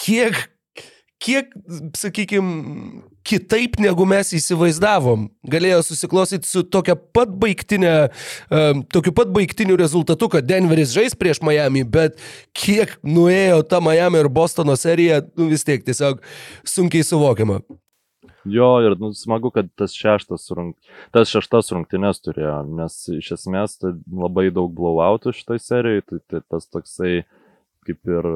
Kiek 0.02 0.48
kiek, 1.22 1.52
sakykime, 1.96 3.02
kitaip 3.26 3.78
negu 3.82 4.06
mes 4.08 4.30
įsivaizdavom, 4.38 5.26
galėjo 5.50 5.80
susiklostyti 5.86 6.48
su 6.48 6.62
tokia 6.62 6.96
pat 6.96 7.32
baigtinė, 7.42 7.94
um, 8.50 8.84
tokiu 8.92 9.14
pat 9.16 9.32
baigtiniu 9.34 9.78
rezultatu, 9.80 10.30
kad 10.32 10.46
Denveris 10.46 10.94
žais 10.94 11.16
prieš 11.18 11.42
Miami, 11.46 11.82
bet 11.82 12.20
kiek 12.56 12.94
nuėjo 13.06 13.62
ta 13.66 13.82
Miami 13.84 14.22
ir 14.22 14.30
Bostono 14.32 14.76
serija, 14.78 15.24
nu 15.38 15.50
vis 15.50 15.66
tiek 15.66 15.82
tiesiog 15.86 16.22
sunkiai 16.66 17.06
suvokiama. 17.06 17.60
Jo, 18.46 18.68
ir 18.84 18.94
nu, 19.00 19.10
smagu, 19.14 19.50
kad 19.50 19.66
tas 19.78 19.94
rung... 20.54 20.74
tas 21.14 21.30
šeštas 21.32 21.72
rungtynės 21.74 22.22
turėjo, 22.22 22.60
nes 22.78 22.98
iš 23.16 23.32
esmės 23.40 23.74
tai 23.82 23.96
labai 24.06 24.52
daug 24.54 24.70
blowoutų 24.74 25.34
šitoj 25.34 25.58
serijai, 25.62 26.04
tai, 26.06 26.20
tai 26.30 26.40
tas 26.46 26.68
toksai 26.70 27.24
kaip 27.86 28.10
ir, 28.10 28.26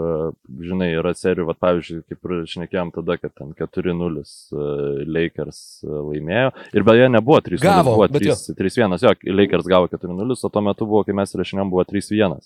žinai, 0.71 0.89
yra 1.01 1.13
serijų, 1.19 1.49
va, 1.51 1.55
pavyzdžiui, 1.67 2.01
kaip 2.09 2.29
ir 2.31 2.47
šnekėjom 2.55 2.93
tada, 2.95 3.17
kad 3.21 3.35
ten 3.37 3.53
4-0 3.59 4.23
e, 4.23 4.65
Lakers 5.11 5.61
e, 5.85 5.91
laimėjo. 5.91 6.55
Ir 6.79 6.87
beje, 6.87 7.11
nebuvo 7.13 7.41
3-0, 7.51 7.63
Gavo, 7.67 7.97
buvo 7.99 8.09
bet 8.15 8.27
jo. 8.31 8.39
3 8.55 8.57
3-1, 8.63 8.97
jo, 9.05 9.15
Lakers 9.43 9.69
gavo 9.71 9.91
4-0, 9.93 10.39
o 10.39 10.49
tuo 10.57 10.65
metu 10.71 10.87
buvo, 10.89 11.05
kai 11.09 11.17
mes 11.21 11.35
rašinėm, 11.43 11.71
buvo 11.75 11.85
3-1. 11.91 12.41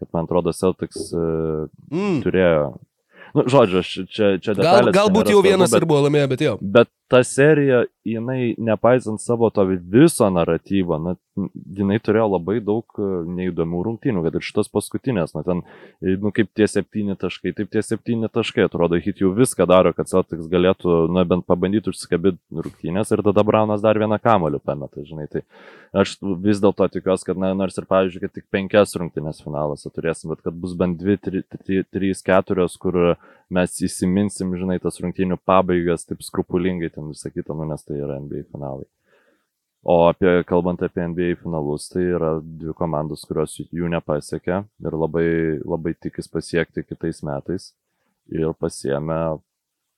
Kad 0.00 0.08
man 0.16 0.24
atrodo, 0.28 0.52
Celtics 0.56 1.10
e, 1.12 1.26
Mm. 1.92 2.20
turėjo. 2.24 2.62
Nu, 3.30 3.44
žodžiu, 3.46 3.78
aš 3.78 3.88
čia, 4.10 4.28
čia 4.42 4.54
Gal, 4.58 4.64
detalės 4.64 4.94
galbūt 4.96 5.28
nėra 5.28 5.34
jau 5.36 5.42
vienas 5.44 5.70
bet- 5.70 5.78
ir 5.78 5.86
buvo 5.86 6.00
laimėję, 6.08 6.28
bet 6.32 6.40
jo. 6.42 6.54
Bet 6.60 6.88
ta 7.12 7.20
serija, 7.22 7.84
jinai, 8.02 8.56
nepaisant 8.58 9.22
savo 9.22 9.50
to 9.54 9.62
viso 9.70 10.26
naratyvo, 10.34 10.98
na, 10.98 11.12
jinai 11.48 11.98
turėjo 12.02 12.26
labai 12.34 12.58
daug 12.64 12.98
e, 12.98 13.08
neįdomių 13.38 13.82
rungtynių, 13.86 14.22
kad 14.26 14.36
ir 14.38 14.44
šitas 14.44 14.70
paskutinės, 14.72 15.34
na, 15.36 15.42
ten, 15.46 15.62
e, 16.02 16.16
nu, 16.20 16.32
kaip 16.36 16.50
tie 16.56 16.68
septyni 16.70 17.16
taškai, 17.20 17.52
taip 17.56 17.70
tie 17.72 17.82
septyni 17.84 18.30
taškai, 18.32 18.66
atrodo, 18.68 18.98
hit 19.00 19.22
jau 19.22 19.32
viską 19.36 19.66
daro, 19.70 19.92
kad 19.96 20.10
Celtics 20.10 20.50
galėtų, 20.50 21.06
na, 21.14 21.24
bent 21.28 21.46
pabandyti 21.48 21.92
užsikabinti 21.92 22.62
rungtynės 22.66 23.14
ir 23.14 23.24
tada 23.26 23.44
Braunas 23.46 23.84
dar 23.84 23.98
vieną 24.00 24.20
kamolių 24.22 24.62
pameta, 24.64 25.04
žinai, 25.06 25.26
tai 25.32 25.44
aš 25.96 26.16
vis 26.44 26.62
dėlto 26.62 26.90
tikiuosi, 26.92 27.26
kad, 27.30 27.40
na, 27.40 27.52
nors 27.58 27.78
ir, 27.80 27.88
pavyzdžiui, 27.90 28.24
kad 28.26 28.36
tik 28.36 28.46
penkias 28.52 28.96
rungtynės 29.00 29.42
finaluose 29.44 29.90
turėsim, 29.94 30.34
bet 30.34 30.44
kad 30.46 30.56
bus 30.56 30.76
bent 30.78 31.00
dvi, 31.00 31.18
tri, 31.22 31.44
tri, 31.56 31.82
trys, 31.88 32.24
keturios, 32.26 32.78
kur 32.80 33.16
mes 33.50 33.82
įsiminsim, 33.86 34.54
žinai, 34.58 34.78
tas 34.82 35.00
rungtynių 35.02 35.40
pabaigas 35.46 36.06
taip 36.06 36.22
skrupulingai 36.26 36.92
ten 36.94 37.10
visą 37.10 37.32
kitą, 37.34 37.56
nu, 37.58 37.66
nes 37.70 37.84
tai 37.86 37.98
yra 37.98 38.20
NBA 38.22 38.46
finalai. 38.52 38.86
O 39.82 40.02
apie, 40.10 40.42
kalbant 40.44 40.82
apie 40.84 41.06
NBA 41.08 41.38
finalus, 41.40 41.86
tai 41.88 42.02
yra 42.12 42.34
dvi 42.44 42.74
komandos, 42.76 43.22
kurios 43.24 43.54
jų 43.62 43.88
nepasiekė 43.94 44.58
ir 44.84 44.96
labai, 45.00 45.30
labai 45.64 45.94
tikis 45.96 46.28
pasiekti 46.28 46.84
kitais 46.84 47.22
metais. 47.24 47.70
Ir 48.30 48.52
pasiemė 48.60 49.40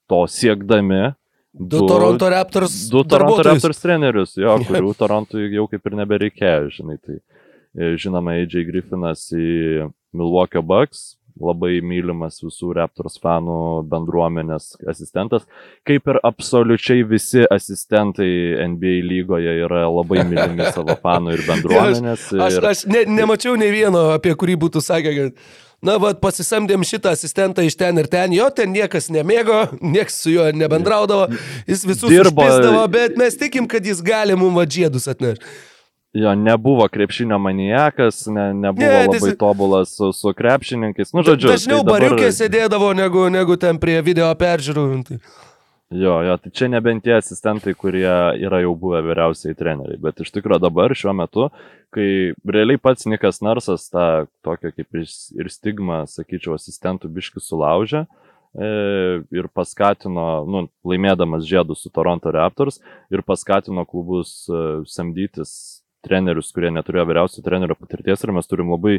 to 0.09 0.23
siekdami 0.31 1.11
Du 1.53 1.87
Toronto 1.87 2.29
Raptors. 2.31 2.89
du 2.89 3.05
Toronto. 3.05 3.43
Raptors 3.45 3.77
trenerius, 3.83 4.39
jo, 4.41 4.55
kurių 4.65 4.95
Torontui 4.97 5.51
jau 5.53 5.67
kaip 5.69 5.85
ir 5.85 5.97
nebereikėjo, 6.01 6.71
žinai. 6.79 6.97
Tai 6.97 7.19
e, 7.19 7.91
žinoma, 8.01 8.39
AJ 8.41 8.65
Griffinas 8.71 9.27
į 9.37 9.91
Milwaukee 10.17 10.63
Bucks, 10.65 11.19
labai 11.41 11.81
mylimas 11.85 12.41
visų 12.43 12.73
Raptors 12.77 13.19
fanų 13.23 13.57
bendruomenės 13.91 14.73
asistentas, 14.91 15.47
kaip 15.89 16.09
ir 16.13 16.21
absoliučiai 16.27 17.07
visi 17.09 17.47
asistentai 17.49 18.31
NBA 18.75 19.01
lygoje 19.09 19.57
yra 19.65 19.87
labai 19.89 20.27
mylimi 20.29 20.69
savo 20.75 20.97
fanų 21.03 21.37
ir 21.39 21.45
bendruomenės. 21.49 22.31
Aš, 22.37 22.59
ir... 22.59 22.71
aš 22.73 22.87
ne, 22.91 23.05
nemačiau 23.21 23.57
nei 23.61 23.73
vieno, 23.75 24.11
apie 24.17 24.35
kurį 24.39 24.59
būtų 24.67 24.85
sakę, 24.85 25.15
kad, 25.19 25.43
na, 25.83 25.97
va, 26.03 26.13
pasisamdėm 26.19 26.87
šitą 26.87 27.17
asistentą 27.17 27.65
iš 27.67 27.77
ten 27.81 27.99
ir 28.01 28.09
ten, 28.13 28.35
jo 28.37 28.49
ten 28.55 28.73
niekas 28.75 29.11
nemėgo, 29.15 29.65
niekas 29.97 30.23
su 30.25 30.37
juo 30.37 30.49
nebendraudavo, 30.55 31.29
jis 31.67 31.85
visus 31.89 32.09
Dirbo- 32.13 32.49
bet 32.93 33.19
mes 33.21 33.39
tikim, 33.41 33.69
kad 33.71 33.87
jis 33.87 34.05
gali 34.05 34.39
mums 34.39 34.61
vadžiedus 34.61 35.11
atnešti. 35.13 35.71
Jo, 36.13 36.35
nebuvo 36.37 36.85
krepšinio 36.93 37.39
maniakas, 37.41 38.27
ne, 38.27 38.51
nebuvo 38.55 38.85
Ne, 38.87 39.07
labai 39.07 39.31
jis- 39.31 39.39
tobulas 39.41 39.95
su, 39.97 40.13
su 40.13 40.33
krepšininkais. 40.37 41.13
Nu, 41.17 41.23
žodžiu, 41.25 41.49
Dažniau 41.55 41.81
tai 41.81 41.87
dabar- 41.89 42.03
bariukė 42.05 42.29
sėdėdavo 42.37 42.91
negu, 42.95 43.29
negu 43.33 43.57
ten 43.57 43.79
prie 43.81 43.97
video 44.05 44.29
peržiūrų. 44.37 44.85
Tai. 45.09 45.19
Jo, 45.93 46.21
jo, 46.25 46.37
tai 46.37 46.51
čia 46.53 46.69
nebent 46.69 47.03
tie 47.05 47.17
asistentai, 47.17 47.75
kurie 47.77 48.05
yra 48.41 48.61
jau 48.61 48.75
buvę 48.77 49.01
vyriausiai 49.05 49.57
treneriai, 49.57 49.97
bet 50.01 50.21
iš 50.25 50.31
tikrųjų 50.33 50.61
dabar 50.61 50.93
šiuo 50.97 51.13
metu, 51.17 51.49
kai 51.93 52.33
realiai 52.49 52.81
pats 52.81 53.05
Nikas 53.09 53.41
Narsas 53.45 53.89
tą 53.93 54.27
tokią 54.45 54.73
kaip 54.73 54.89
ir 54.97 55.49
stigmą, 55.53 56.05
sakyčiau, 56.09 56.57
asistentų 56.57 57.09
biški 57.13 57.41
sulaužė 57.45 58.07
e, 58.57 59.21
ir 59.33 59.49
paskatino, 59.53 60.45
nu, 60.49 60.65
laimėdamas 60.85 61.45
žiedus 61.49 61.85
su 61.85 61.91
Toronto 61.93 62.33
Raptors 62.33 62.81
ir 63.13 63.21
paskatino 63.25 63.85
klubus 63.89 64.47
e, 64.49 64.85
samdytis 64.89 65.82
trenerius, 66.05 66.53
kurie 66.55 66.73
neturėjo 66.75 67.07
vyriausio 67.09 67.45
trenerio 67.47 67.79
patirties 67.79 68.25
ir 68.25 68.35
mes 68.37 68.51
turim 68.51 68.73
labai 68.75 68.99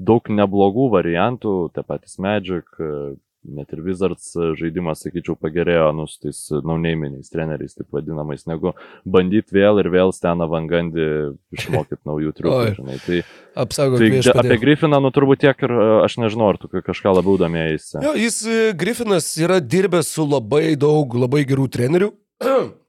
daug 0.00 0.30
neblogų 0.32 0.90
variantų, 0.94 1.56
tie 1.74 1.84
patys 1.86 2.18
Magic, 2.22 2.68
e, 2.80 3.16
net 3.44 3.72
ir 3.72 3.80
Wizards 3.84 4.32
žaidimas, 4.58 5.00
sakyčiau, 5.04 5.36
pagerėjo, 5.40 5.86
nu, 5.96 6.04
su 6.10 6.18
tais 6.26 6.40
nauneiminiais 6.52 7.32
treneriais, 7.32 7.72
taip 7.76 7.88
vadinamais, 7.94 8.44
negu 8.48 8.74
bandyti 9.08 9.56
vėl 9.56 9.80
ir 9.80 9.88
vėl 9.92 10.12
steną 10.12 10.48
vangandį 10.50 11.06
išmokyti 11.56 12.02
naujų 12.08 12.34
triukų. 12.36 12.98
Tai, 13.06 13.20
Apsaugo 13.60 14.00
tai 14.00 14.20
apie 14.20 14.58
Griffiną, 14.60 15.00
nu, 15.02 15.12
turbūt 15.14 15.44
tiek 15.46 15.64
ir 15.66 15.72
e, 15.72 15.86
aš 16.04 16.18
nežinau, 16.22 16.52
ar 16.52 16.60
tu 16.60 16.68
kažką 16.70 17.16
labiau 17.16 17.38
domėjai. 17.40 17.78
Jo, 18.04 18.12
jis, 18.18 18.42
e, 18.44 18.60
Griffinas, 18.78 19.32
yra 19.40 19.60
dirbęs 19.64 20.12
su 20.16 20.26
labai 20.28 20.76
daug 20.80 21.16
labai 21.16 21.46
gerų 21.48 21.70
trenerių. 21.72 22.12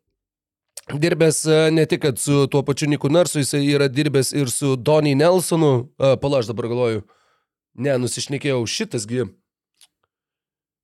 dirbęs 1.00 1.46
e, 1.46 1.58
ne 1.72 1.86
tik 1.86 2.06
su 2.18 2.48
tuo 2.52 2.64
pačiu 2.64 2.90
Niku 2.90 3.10
Narsu, 3.10 3.40
jis 3.40 3.54
yra 3.60 3.88
dirbęs 3.88 4.34
ir 4.34 4.52
su 4.52 4.76
Donny 4.76 5.16
Nelsonu. 5.16 5.92
E, 6.00 6.16
Pala, 6.22 6.42
aš 6.42 6.52
dabar 6.52 6.68
galvoju. 6.72 7.06
Ne, 7.80 7.96
nusišnekėjau, 8.04 8.66
šitasgi. 8.68 9.30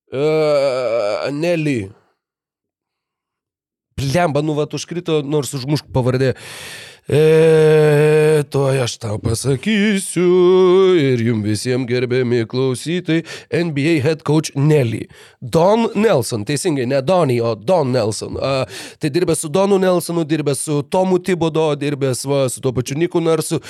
Uh, 0.08 1.28
Nelly. 1.36 1.89
Plemba, 3.97 4.39
nu, 4.45 4.53
va, 4.55 4.64
užkrito, 4.72 5.20
nors 5.26 5.51
užmušk 5.58 5.89
pavardė. 5.91 6.32
E, 7.10 8.43
to 8.51 8.66
aš 8.84 8.97
tau 8.99 9.16
pasakysiu 9.24 10.28
ir 10.99 11.22
jums 11.24 11.45
visiems 11.47 11.88
gerbiami 11.88 12.43
klausytojai, 12.51 13.24
NBA 13.51 13.93
head 14.03 14.24
coach 14.28 14.51
Nelly. 14.55 15.05
Don 15.41 15.88
Nelson, 15.95 16.43
teisingai, 16.43 16.86
ne 16.89 16.99
Donny, 17.01 17.38
o 17.41 17.53
Don 17.55 17.91
Nelson. 17.93 18.36
A, 18.41 18.66
tai 18.99 19.12
dirbęs 19.14 19.45
su 19.45 19.49
Donu 19.49 19.78
Nelsonu, 19.80 20.26
dirbęs 20.28 20.66
su 20.68 20.82
Tomu 20.84 21.20
Tibodo, 21.20 21.70
dirbęs 21.80 22.26
va, 22.28 22.41
su 22.51 22.62
tuo 22.62 22.74
pačiu 22.76 22.97
Niku 22.99 23.22
Narsu. 23.24 23.62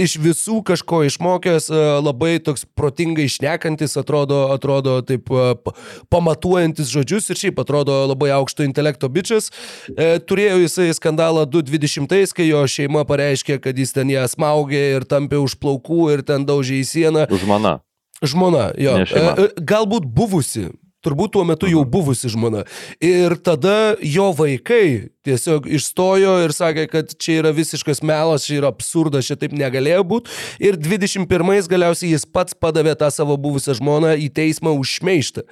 Iš 0.00 0.16
visų 0.22 0.62
kažko 0.64 1.02
išmokęs, 1.10 1.68
a, 1.68 1.98
labai 2.00 2.38
toks 2.40 2.64
protingai 2.78 3.26
išnekantis, 3.28 3.98
atrodo, 4.00 4.46
atrodo 4.54 5.02
taip 5.04 5.28
a, 5.34 5.52
pa- 5.60 5.76
pamatuojantis 6.14 6.94
žodžius 6.94 7.28
ir 7.28 7.42
šiaip 7.42 7.60
atrodo 7.60 7.98
labai 8.08 8.32
aukšto 8.38 8.64
intelekto 8.64 9.12
bičias. 9.12 9.50
E, 9.92 10.16
turėjo 10.24 10.62
jisai 10.64 10.88
skandalą 10.96 11.44
220, 11.50 12.32
kai 12.32 12.48
jo 12.48 12.64
šeima 12.70 12.85
pareiškė, 13.08 13.58
kad 13.62 13.78
jis 13.78 13.94
ten 13.96 14.10
ją 14.12 14.26
smaugė 14.30 14.82
ir 14.96 15.06
tampė 15.08 15.40
už 15.42 15.58
plaukų 15.62 16.10
ir 16.14 16.24
ten 16.26 16.46
daužė 16.48 16.80
į 16.80 16.86
sieną. 16.86 17.26
Žmona. 17.30 17.78
Žmona, 18.22 18.70
jo. 18.80 18.96
Šeima. 19.08 19.36
E, 19.36 19.48
e, 19.50 19.64
Galbūt 19.66 20.08
buvusi. 20.08 20.70
Turbūt 21.06 21.36
tuo 21.36 21.44
metu 21.46 21.68
jau 21.70 21.84
buvusi 21.86 22.26
žmona. 22.32 22.64
Ir 23.04 23.36
tada 23.46 23.94
jo 24.02 24.32
vaikai 24.34 25.12
tiesiog 25.26 25.68
išstojo 25.78 26.32
ir 26.42 26.54
sakė, 26.54 26.86
kad 26.90 27.12
čia 27.22 27.36
yra 27.42 27.52
visiškas 27.54 28.02
melas, 28.06 28.46
čia 28.48 28.56
yra 28.58 28.72
absurdas, 28.72 29.28
čia 29.28 29.36
taip 29.38 29.54
negalėjo 29.54 30.02
būti. 30.08 30.34
Ir 30.66 30.78
21 30.82 31.70
galiausiai 31.70 32.10
jis 32.10 32.26
pats 32.26 32.58
padavė 32.58 32.96
tą 32.98 33.12
savo 33.14 33.36
buvusią 33.38 33.76
žmoną 33.78 34.16
į 34.24 34.30
teismą 34.34 34.74
už 34.80 34.96
šmeištą. 34.98 35.46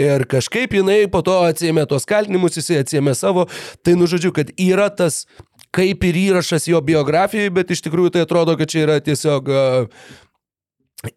Ir 0.00 0.24
kažkaip 0.30 0.72
jinai 0.78 1.02
po 1.12 1.20
to 1.26 1.36
atsėmė 1.50 1.84
tuos 1.90 2.08
kaltinimus, 2.08 2.56
jisai 2.60 2.80
atsėmė 2.84 3.16
savo. 3.18 3.48
Tai 3.84 3.98
nužodžiu, 4.00 4.32
kad 4.36 4.56
yra 4.56 4.88
tas 4.88 5.24
kaip 5.74 6.04
ir 6.06 6.20
įrašas 6.28 6.68
jo 6.70 6.80
biografijoje, 6.84 7.50
bet 7.54 7.72
iš 7.74 7.82
tikrųjų 7.86 8.14
tai 8.14 8.26
atrodo, 8.26 8.54
kad 8.58 8.70
čia 8.70 8.84
yra 8.86 9.00
tiesiog 9.02 9.50
uh, 9.50 10.04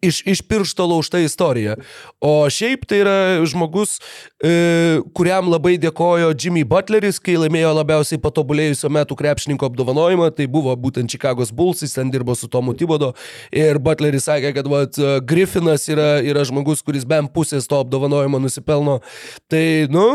iš, 0.02 0.22
iš 0.26 0.42
piršto 0.42 0.86
laužta 0.86 1.18
istorija. 1.18 1.76
O 2.20 2.50
šiaip 2.50 2.84
tai 2.88 3.00
yra 3.02 3.16
žmogus, 3.48 3.98
e, 4.42 5.00
kuriam 5.14 5.50
labai 5.50 5.76
dėkojo 5.80 6.32
Jimmy 6.34 6.64
Butleris, 6.68 7.20
kai 7.22 7.38
laimėjo 7.40 7.72
labiausiai 7.78 8.20
patobulėjusio 8.22 8.90
metų 8.92 9.18
krepšininko 9.18 9.70
apdovanojimą. 9.70 10.30
Tai 10.36 10.48
buvo 10.52 10.74
būtent 10.76 11.10
Chicago's 11.12 11.52
Bulls, 11.54 11.82
jis 11.84 11.96
ten 11.96 12.12
dirbo 12.14 12.36
su 12.38 12.50
Tomu 12.50 12.74
Tibodo. 12.78 13.14
Ir 13.52 13.80
Butleris 13.82 14.28
sakė, 14.28 14.54
kad 14.56 14.70
vat, 14.70 14.98
e, 14.98 15.18
Griffinas 15.28 15.88
yra, 15.90 16.18
yra 16.24 16.44
žmogus, 16.48 16.84
kuris 16.84 17.08
bent 17.08 17.32
pusės 17.34 17.68
to 17.68 17.80
apdovanojimo 17.80 18.40
nusipelno. 18.42 19.00
Tai, 19.48 19.64
nu, 19.92 20.08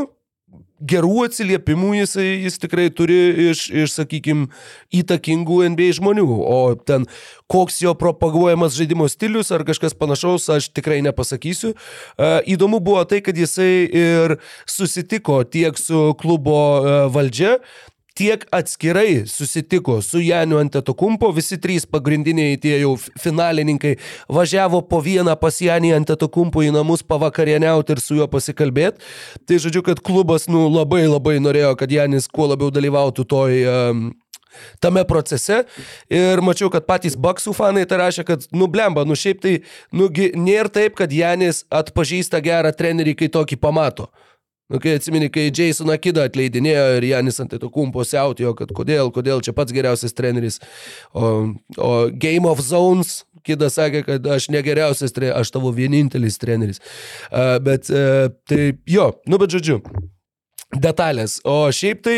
gerų 0.90 1.28
atsiliepimų 1.28 1.94
jisai, 2.02 2.28
jis 2.44 2.60
tikrai 2.62 2.90
turi 2.96 3.18
iš, 3.50 3.66
iš 3.84 3.96
sakykime, 3.98 4.50
įtakingų 4.94 5.62
NBA 5.74 5.90
žmonių. 6.00 6.28
O 6.28 6.60
ten 6.76 7.08
koks 7.52 7.82
jo 7.84 7.94
propaguojamas 8.00 8.76
žaidimo 8.78 9.08
stilius 9.12 9.54
ar 9.56 9.66
kažkas 9.68 9.96
panašaus, 9.98 10.50
aš 10.54 10.70
tikrai 10.76 11.02
nepasakysiu. 11.06 11.74
E, 11.74 12.34
Įdomu 12.56 12.82
buvo 12.84 13.04
tai, 13.10 13.22
kad 13.26 13.38
jisai 13.38 13.88
ir 13.88 14.38
susitiko 14.70 15.42
tiek 15.48 15.80
su 15.80 16.12
klubo 16.20 16.60
e, 16.82 16.98
valdžia, 17.14 17.58
tiek 18.14 18.46
atskirai 18.52 19.24
susitiko 19.28 20.02
su 20.02 20.22
Janiu 20.22 20.58
Antetokumpo, 20.62 21.32
visi 21.34 21.58
trys 21.62 21.86
pagrindiniai 21.90 22.58
tie 22.62 22.78
jau 22.82 22.94
finalininkai 23.22 23.96
važiavo 24.30 24.84
po 24.90 25.02
vieną 25.02 25.36
pas 25.42 25.58
Janį 25.62 25.96
Antetokumpo 25.98 26.62
į 26.64 26.74
namus 26.76 27.04
pavakarieniauti 27.08 27.96
ir 27.96 28.02
su 28.04 28.20
juo 28.20 28.28
pasikalbėti. 28.30 29.02
Tai 29.50 29.62
žodžiu, 29.66 29.84
kad 29.86 30.02
klubas 30.06 30.46
nu, 30.52 30.68
labai 30.70 31.06
labai 31.08 31.40
norėjo, 31.42 31.74
kad 31.80 31.92
Janis 31.92 32.30
kuo 32.30 32.52
labiau 32.52 32.70
dalyvautų 32.74 33.26
toj 33.30 33.64
um, 33.70 34.04
tame 34.80 35.04
procese 35.10 35.64
ir 36.14 36.42
mačiau, 36.46 36.70
kad 36.74 36.86
patys 36.90 37.18
Baksų 37.18 37.56
fanai 37.58 37.88
tai 37.90 38.02
rašė, 38.04 38.28
kad, 38.28 38.46
nu, 38.54 38.70
blemba, 38.72 39.08
nu 39.10 39.18
šiaip 39.18 39.42
tai, 39.42 39.56
nugi, 39.96 40.32
nėra 40.38 40.70
taip, 40.74 40.98
kad 41.00 41.14
Janis 41.14 41.64
atpažįsta 41.74 42.44
gerą 42.46 42.74
trenerį, 42.78 43.18
kai 43.24 43.32
tokį 43.34 43.60
pamato. 43.62 44.12
Nu, 44.72 44.80
kai 44.80 44.96
atsimeni, 44.98 45.28
kai 45.34 45.50
Jasoną 45.52 45.98
Kidą 46.00 46.24
atleidinėjo 46.30 46.86
ir 46.98 47.08
Janis 47.10 47.42
ant 47.44 47.52
to 47.60 47.70
kumpo 47.74 48.06
siautėjo, 48.08 48.54
kad 48.58 48.72
kodėl, 48.76 49.12
kodėl 49.14 49.44
čia 49.44 49.52
pats 49.56 49.76
geriausias 49.76 50.16
treneris. 50.16 50.62
O, 51.12 51.52
o 51.78 51.92
Game 52.10 52.48
of 52.50 52.64
Zones 52.64 53.22
Kidas 53.44 53.76
sakė, 53.76 54.06
kad 54.08 54.28
aš 54.38 54.48
negeriausias 54.54 55.12
treneris, 55.12 55.42
aš 55.42 55.52
tavo 55.52 55.74
vienintelis 55.76 56.40
treneris. 56.40 56.80
Uh, 57.28 57.58
bet 57.64 57.92
uh, 57.92 58.30
tai 58.48 58.72
jo, 58.88 59.10
nu 59.28 59.40
bet 59.42 59.52
žodžiu, 59.52 59.82
detalės. 60.80 61.42
O 61.44 61.68
šiaip 61.76 62.04
tai, 62.08 62.18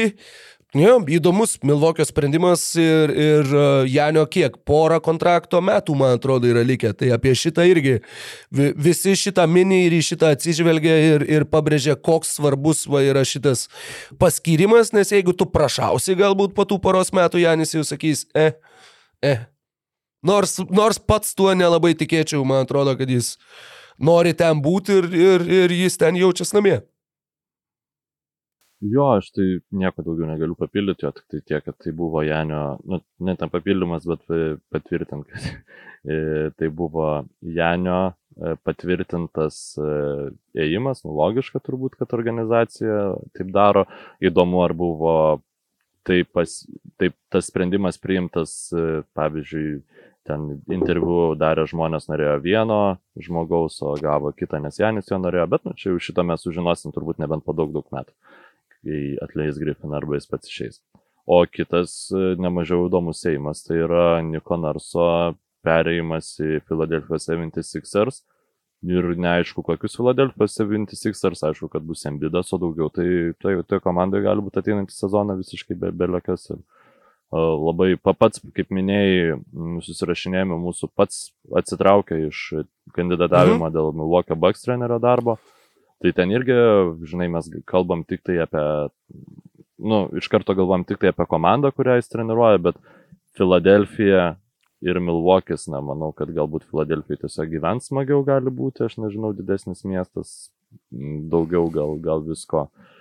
jo, 0.76 0.96
įdomus 1.18 1.56
Milvokio 1.66 2.06
sprendimas 2.08 2.64
ir, 2.80 3.12
ir 3.12 3.52
uh, 3.54 3.88
Janio 3.88 4.26
kiek, 4.32 4.58
porą 4.68 5.00
kontrakto 5.04 5.62
metų, 5.64 5.96
man 6.00 6.16
atrodo, 6.18 6.50
yra 6.52 6.64
likę. 6.66 6.92
Tai 6.98 7.14
apie 7.16 7.32
šitą 7.38 7.66
irgi 7.70 7.98
vi, 8.52 8.72
visi 8.88 9.16
šitą 9.20 9.46
mini 9.48 9.86
ir 9.86 9.96
į 9.96 10.02
šitą 10.10 10.34
atsižvelgia 10.36 10.96
ir, 11.10 11.26
ir 11.38 11.48
pabrėžia, 11.52 11.96
koks 11.96 12.36
svarbus 12.38 12.86
va, 12.92 13.04
yra 13.06 13.24
šitas 13.28 13.68
paskirimas, 14.22 14.92
nes 14.96 15.14
jeigu 15.16 15.36
tu 15.38 15.48
prašausi 15.50 16.18
galbūt 16.20 16.56
po 16.58 16.68
tų 16.68 16.80
poros 16.84 17.14
metų, 17.16 17.44
Janis 17.46 17.76
jau 17.76 17.86
sakys, 17.88 18.26
eh, 18.36 18.58
eh. 19.24 19.46
Nors, 20.26 20.58
nors 20.74 20.98
pats 20.98 21.36
tuo 21.38 21.52
nelabai 21.54 21.94
tikėčiau, 21.94 22.42
man 22.48 22.66
atrodo, 22.66 22.96
kad 22.98 23.10
jis 23.12 23.36
nori 24.02 24.34
ten 24.34 24.60
būti 24.64 25.00
ir, 25.00 25.10
ir, 25.14 25.48
ir 25.64 25.76
jis 25.84 26.00
ten 26.02 26.18
jaučiasi 26.18 26.58
namie. 26.58 26.80
Jo, 28.84 29.06
aš 29.18 29.30
tai 29.32 29.46
nieko 29.72 30.04
daugiau 30.04 30.28
negaliu 30.28 30.56
papildyti, 30.60 31.06
jo 31.06 31.12
tik 31.16 31.26
tai 31.32 31.40
tiek, 31.48 31.64
kad 31.64 31.78
tai 31.80 31.94
buvo 31.96 32.20
Janio, 32.26 32.76
nu, 32.84 33.00
ne 33.24 33.36
tam 33.40 33.50
papildymas, 33.50 34.04
bet 34.10 34.26
e, 34.36 34.58
patvirtint, 34.74 35.30
kad 35.32 35.46
e, 36.12 36.18
tai 36.60 36.70
buvo 36.76 37.08
Janio 37.40 38.00
e, 38.12 38.58
patvirtintas 38.68 39.62
ėjimas, 40.60 41.06
nu 41.08 41.16
logiška 41.16 41.64
turbūt, 41.64 41.96
kad 42.02 42.18
organizacija 42.20 43.16
taip 43.38 43.56
daro. 43.56 43.86
Įdomu, 44.20 44.60
ar 44.68 44.76
buvo 44.76 45.16
taip, 46.04 46.34
pas, 46.36 46.60
taip 47.00 47.16
tas 47.32 47.48
sprendimas 47.48 47.98
priimtas, 48.02 48.58
pavyzdžiui, 49.16 49.80
ten 50.28 50.50
interviu 50.74 51.32
darė 51.40 51.64
žmonės 51.70 52.10
norėjo 52.12 52.40
vieno 52.44 52.80
žmogaus, 53.16 53.80
o 53.86 53.96
gavo 54.02 54.34
kitą, 54.36 54.60
nes 54.60 54.82
Janis 54.82 55.08
jo 55.08 55.22
norėjo, 55.22 55.48
bet 55.48 55.64
nu, 55.70 55.78
čia 55.80 55.94
jau 55.94 56.02
šitą 56.02 56.26
mes 56.28 56.44
sužinosim 56.44 56.92
turbūt 56.92 57.24
nebent 57.24 57.46
po 57.46 57.56
daug 57.56 57.72
daug 57.72 57.88
metų 57.96 58.12
kai 58.86 59.02
atleis 59.26 59.58
Griffin 59.62 59.98
arba 59.98 60.20
jis 60.20 60.30
pats 60.30 60.52
išeis. 60.52 60.80
O 61.26 61.42
kitas 61.50 61.98
nemažiau 62.38 62.86
įdomus 62.86 63.24
seimas 63.26 63.66
tai 63.66 63.82
yra 63.82 64.22
Niko 64.22 64.60
Narso 64.62 65.34
perėjimas 65.66 66.36
į 66.38 66.62
Philadelphia 66.70 67.18
76ers. 67.22 68.22
Ir 68.86 69.08
neaišku, 69.18 69.64
kokius 69.66 69.96
Philadelphia 69.98 70.46
76ers, 70.52 71.42
aišku, 71.48 71.72
kad 71.74 71.86
bus 71.88 72.06
Embidas, 72.06 72.52
o 72.54 72.60
daugiau 72.62 72.92
tai 72.94 73.08
toje 73.42 73.64
tai 73.66 73.80
komandai 73.82 74.22
gali 74.22 74.44
būti 74.46 74.62
ateinantį 74.62 74.94
sezoną 74.94 75.40
visiškai 75.40 75.78
be, 75.80 75.90
be 75.90 76.10
jokios. 76.18 76.52
Labai 77.34 77.96
pats, 77.98 78.44
kaip 78.56 78.70
minėjai, 78.76 79.40
susirašinėjame 79.88 80.60
mūsų 80.62 80.92
pats 80.94 81.32
atsitraukia 81.58 82.20
iš 82.28 82.44
kandidatavimo 82.96 83.66
mhm. 83.66 83.74
dėl 83.74 83.90
Milwaukee 83.98 84.38
Bucks 84.38 84.62
trenerio 84.68 85.02
darbo. 85.02 85.40
Tai 86.04 86.12
ten 86.16 86.32
irgi, 86.34 86.56
žinai, 87.08 87.30
mes 87.32 87.48
kalbam 87.70 88.04
tik 88.08 88.24
tai 88.28 88.40
apie, 88.44 88.64
nu, 89.80 90.06
iš 90.20 90.28
karto 90.32 90.56
galvom 90.58 90.84
tik 90.88 91.00
tai 91.02 91.14
apie 91.14 91.28
komandą, 91.32 91.72
kurią 91.76 92.00
jis 92.00 92.12
treniruoja, 92.12 92.60
bet 92.68 92.82
Filadelfija 93.40 94.34
ir 94.86 95.00
Milvokis, 95.02 95.70
na, 95.72 95.80
manau, 95.84 96.12
kad 96.16 96.32
galbūt 96.36 96.68
Filadelfija 96.70 97.24
tiesiog 97.24 97.54
gyvens 97.54 97.90
smagiau 97.90 98.26
gali 98.28 98.52
būti, 98.54 98.86
aš 98.86 99.00
nežinau, 99.00 99.32
didesnis 99.36 99.86
miestas, 99.88 100.36
daugiau 100.92 101.72
gal, 101.74 101.96
gal 102.04 102.24
visko. 102.28 102.68
Mm, 102.68 102.92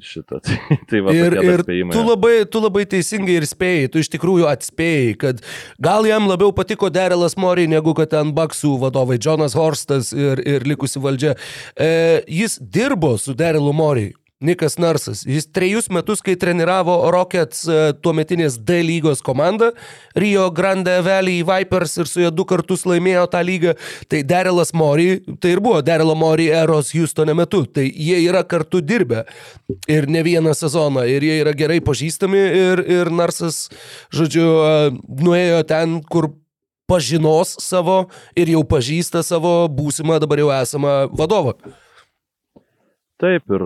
šitą. 0.00 0.40
Tai, 0.44 0.78
tai 0.88 1.00
va, 1.04 1.12
ir 1.12 1.36
ir 1.42 1.62
tu, 1.92 2.02
labai, 2.06 2.44
tu 2.48 2.60
labai 2.62 2.84
teisingai 2.88 3.38
ir 3.40 3.46
spėjai, 3.48 3.90
tu 3.92 4.00
iš 4.00 4.10
tikrųjų 4.14 4.48
atspėjai, 4.48 5.14
kad 5.20 5.42
gal 5.82 6.08
jam 6.08 6.28
labiau 6.30 6.54
patiko 6.56 6.90
Derelas 6.92 7.36
Mori 7.40 7.66
negu 7.70 7.94
kad 7.96 8.12
ten 8.14 8.32
Baksų 8.36 8.76
vadovai 8.82 9.18
Jonas 9.20 9.56
Horstas 9.58 10.12
ir, 10.16 10.40
ir 10.40 10.66
likusi 10.68 11.02
valdžia. 11.04 11.34
E, 11.76 11.88
jis 12.28 12.58
dirbo 12.60 13.16
su 13.20 13.36
Derelu 13.36 13.72
Mori. 13.76 14.12
Nikas 14.44 14.76
Narsas. 14.78 15.24
Jis 15.26 15.46
trejus 15.52 15.88
metus, 15.92 16.20
kai 16.24 16.34
treniravo 16.40 16.96
Rockets 17.14 17.64
e, 17.64 17.78
tuometinės 18.04 18.58
D 18.60 18.82
lygos 18.84 19.22
komandą, 19.24 19.70
Rio 20.20 20.50
Grande 20.54 20.98
Valley 21.04 21.42
Vipers 21.46 21.96
ir 21.98 22.10
su 22.10 22.22
juo 22.22 22.32
du 22.34 22.46
kartus 22.48 22.84
laimėjo 22.88 23.24
tą 23.32 23.40
lygą, 23.46 23.74
tai 24.12 24.22
Derelas 24.28 24.74
Mori, 24.76 25.18
tai 25.40 25.54
ir 25.56 25.62
buvo 25.64 25.80
Derelo 25.84 26.16
Mori 26.18 26.50
eros 26.52 26.92
Houstone 26.94 27.34
metu. 27.36 27.64
Tai 27.64 27.86
jie 27.88 28.20
yra 28.26 28.44
kartu 28.46 28.82
dirbę 28.84 29.24
ir 29.90 30.08
ne 30.10 30.22
vieną 30.26 30.54
sezoną 30.56 31.06
ir 31.08 31.24
jie 31.24 31.40
yra 31.42 31.56
gerai 31.56 31.80
pažįstami 31.84 32.46
ir, 32.60 32.84
ir 33.00 33.12
Narsas, 33.14 33.68
žodžiu, 34.14 34.46
e, 34.46 34.72
nuėjo 35.24 35.64
ten, 35.68 36.00
kur 36.04 36.34
pažinos 36.90 37.56
savo 37.64 38.04
ir 38.36 38.52
jau 38.52 38.62
pažįsta 38.68 39.24
savo 39.24 39.64
būsimą 39.72 40.20
dabar 40.22 40.42
jau 40.42 40.52
esamą 40.52 40.94
vadovą. 41.16 41.56
Taip, 43.22 43.46
ir 43.48 43.62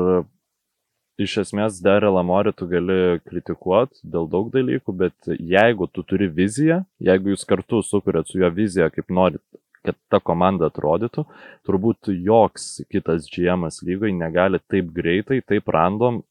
iš 1.19 1.39
esmės 1.43 1.81
Darylą 1.83 2.23
Morį 2.27 2.53
tu 2.57 2.69
gali 2.71 3.19
kritikuoti 3.27 4.01
dėl 4.07 4.29
daug 4.31 4.51
dalykų, 4.55 4.95
bet 5.03 5.31
jeigu 5.35 5.89
tu 5.91 6.05
turi 6.07 6.29
viziją, 6.31 6.85
jeigu 7.03 7.35
jūs 7.35 7.47
kartu 7.49 7.83
sukūrėt 7.83 8.31
su 8.31 8.39
jo 8.43 8.51
viziją, 8.55 8.89
kaip 8.95 9.11
norit, 9.11 9.43
kad 9.87 9.99
ta 10.12 10.21
komanda 10.23 10.69
atrodytų, 10.71 11.25
turbūt 11.66 12.12
joks 12.12 12.85
kitas 12.93 13.27
GM 13.33 13.66
lygoje 13.87 14.14
negali 14.14 14.61
taip 14.71 14.93
greitai, 14.95 15.41
taip 15.43 15.69
random 15.75 16.23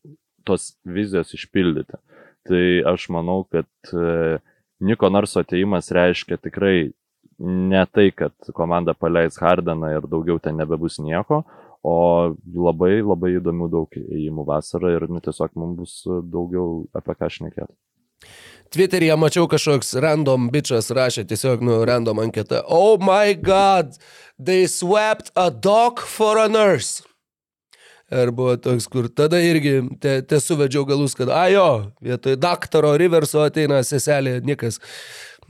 tos 0.48 0.76
vizijos 0.88 1.34
išpildyti. 1.36 2.00
Tai 2.48 2.64
aš 2.94 3.10
manau, 3.12 3.42
kad 3.52 3.68
e, 3.92 4.38
Niko 4.80 5.10
Narso 5.12 5.42
ateimas 5.44 5.90
reiškia 5.92 6.38
tikrai 6.40 6.92
ne 7.40 7.84
tai, 7.92 8.12
kad 8.16 8.32
komanda 8.56 8.96
paleis 8.96 9.36
Hardeną 9.42 9.90
ir 9.98 10.08
daugiau 10.08 10.40
ten 10.40 10.56
nebebus 10.62 11.02
nieko, 11.04 11.44
O 11.86 11.98
labai 12.56 12.98
labai 13.02 13.36
įdomių 13.38 13.68
daug 13.72 14.00
įėjimų 14.00 14.46
vasarą 14.48 14.96
ir 14.96 15.08
nu, 15.12 15.22
tiesiog 15.24 15.54
mums 15.56 15.78
bus 15.78 15.98
daugiau 16.32 16.86
apie 16.98 17.16
ką 17.18 17.30
šnekėti. 17.38 17.74
Twitter'yje 18.74 19.16
mačiau 19.16 19.48
kažkoks 19.48 19.94
random 20.04 20.50
bičias 20.52 20.90
rašė 20.92 21.24
tiesiog, 21.30 21.62
nu, 21.64 21.78
random 21.88 22.20
anketą. 22.26 22.64
Oh 22.68 22.98
my 23.00 23.38
god, 23.40 23.96
they 24.36 24.68
swept 24.68 25.32
a 25.36 25.50
dog 25.50 26.02
for 26.04 26.42
a 26.42 26.50
nurse. 26.52 27.06
Ir 28.12 28.32
buvo 28.32 28.56
toks, 28.56 28.86
kur 28.88 29.10
tada 29.12 29.40
irgi 29.44 29.82
te, 30.00 30.22
te 30.24 30.40
suvedžiau 30.40 30.86
galus, 30.88 31.16
kad, 31.16 31.32
ajo, 31.32 31.92
vietoj 32.04 32.38
daktaro 32.40 32.94
Riverso 33.00 33.42
ateina 33.44 33.82
seselė 33.84 34.38
Nikas. 34.48 34.80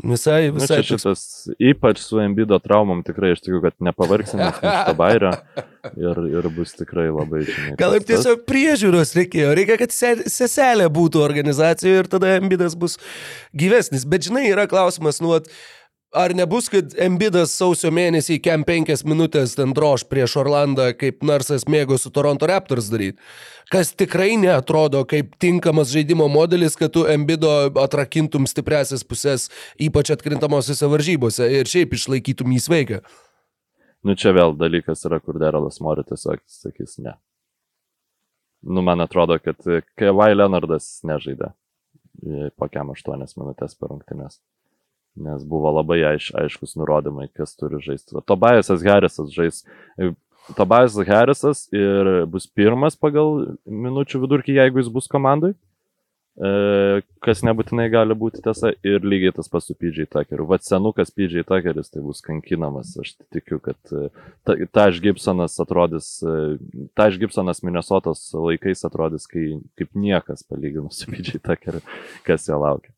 Visai, 0.04 0.52
visai. 0.54 0.84
Čia 0.86 0.94
šitas, 0.94 1.22
ypač 1.58 2.04
su 2.04 2.20
Embido 2.22 2.60
traumom, 2.62 3.00
tikrai 3.06 3.32
aš 3.34 3.42
tikiu, 3.42 3.64
kad 3.64 3.74
nepavargsime 3.82 4.52
iš 4.54 4.60
to 4.62 4.94
bairio 5.00 5.32
ir, 5.98 6.20
ir 6.38 6.50
bus 6.54 6.76
tikrai 6.78 7.08
labai 7.10 7.42
žinai. 7.48 7.74
Gal 7.80 7.96
ir 7.98 8.06
tiesiog 8.06 8.44
priežiūros 8.46 9.16
reikėjo, 9.18 9.56
reikia, 9.58 9.80
kad 9.82 9.96
seselė 9.96 10.86
būtų 10.94 11.24
organizacijoje 11.26 12.04
ir 12.04 12.12
tada 12.12 12.36
Embidas 12.38 12.78
bus 12.78 13.00
gyvesnis. 13.58 14.06
Bet 14.06 14.30
žinai, 14.30 14.46
yra 14.52 14.68
klausimas, 14.70 15.18
nu, 15.24 15.34
at, 15.40 15.50
Ar 16.16 16.32
nebus, 16.36 16.70
kad 16.72 16.94
Embidas 17.04 17.52
sausio 17.52 17.90
mėnesį 17.92 18.38
kem 18.40 18.62
penkias 18.64 19.02
minutės 19.04 19.58
ten 19.58 19.74
droš 19.76 20.06
prieš 20.08 20.38
Orlandą, 20.40 20.94
kaip 20.96 21.20
Narsas 21.28 21.66
mėgo 21.68 21.98
su 22.00 22.14
Toronto 22.16 22.48
Raptors 22.48 22.88
daryti? 22.88 23.20
Kas 23.68 23.92
tikrai 23.92 24.38
neatrodo 24.40 25.04
kaip 25.04 25.36
tinkamas 25.44 25.92
žaidimo 25.92 26.30
modelis, 26.32 26.80
kad 26.80 26.96
tu 26.96 27.04
Embido 27.12 27.52
atrakintum 27.84 28.48
stipresias 28.48 29.04
pusės, 29.04 29.50
ypač 29.84 30.14
atkrintamosiose 30.16 30.88
varžybose 30.88 31.52
ir 31.60 31.68
šiaip 31.68 32.00
išlaikytum 32.00 32.56
jį 32.56 32.64
sveiką. 32.70 33.04
Nu 34.08 34.16
čia 34.16 34.32
vėl 34.32 34.56
dalykas 34.56 35.04
yra, 35.10 35.20
kur 35.20 35.36
Derelas 35.44 35.82
Mori 35.84 36.08
tiesiog 36.08 36.40
sakys 36.48 37.02
ne. 37.04 37.18
Nu 38.64 38.80
man 38.80 39.04
atrodo, 39.04 39.36
kad 39.44 39.60
Kevai 40.00 40.32
Leonardas 40.38 41.02
nežaidė 41.04 41.52
po 42.56 42.72
kem 42.72 42.96
aštuonias 42.96 43.36
minutės 43.36 43.76
per 43.76 43.92
rungtynės 43.92 44.40
nes 45.18 45.44
buvo 45.48 45.72
labai 45.80 46.00
aiš, 46.14 46.32
aiškus 46.38 46.76
nurodymai, 46.80 47.28
kas 47.36 47.56
turi 47.58 47.82
žaisti. 47.84 48.16
Tobiasas 48.30 48.86
Harrisas 48.86 49.34
žais. 49.34 49.64
Tobiasas 50.56 51.08
Harrisas 51.10 51.66
ir 51.76 52.26
bus 52.32 52.46
pirmas 52.48 52.96
pagal 52.96 53.58
minučių 53.68 54.22
vidurkį, 54.24 54.60
jeigu 54.62 54.80
jis 54.84 54.94
bus 54.94 55.10
komandai. 55.12 55.54
e, 56.38 57.02
kas 57.26 57.40
nebūtinai 57.42 57.88
gali 57.90 58.14
būti 58.14 58.44
tiesa, 58.46 58.70
ir 58.86 59.02
lygiai 59.02 59.34
tas 59.34 59.50
pats 59.50 59.66
su 59.68 59.74
PJ 59.74 60.06
Tuckeriu. 60.14 60.46
Vat 60.46 60.62
senukas 60.62 61.10
PJ 61.10 61.42
Tuckeris 61.50 61.90
tai 61.90 62.04
bus 62.06 62.22
kankinamas, 62.22 62.92
aš 63.02 63.16
tikiu, 63.34 63.58
kad 63.60 63.78
e, 63.92 64.10
ta- 64.46 64.58
Taj 64.78 65.00
Gibsonas 65.02 65.58
atrodys, 65.64 66.12
e, 66.22 66.58
Taj 66.94 67.18
Gibsonas 67.18 67.64
Minnesotos 67.66 68.22
laikais 68.38 68.86
atrodys 68.86 69.26
kai, 69.32 69.48
kaip 69.82 69.98
niekas 69.98 70.46
palyginus 70.46 71.02
su 71.02 71.10
PJ 71.10 71.42
Tuckeriu, 71.42 71.82
kas 72.30 72.46
jo 72.48 72.62
laukia. 72.62 72.94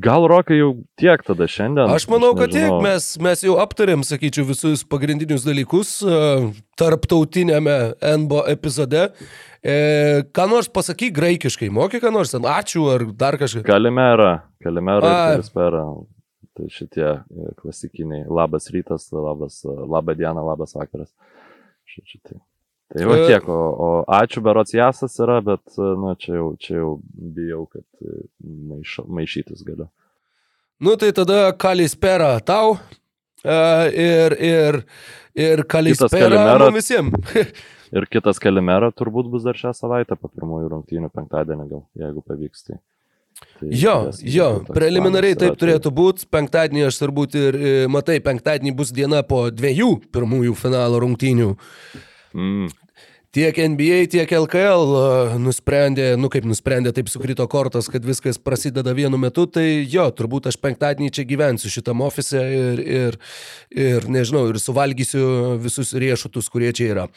Gal 0.00 0.26
rokai 0.30 0.58
jau 0.58 0.70
tiek 0.98 1.22
tada 1.26 1.46
šiandien? 1.50 1.90
Aš 1.94 2.06
manau, 2.10 2.32
kad 2.38 2.52
tiek 2.54 2.72
mes, 2.82 3.08
mes 3.22 3.44
jau 3.46 3.56
aptarėm, 3.62 4.04
sakyčiau, 4.06 4.46
visus 4.48 4.84
pagrindinius 4.86 5.46
dalykus 5.46 5.96
uh, 6.06 6.48
tarptautinėme 6.80 7.76
NBO 8.24 8.44
epizode. 8.50 9.08
E, 9.64 9.76
ką 10.36 10.44
nors 10.50 10.66
pasakyk 10.68 11.14
graikiškai, 11.16 11.70
moki 11.72 11.96
ką 12.02 12.10
nors, 12.12 12.34
ten 12.34 12.44
ačiū 12.44 12.84
ar 12.92 13.06
dar 13.16 13.38
kažką. 13.40 13.62
Kalimera, 13.64 14.34
Kalimera 14.60 15.12
Kalispera. 15.32 15.84
Tai 16.54 16.66
šitie 16.70 17.06
e, 17.06 17.52
klasikiniai. 17.58 18.26
Labas 18.30 18.68
rytas, 18.74 19.08
labas, 19.10 19.62
e, 19.64 19.72
laba 19.90 20.14
diena, 20.18 20.44
labas 20.44 20.76
vakaras. 20.76 21.10
Šitie. 21.88 22.36
Tai. 22.92 23.04
Va 23.08 23.16
E. 23.18 23.26
tiek, 23.26 23.46
o, 23.48 23.60
o 23.86 23.88
ačiū 24.12 24.42
berots 24.44 24.74
jasas 24.76 25.16
yra, 25.22 25.38
bet, 25.44 25.62
nu, 25.78 26.12
čia 26.20 26.34
jau, 26.36 26.48
čia 26.60 26.76
jau 26.82 26.90
bijau, 27.14 27.64
kad 27.72 27.84
e, 28.04 28.26
maiš, 28.44 28.98
maišytis 29.08 29.64
galiu. 29.66 29.88
Nu 30.84 30.96
tai 31.00 31.12
tada 31.16 31.52
kalispera 31.56 32.36
tau. 32.44 32.76
Uh, 33.44 33.90
ir, 33.92 34.32
ir, 34.40 34.76
ir 35.36 35.60
kalispera 35.68 36.70
visiems. 36.72 37.12
Ir 37.94 38.06
kitas 38.10 38.40
Kalimera 38.42 38.88
turbūt 38.90 39.28
bus 39.30 39.44
dar 39.44 39.54
šią 39.54 39.70
savaitę 39.76 40.16
po 40.18 40.26
pirmųjų 40.32 40.70
rungtynių 40.72 41.10
penktadienį 41.14 41.66
gal, 41.70 41.82
jeigu 42.00 42.22
pavyks. 42.26 42.64
Tai, 42.66 42.78
tai 43.60 43.68
Jo, 43.70 43.92
jo, 44.18 44.48
preliminariai 44.66 45.36
taip 45.36 45.52
yra, 45.52 45.54
tai- 45.54 45.60
turėtų 45.60 45.92
būti. 45.94 46.26
Penktadienį 46.32 46.86
aš 46.88 46.98
turbūt 47.04 47.36
ir, 47.38 47.58
matai, 47.92 48.16
penktadienį 48.24 48.72
bus 48.80 48.90
diena 48.96 49.20
po 49.22 49.44
dviejų 49.54 49.90
pirmųjų 50.10 50.56
finalo 50.58 50.98
rungtynių. 51.04 51.52
Mm, 52.34 52.72
Tiek 53.34 53.56
NBA, 53.58 54.04
tiek 54.12 54.30
LKL 54.30 54.92
e, 54.94 55.06
nusprendė, 55.42 56.12
nu 56.14 56.28
kaip 56.30 56.44
nusprendė, 56.46 56.92
taip 56.94 57.08
sukrito 57.10 57.42
kortas, 57.50 57.88
kad 57.90 58.04
viskas 58.06 58.38
prasideda 58.38 58.92
vienu 58.94 59.18
metu, 59.18 59.48
tai 59.50 59.64
jo, 59.90 60.04
turbūt 60.14 60.46
aš 60.52 60.58
penktadienį 60.62 61.10
čia 61.16 61.24
gyvensiu 61.26 61.72
šitam 61.72 62.04
ofise 62.06 62.38
ir, 62.38 62.82
ir, 62.84 63.18
ir 63.74 64.06
nežinau, 64.06 64.44
ir 64.52 64.60
suvalgysiu 64.62 65.56
visus 65.64 65.90
riešutus, 65.98 66.46
kurie 66.52 66.70
čia 66.78 66.86
yra. 66.92 67.08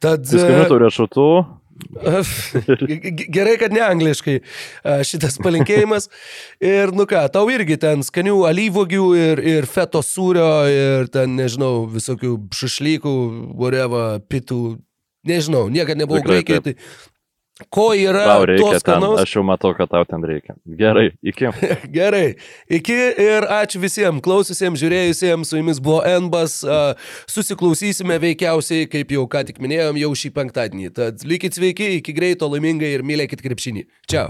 Tad... 0.00 0.24
Viskanių 0.24 0.64
tų 0.72 0.80
riešutų, 0.86 1.28
Gerai, 3.36 3.56
kad 3.60 3.74
ne 3.74 3.82
angliškai 3.84 4.36
šitas 5.06 5.38
palinkėjimas. 5.42 6.08
Ir 6.64 6.92
nu 6.96 7.06
ką, 7.08 7.24
tau 7.34 7.50
irgi 7.52 7.78
ten 7.82 8.04
skanių 8.06 8.38
alyvogių 8.50 9.08
ir, 9.18 9.42
ir 9.56 9.68
feto 9.70 10.02
sūrio 10.04 10.48
ir 10.70 11.10
ten, 11.12 11.36
nežinau, 11.38 11.86
visokių 11.92 12.36
šašlykų, 12.56 13.16
whatever, 13.54 14.20
pitų. 14.30 14.62
Nežinau, 15.26 15.66
niekada 15.72 16.04
nebuvau 16.04 16.22
graikiai. 16.22 16.62
Tai 16.62 16.76
ko 17.72 17.86
yra 17.96 18.24
tau 18.28 18.44
reikia 18.48 18.76
tos 18.76 18.84
ten, 18.84 19.04
aš 19.22 19.34
jau 19.38 19.42
matau, 19.46 19.72
kad 19.76 19.88
tau 19.88 20.04
ten 20.08 20.24
reikia. 20.28 20.56
Gerai, 20.78 21.08
iki. 21.24 21.48
Gerai. 21.96 22.36
Iki 22.68 22.98
ir 23.22 23.46
ačiū 23.58 23.80
visiems 23.80 24.20
klaususiems, 24.24 24.80
žiūrėjusiems. 24.82 25.48
Su 25.48 25.60
jumis 25.60 25.80
buvo 25.80 26.02
Enbas. 26.04 26.58
a, 26.64 26.96
Susiklausysime 27.30 28.18
veikiausiai, 28.22 28.90
kaip 28.92 29.14
jau 29.16 29.24
ką 29.30 29.46
tik 29.48 29.62
minėjom, 29.62 29.96
jau 30.02 30.12
šį 30.20 30.32
penktadienį. 30.36 30.92
Tad 30.96 31.24
likit 31.28 31.56
sveiki, 31.56 31.96
iki 32.02 32.14
greito, 32.16 32.48
laimingai 32.52 32.92
ir 32.98 33.06
mylėkit 33.06 33.44
krepšinį. 33.44 33.86
Čia. 34.10 34.28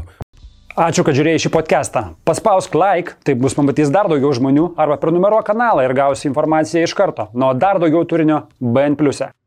Ačiū, 0.76 1.06
kad 1.08 1.16
žiūrėjai 1.16 1.40
šį 1.46 1.50
podcastą. 1.54 2.02
Paspausk 2.28 2.74
like, 2.76 3.16
taip 3.24 3.40
bus 3.40 3.56
pamatys 3.56 3.88
dar 3.88 4.10
daugiau 4.12 4.34
žmonių, 4.36 4.74
arba 4.76 4.98
prenumeruok 5.00 5.46
kanalą 5.48 5.86
ir 5.86 5.96
gausi 5.96 6.28
informaciją 6.28 6.84
iš 6.84 6.92
karto. 6.98 7.30
Nuo 7.32 7.54
dar 7.56 7.80
daugiau 7.80 8.04
turinio 8.04 8.42
BN⁇. 8.60 8.98
e. 9.24 9.45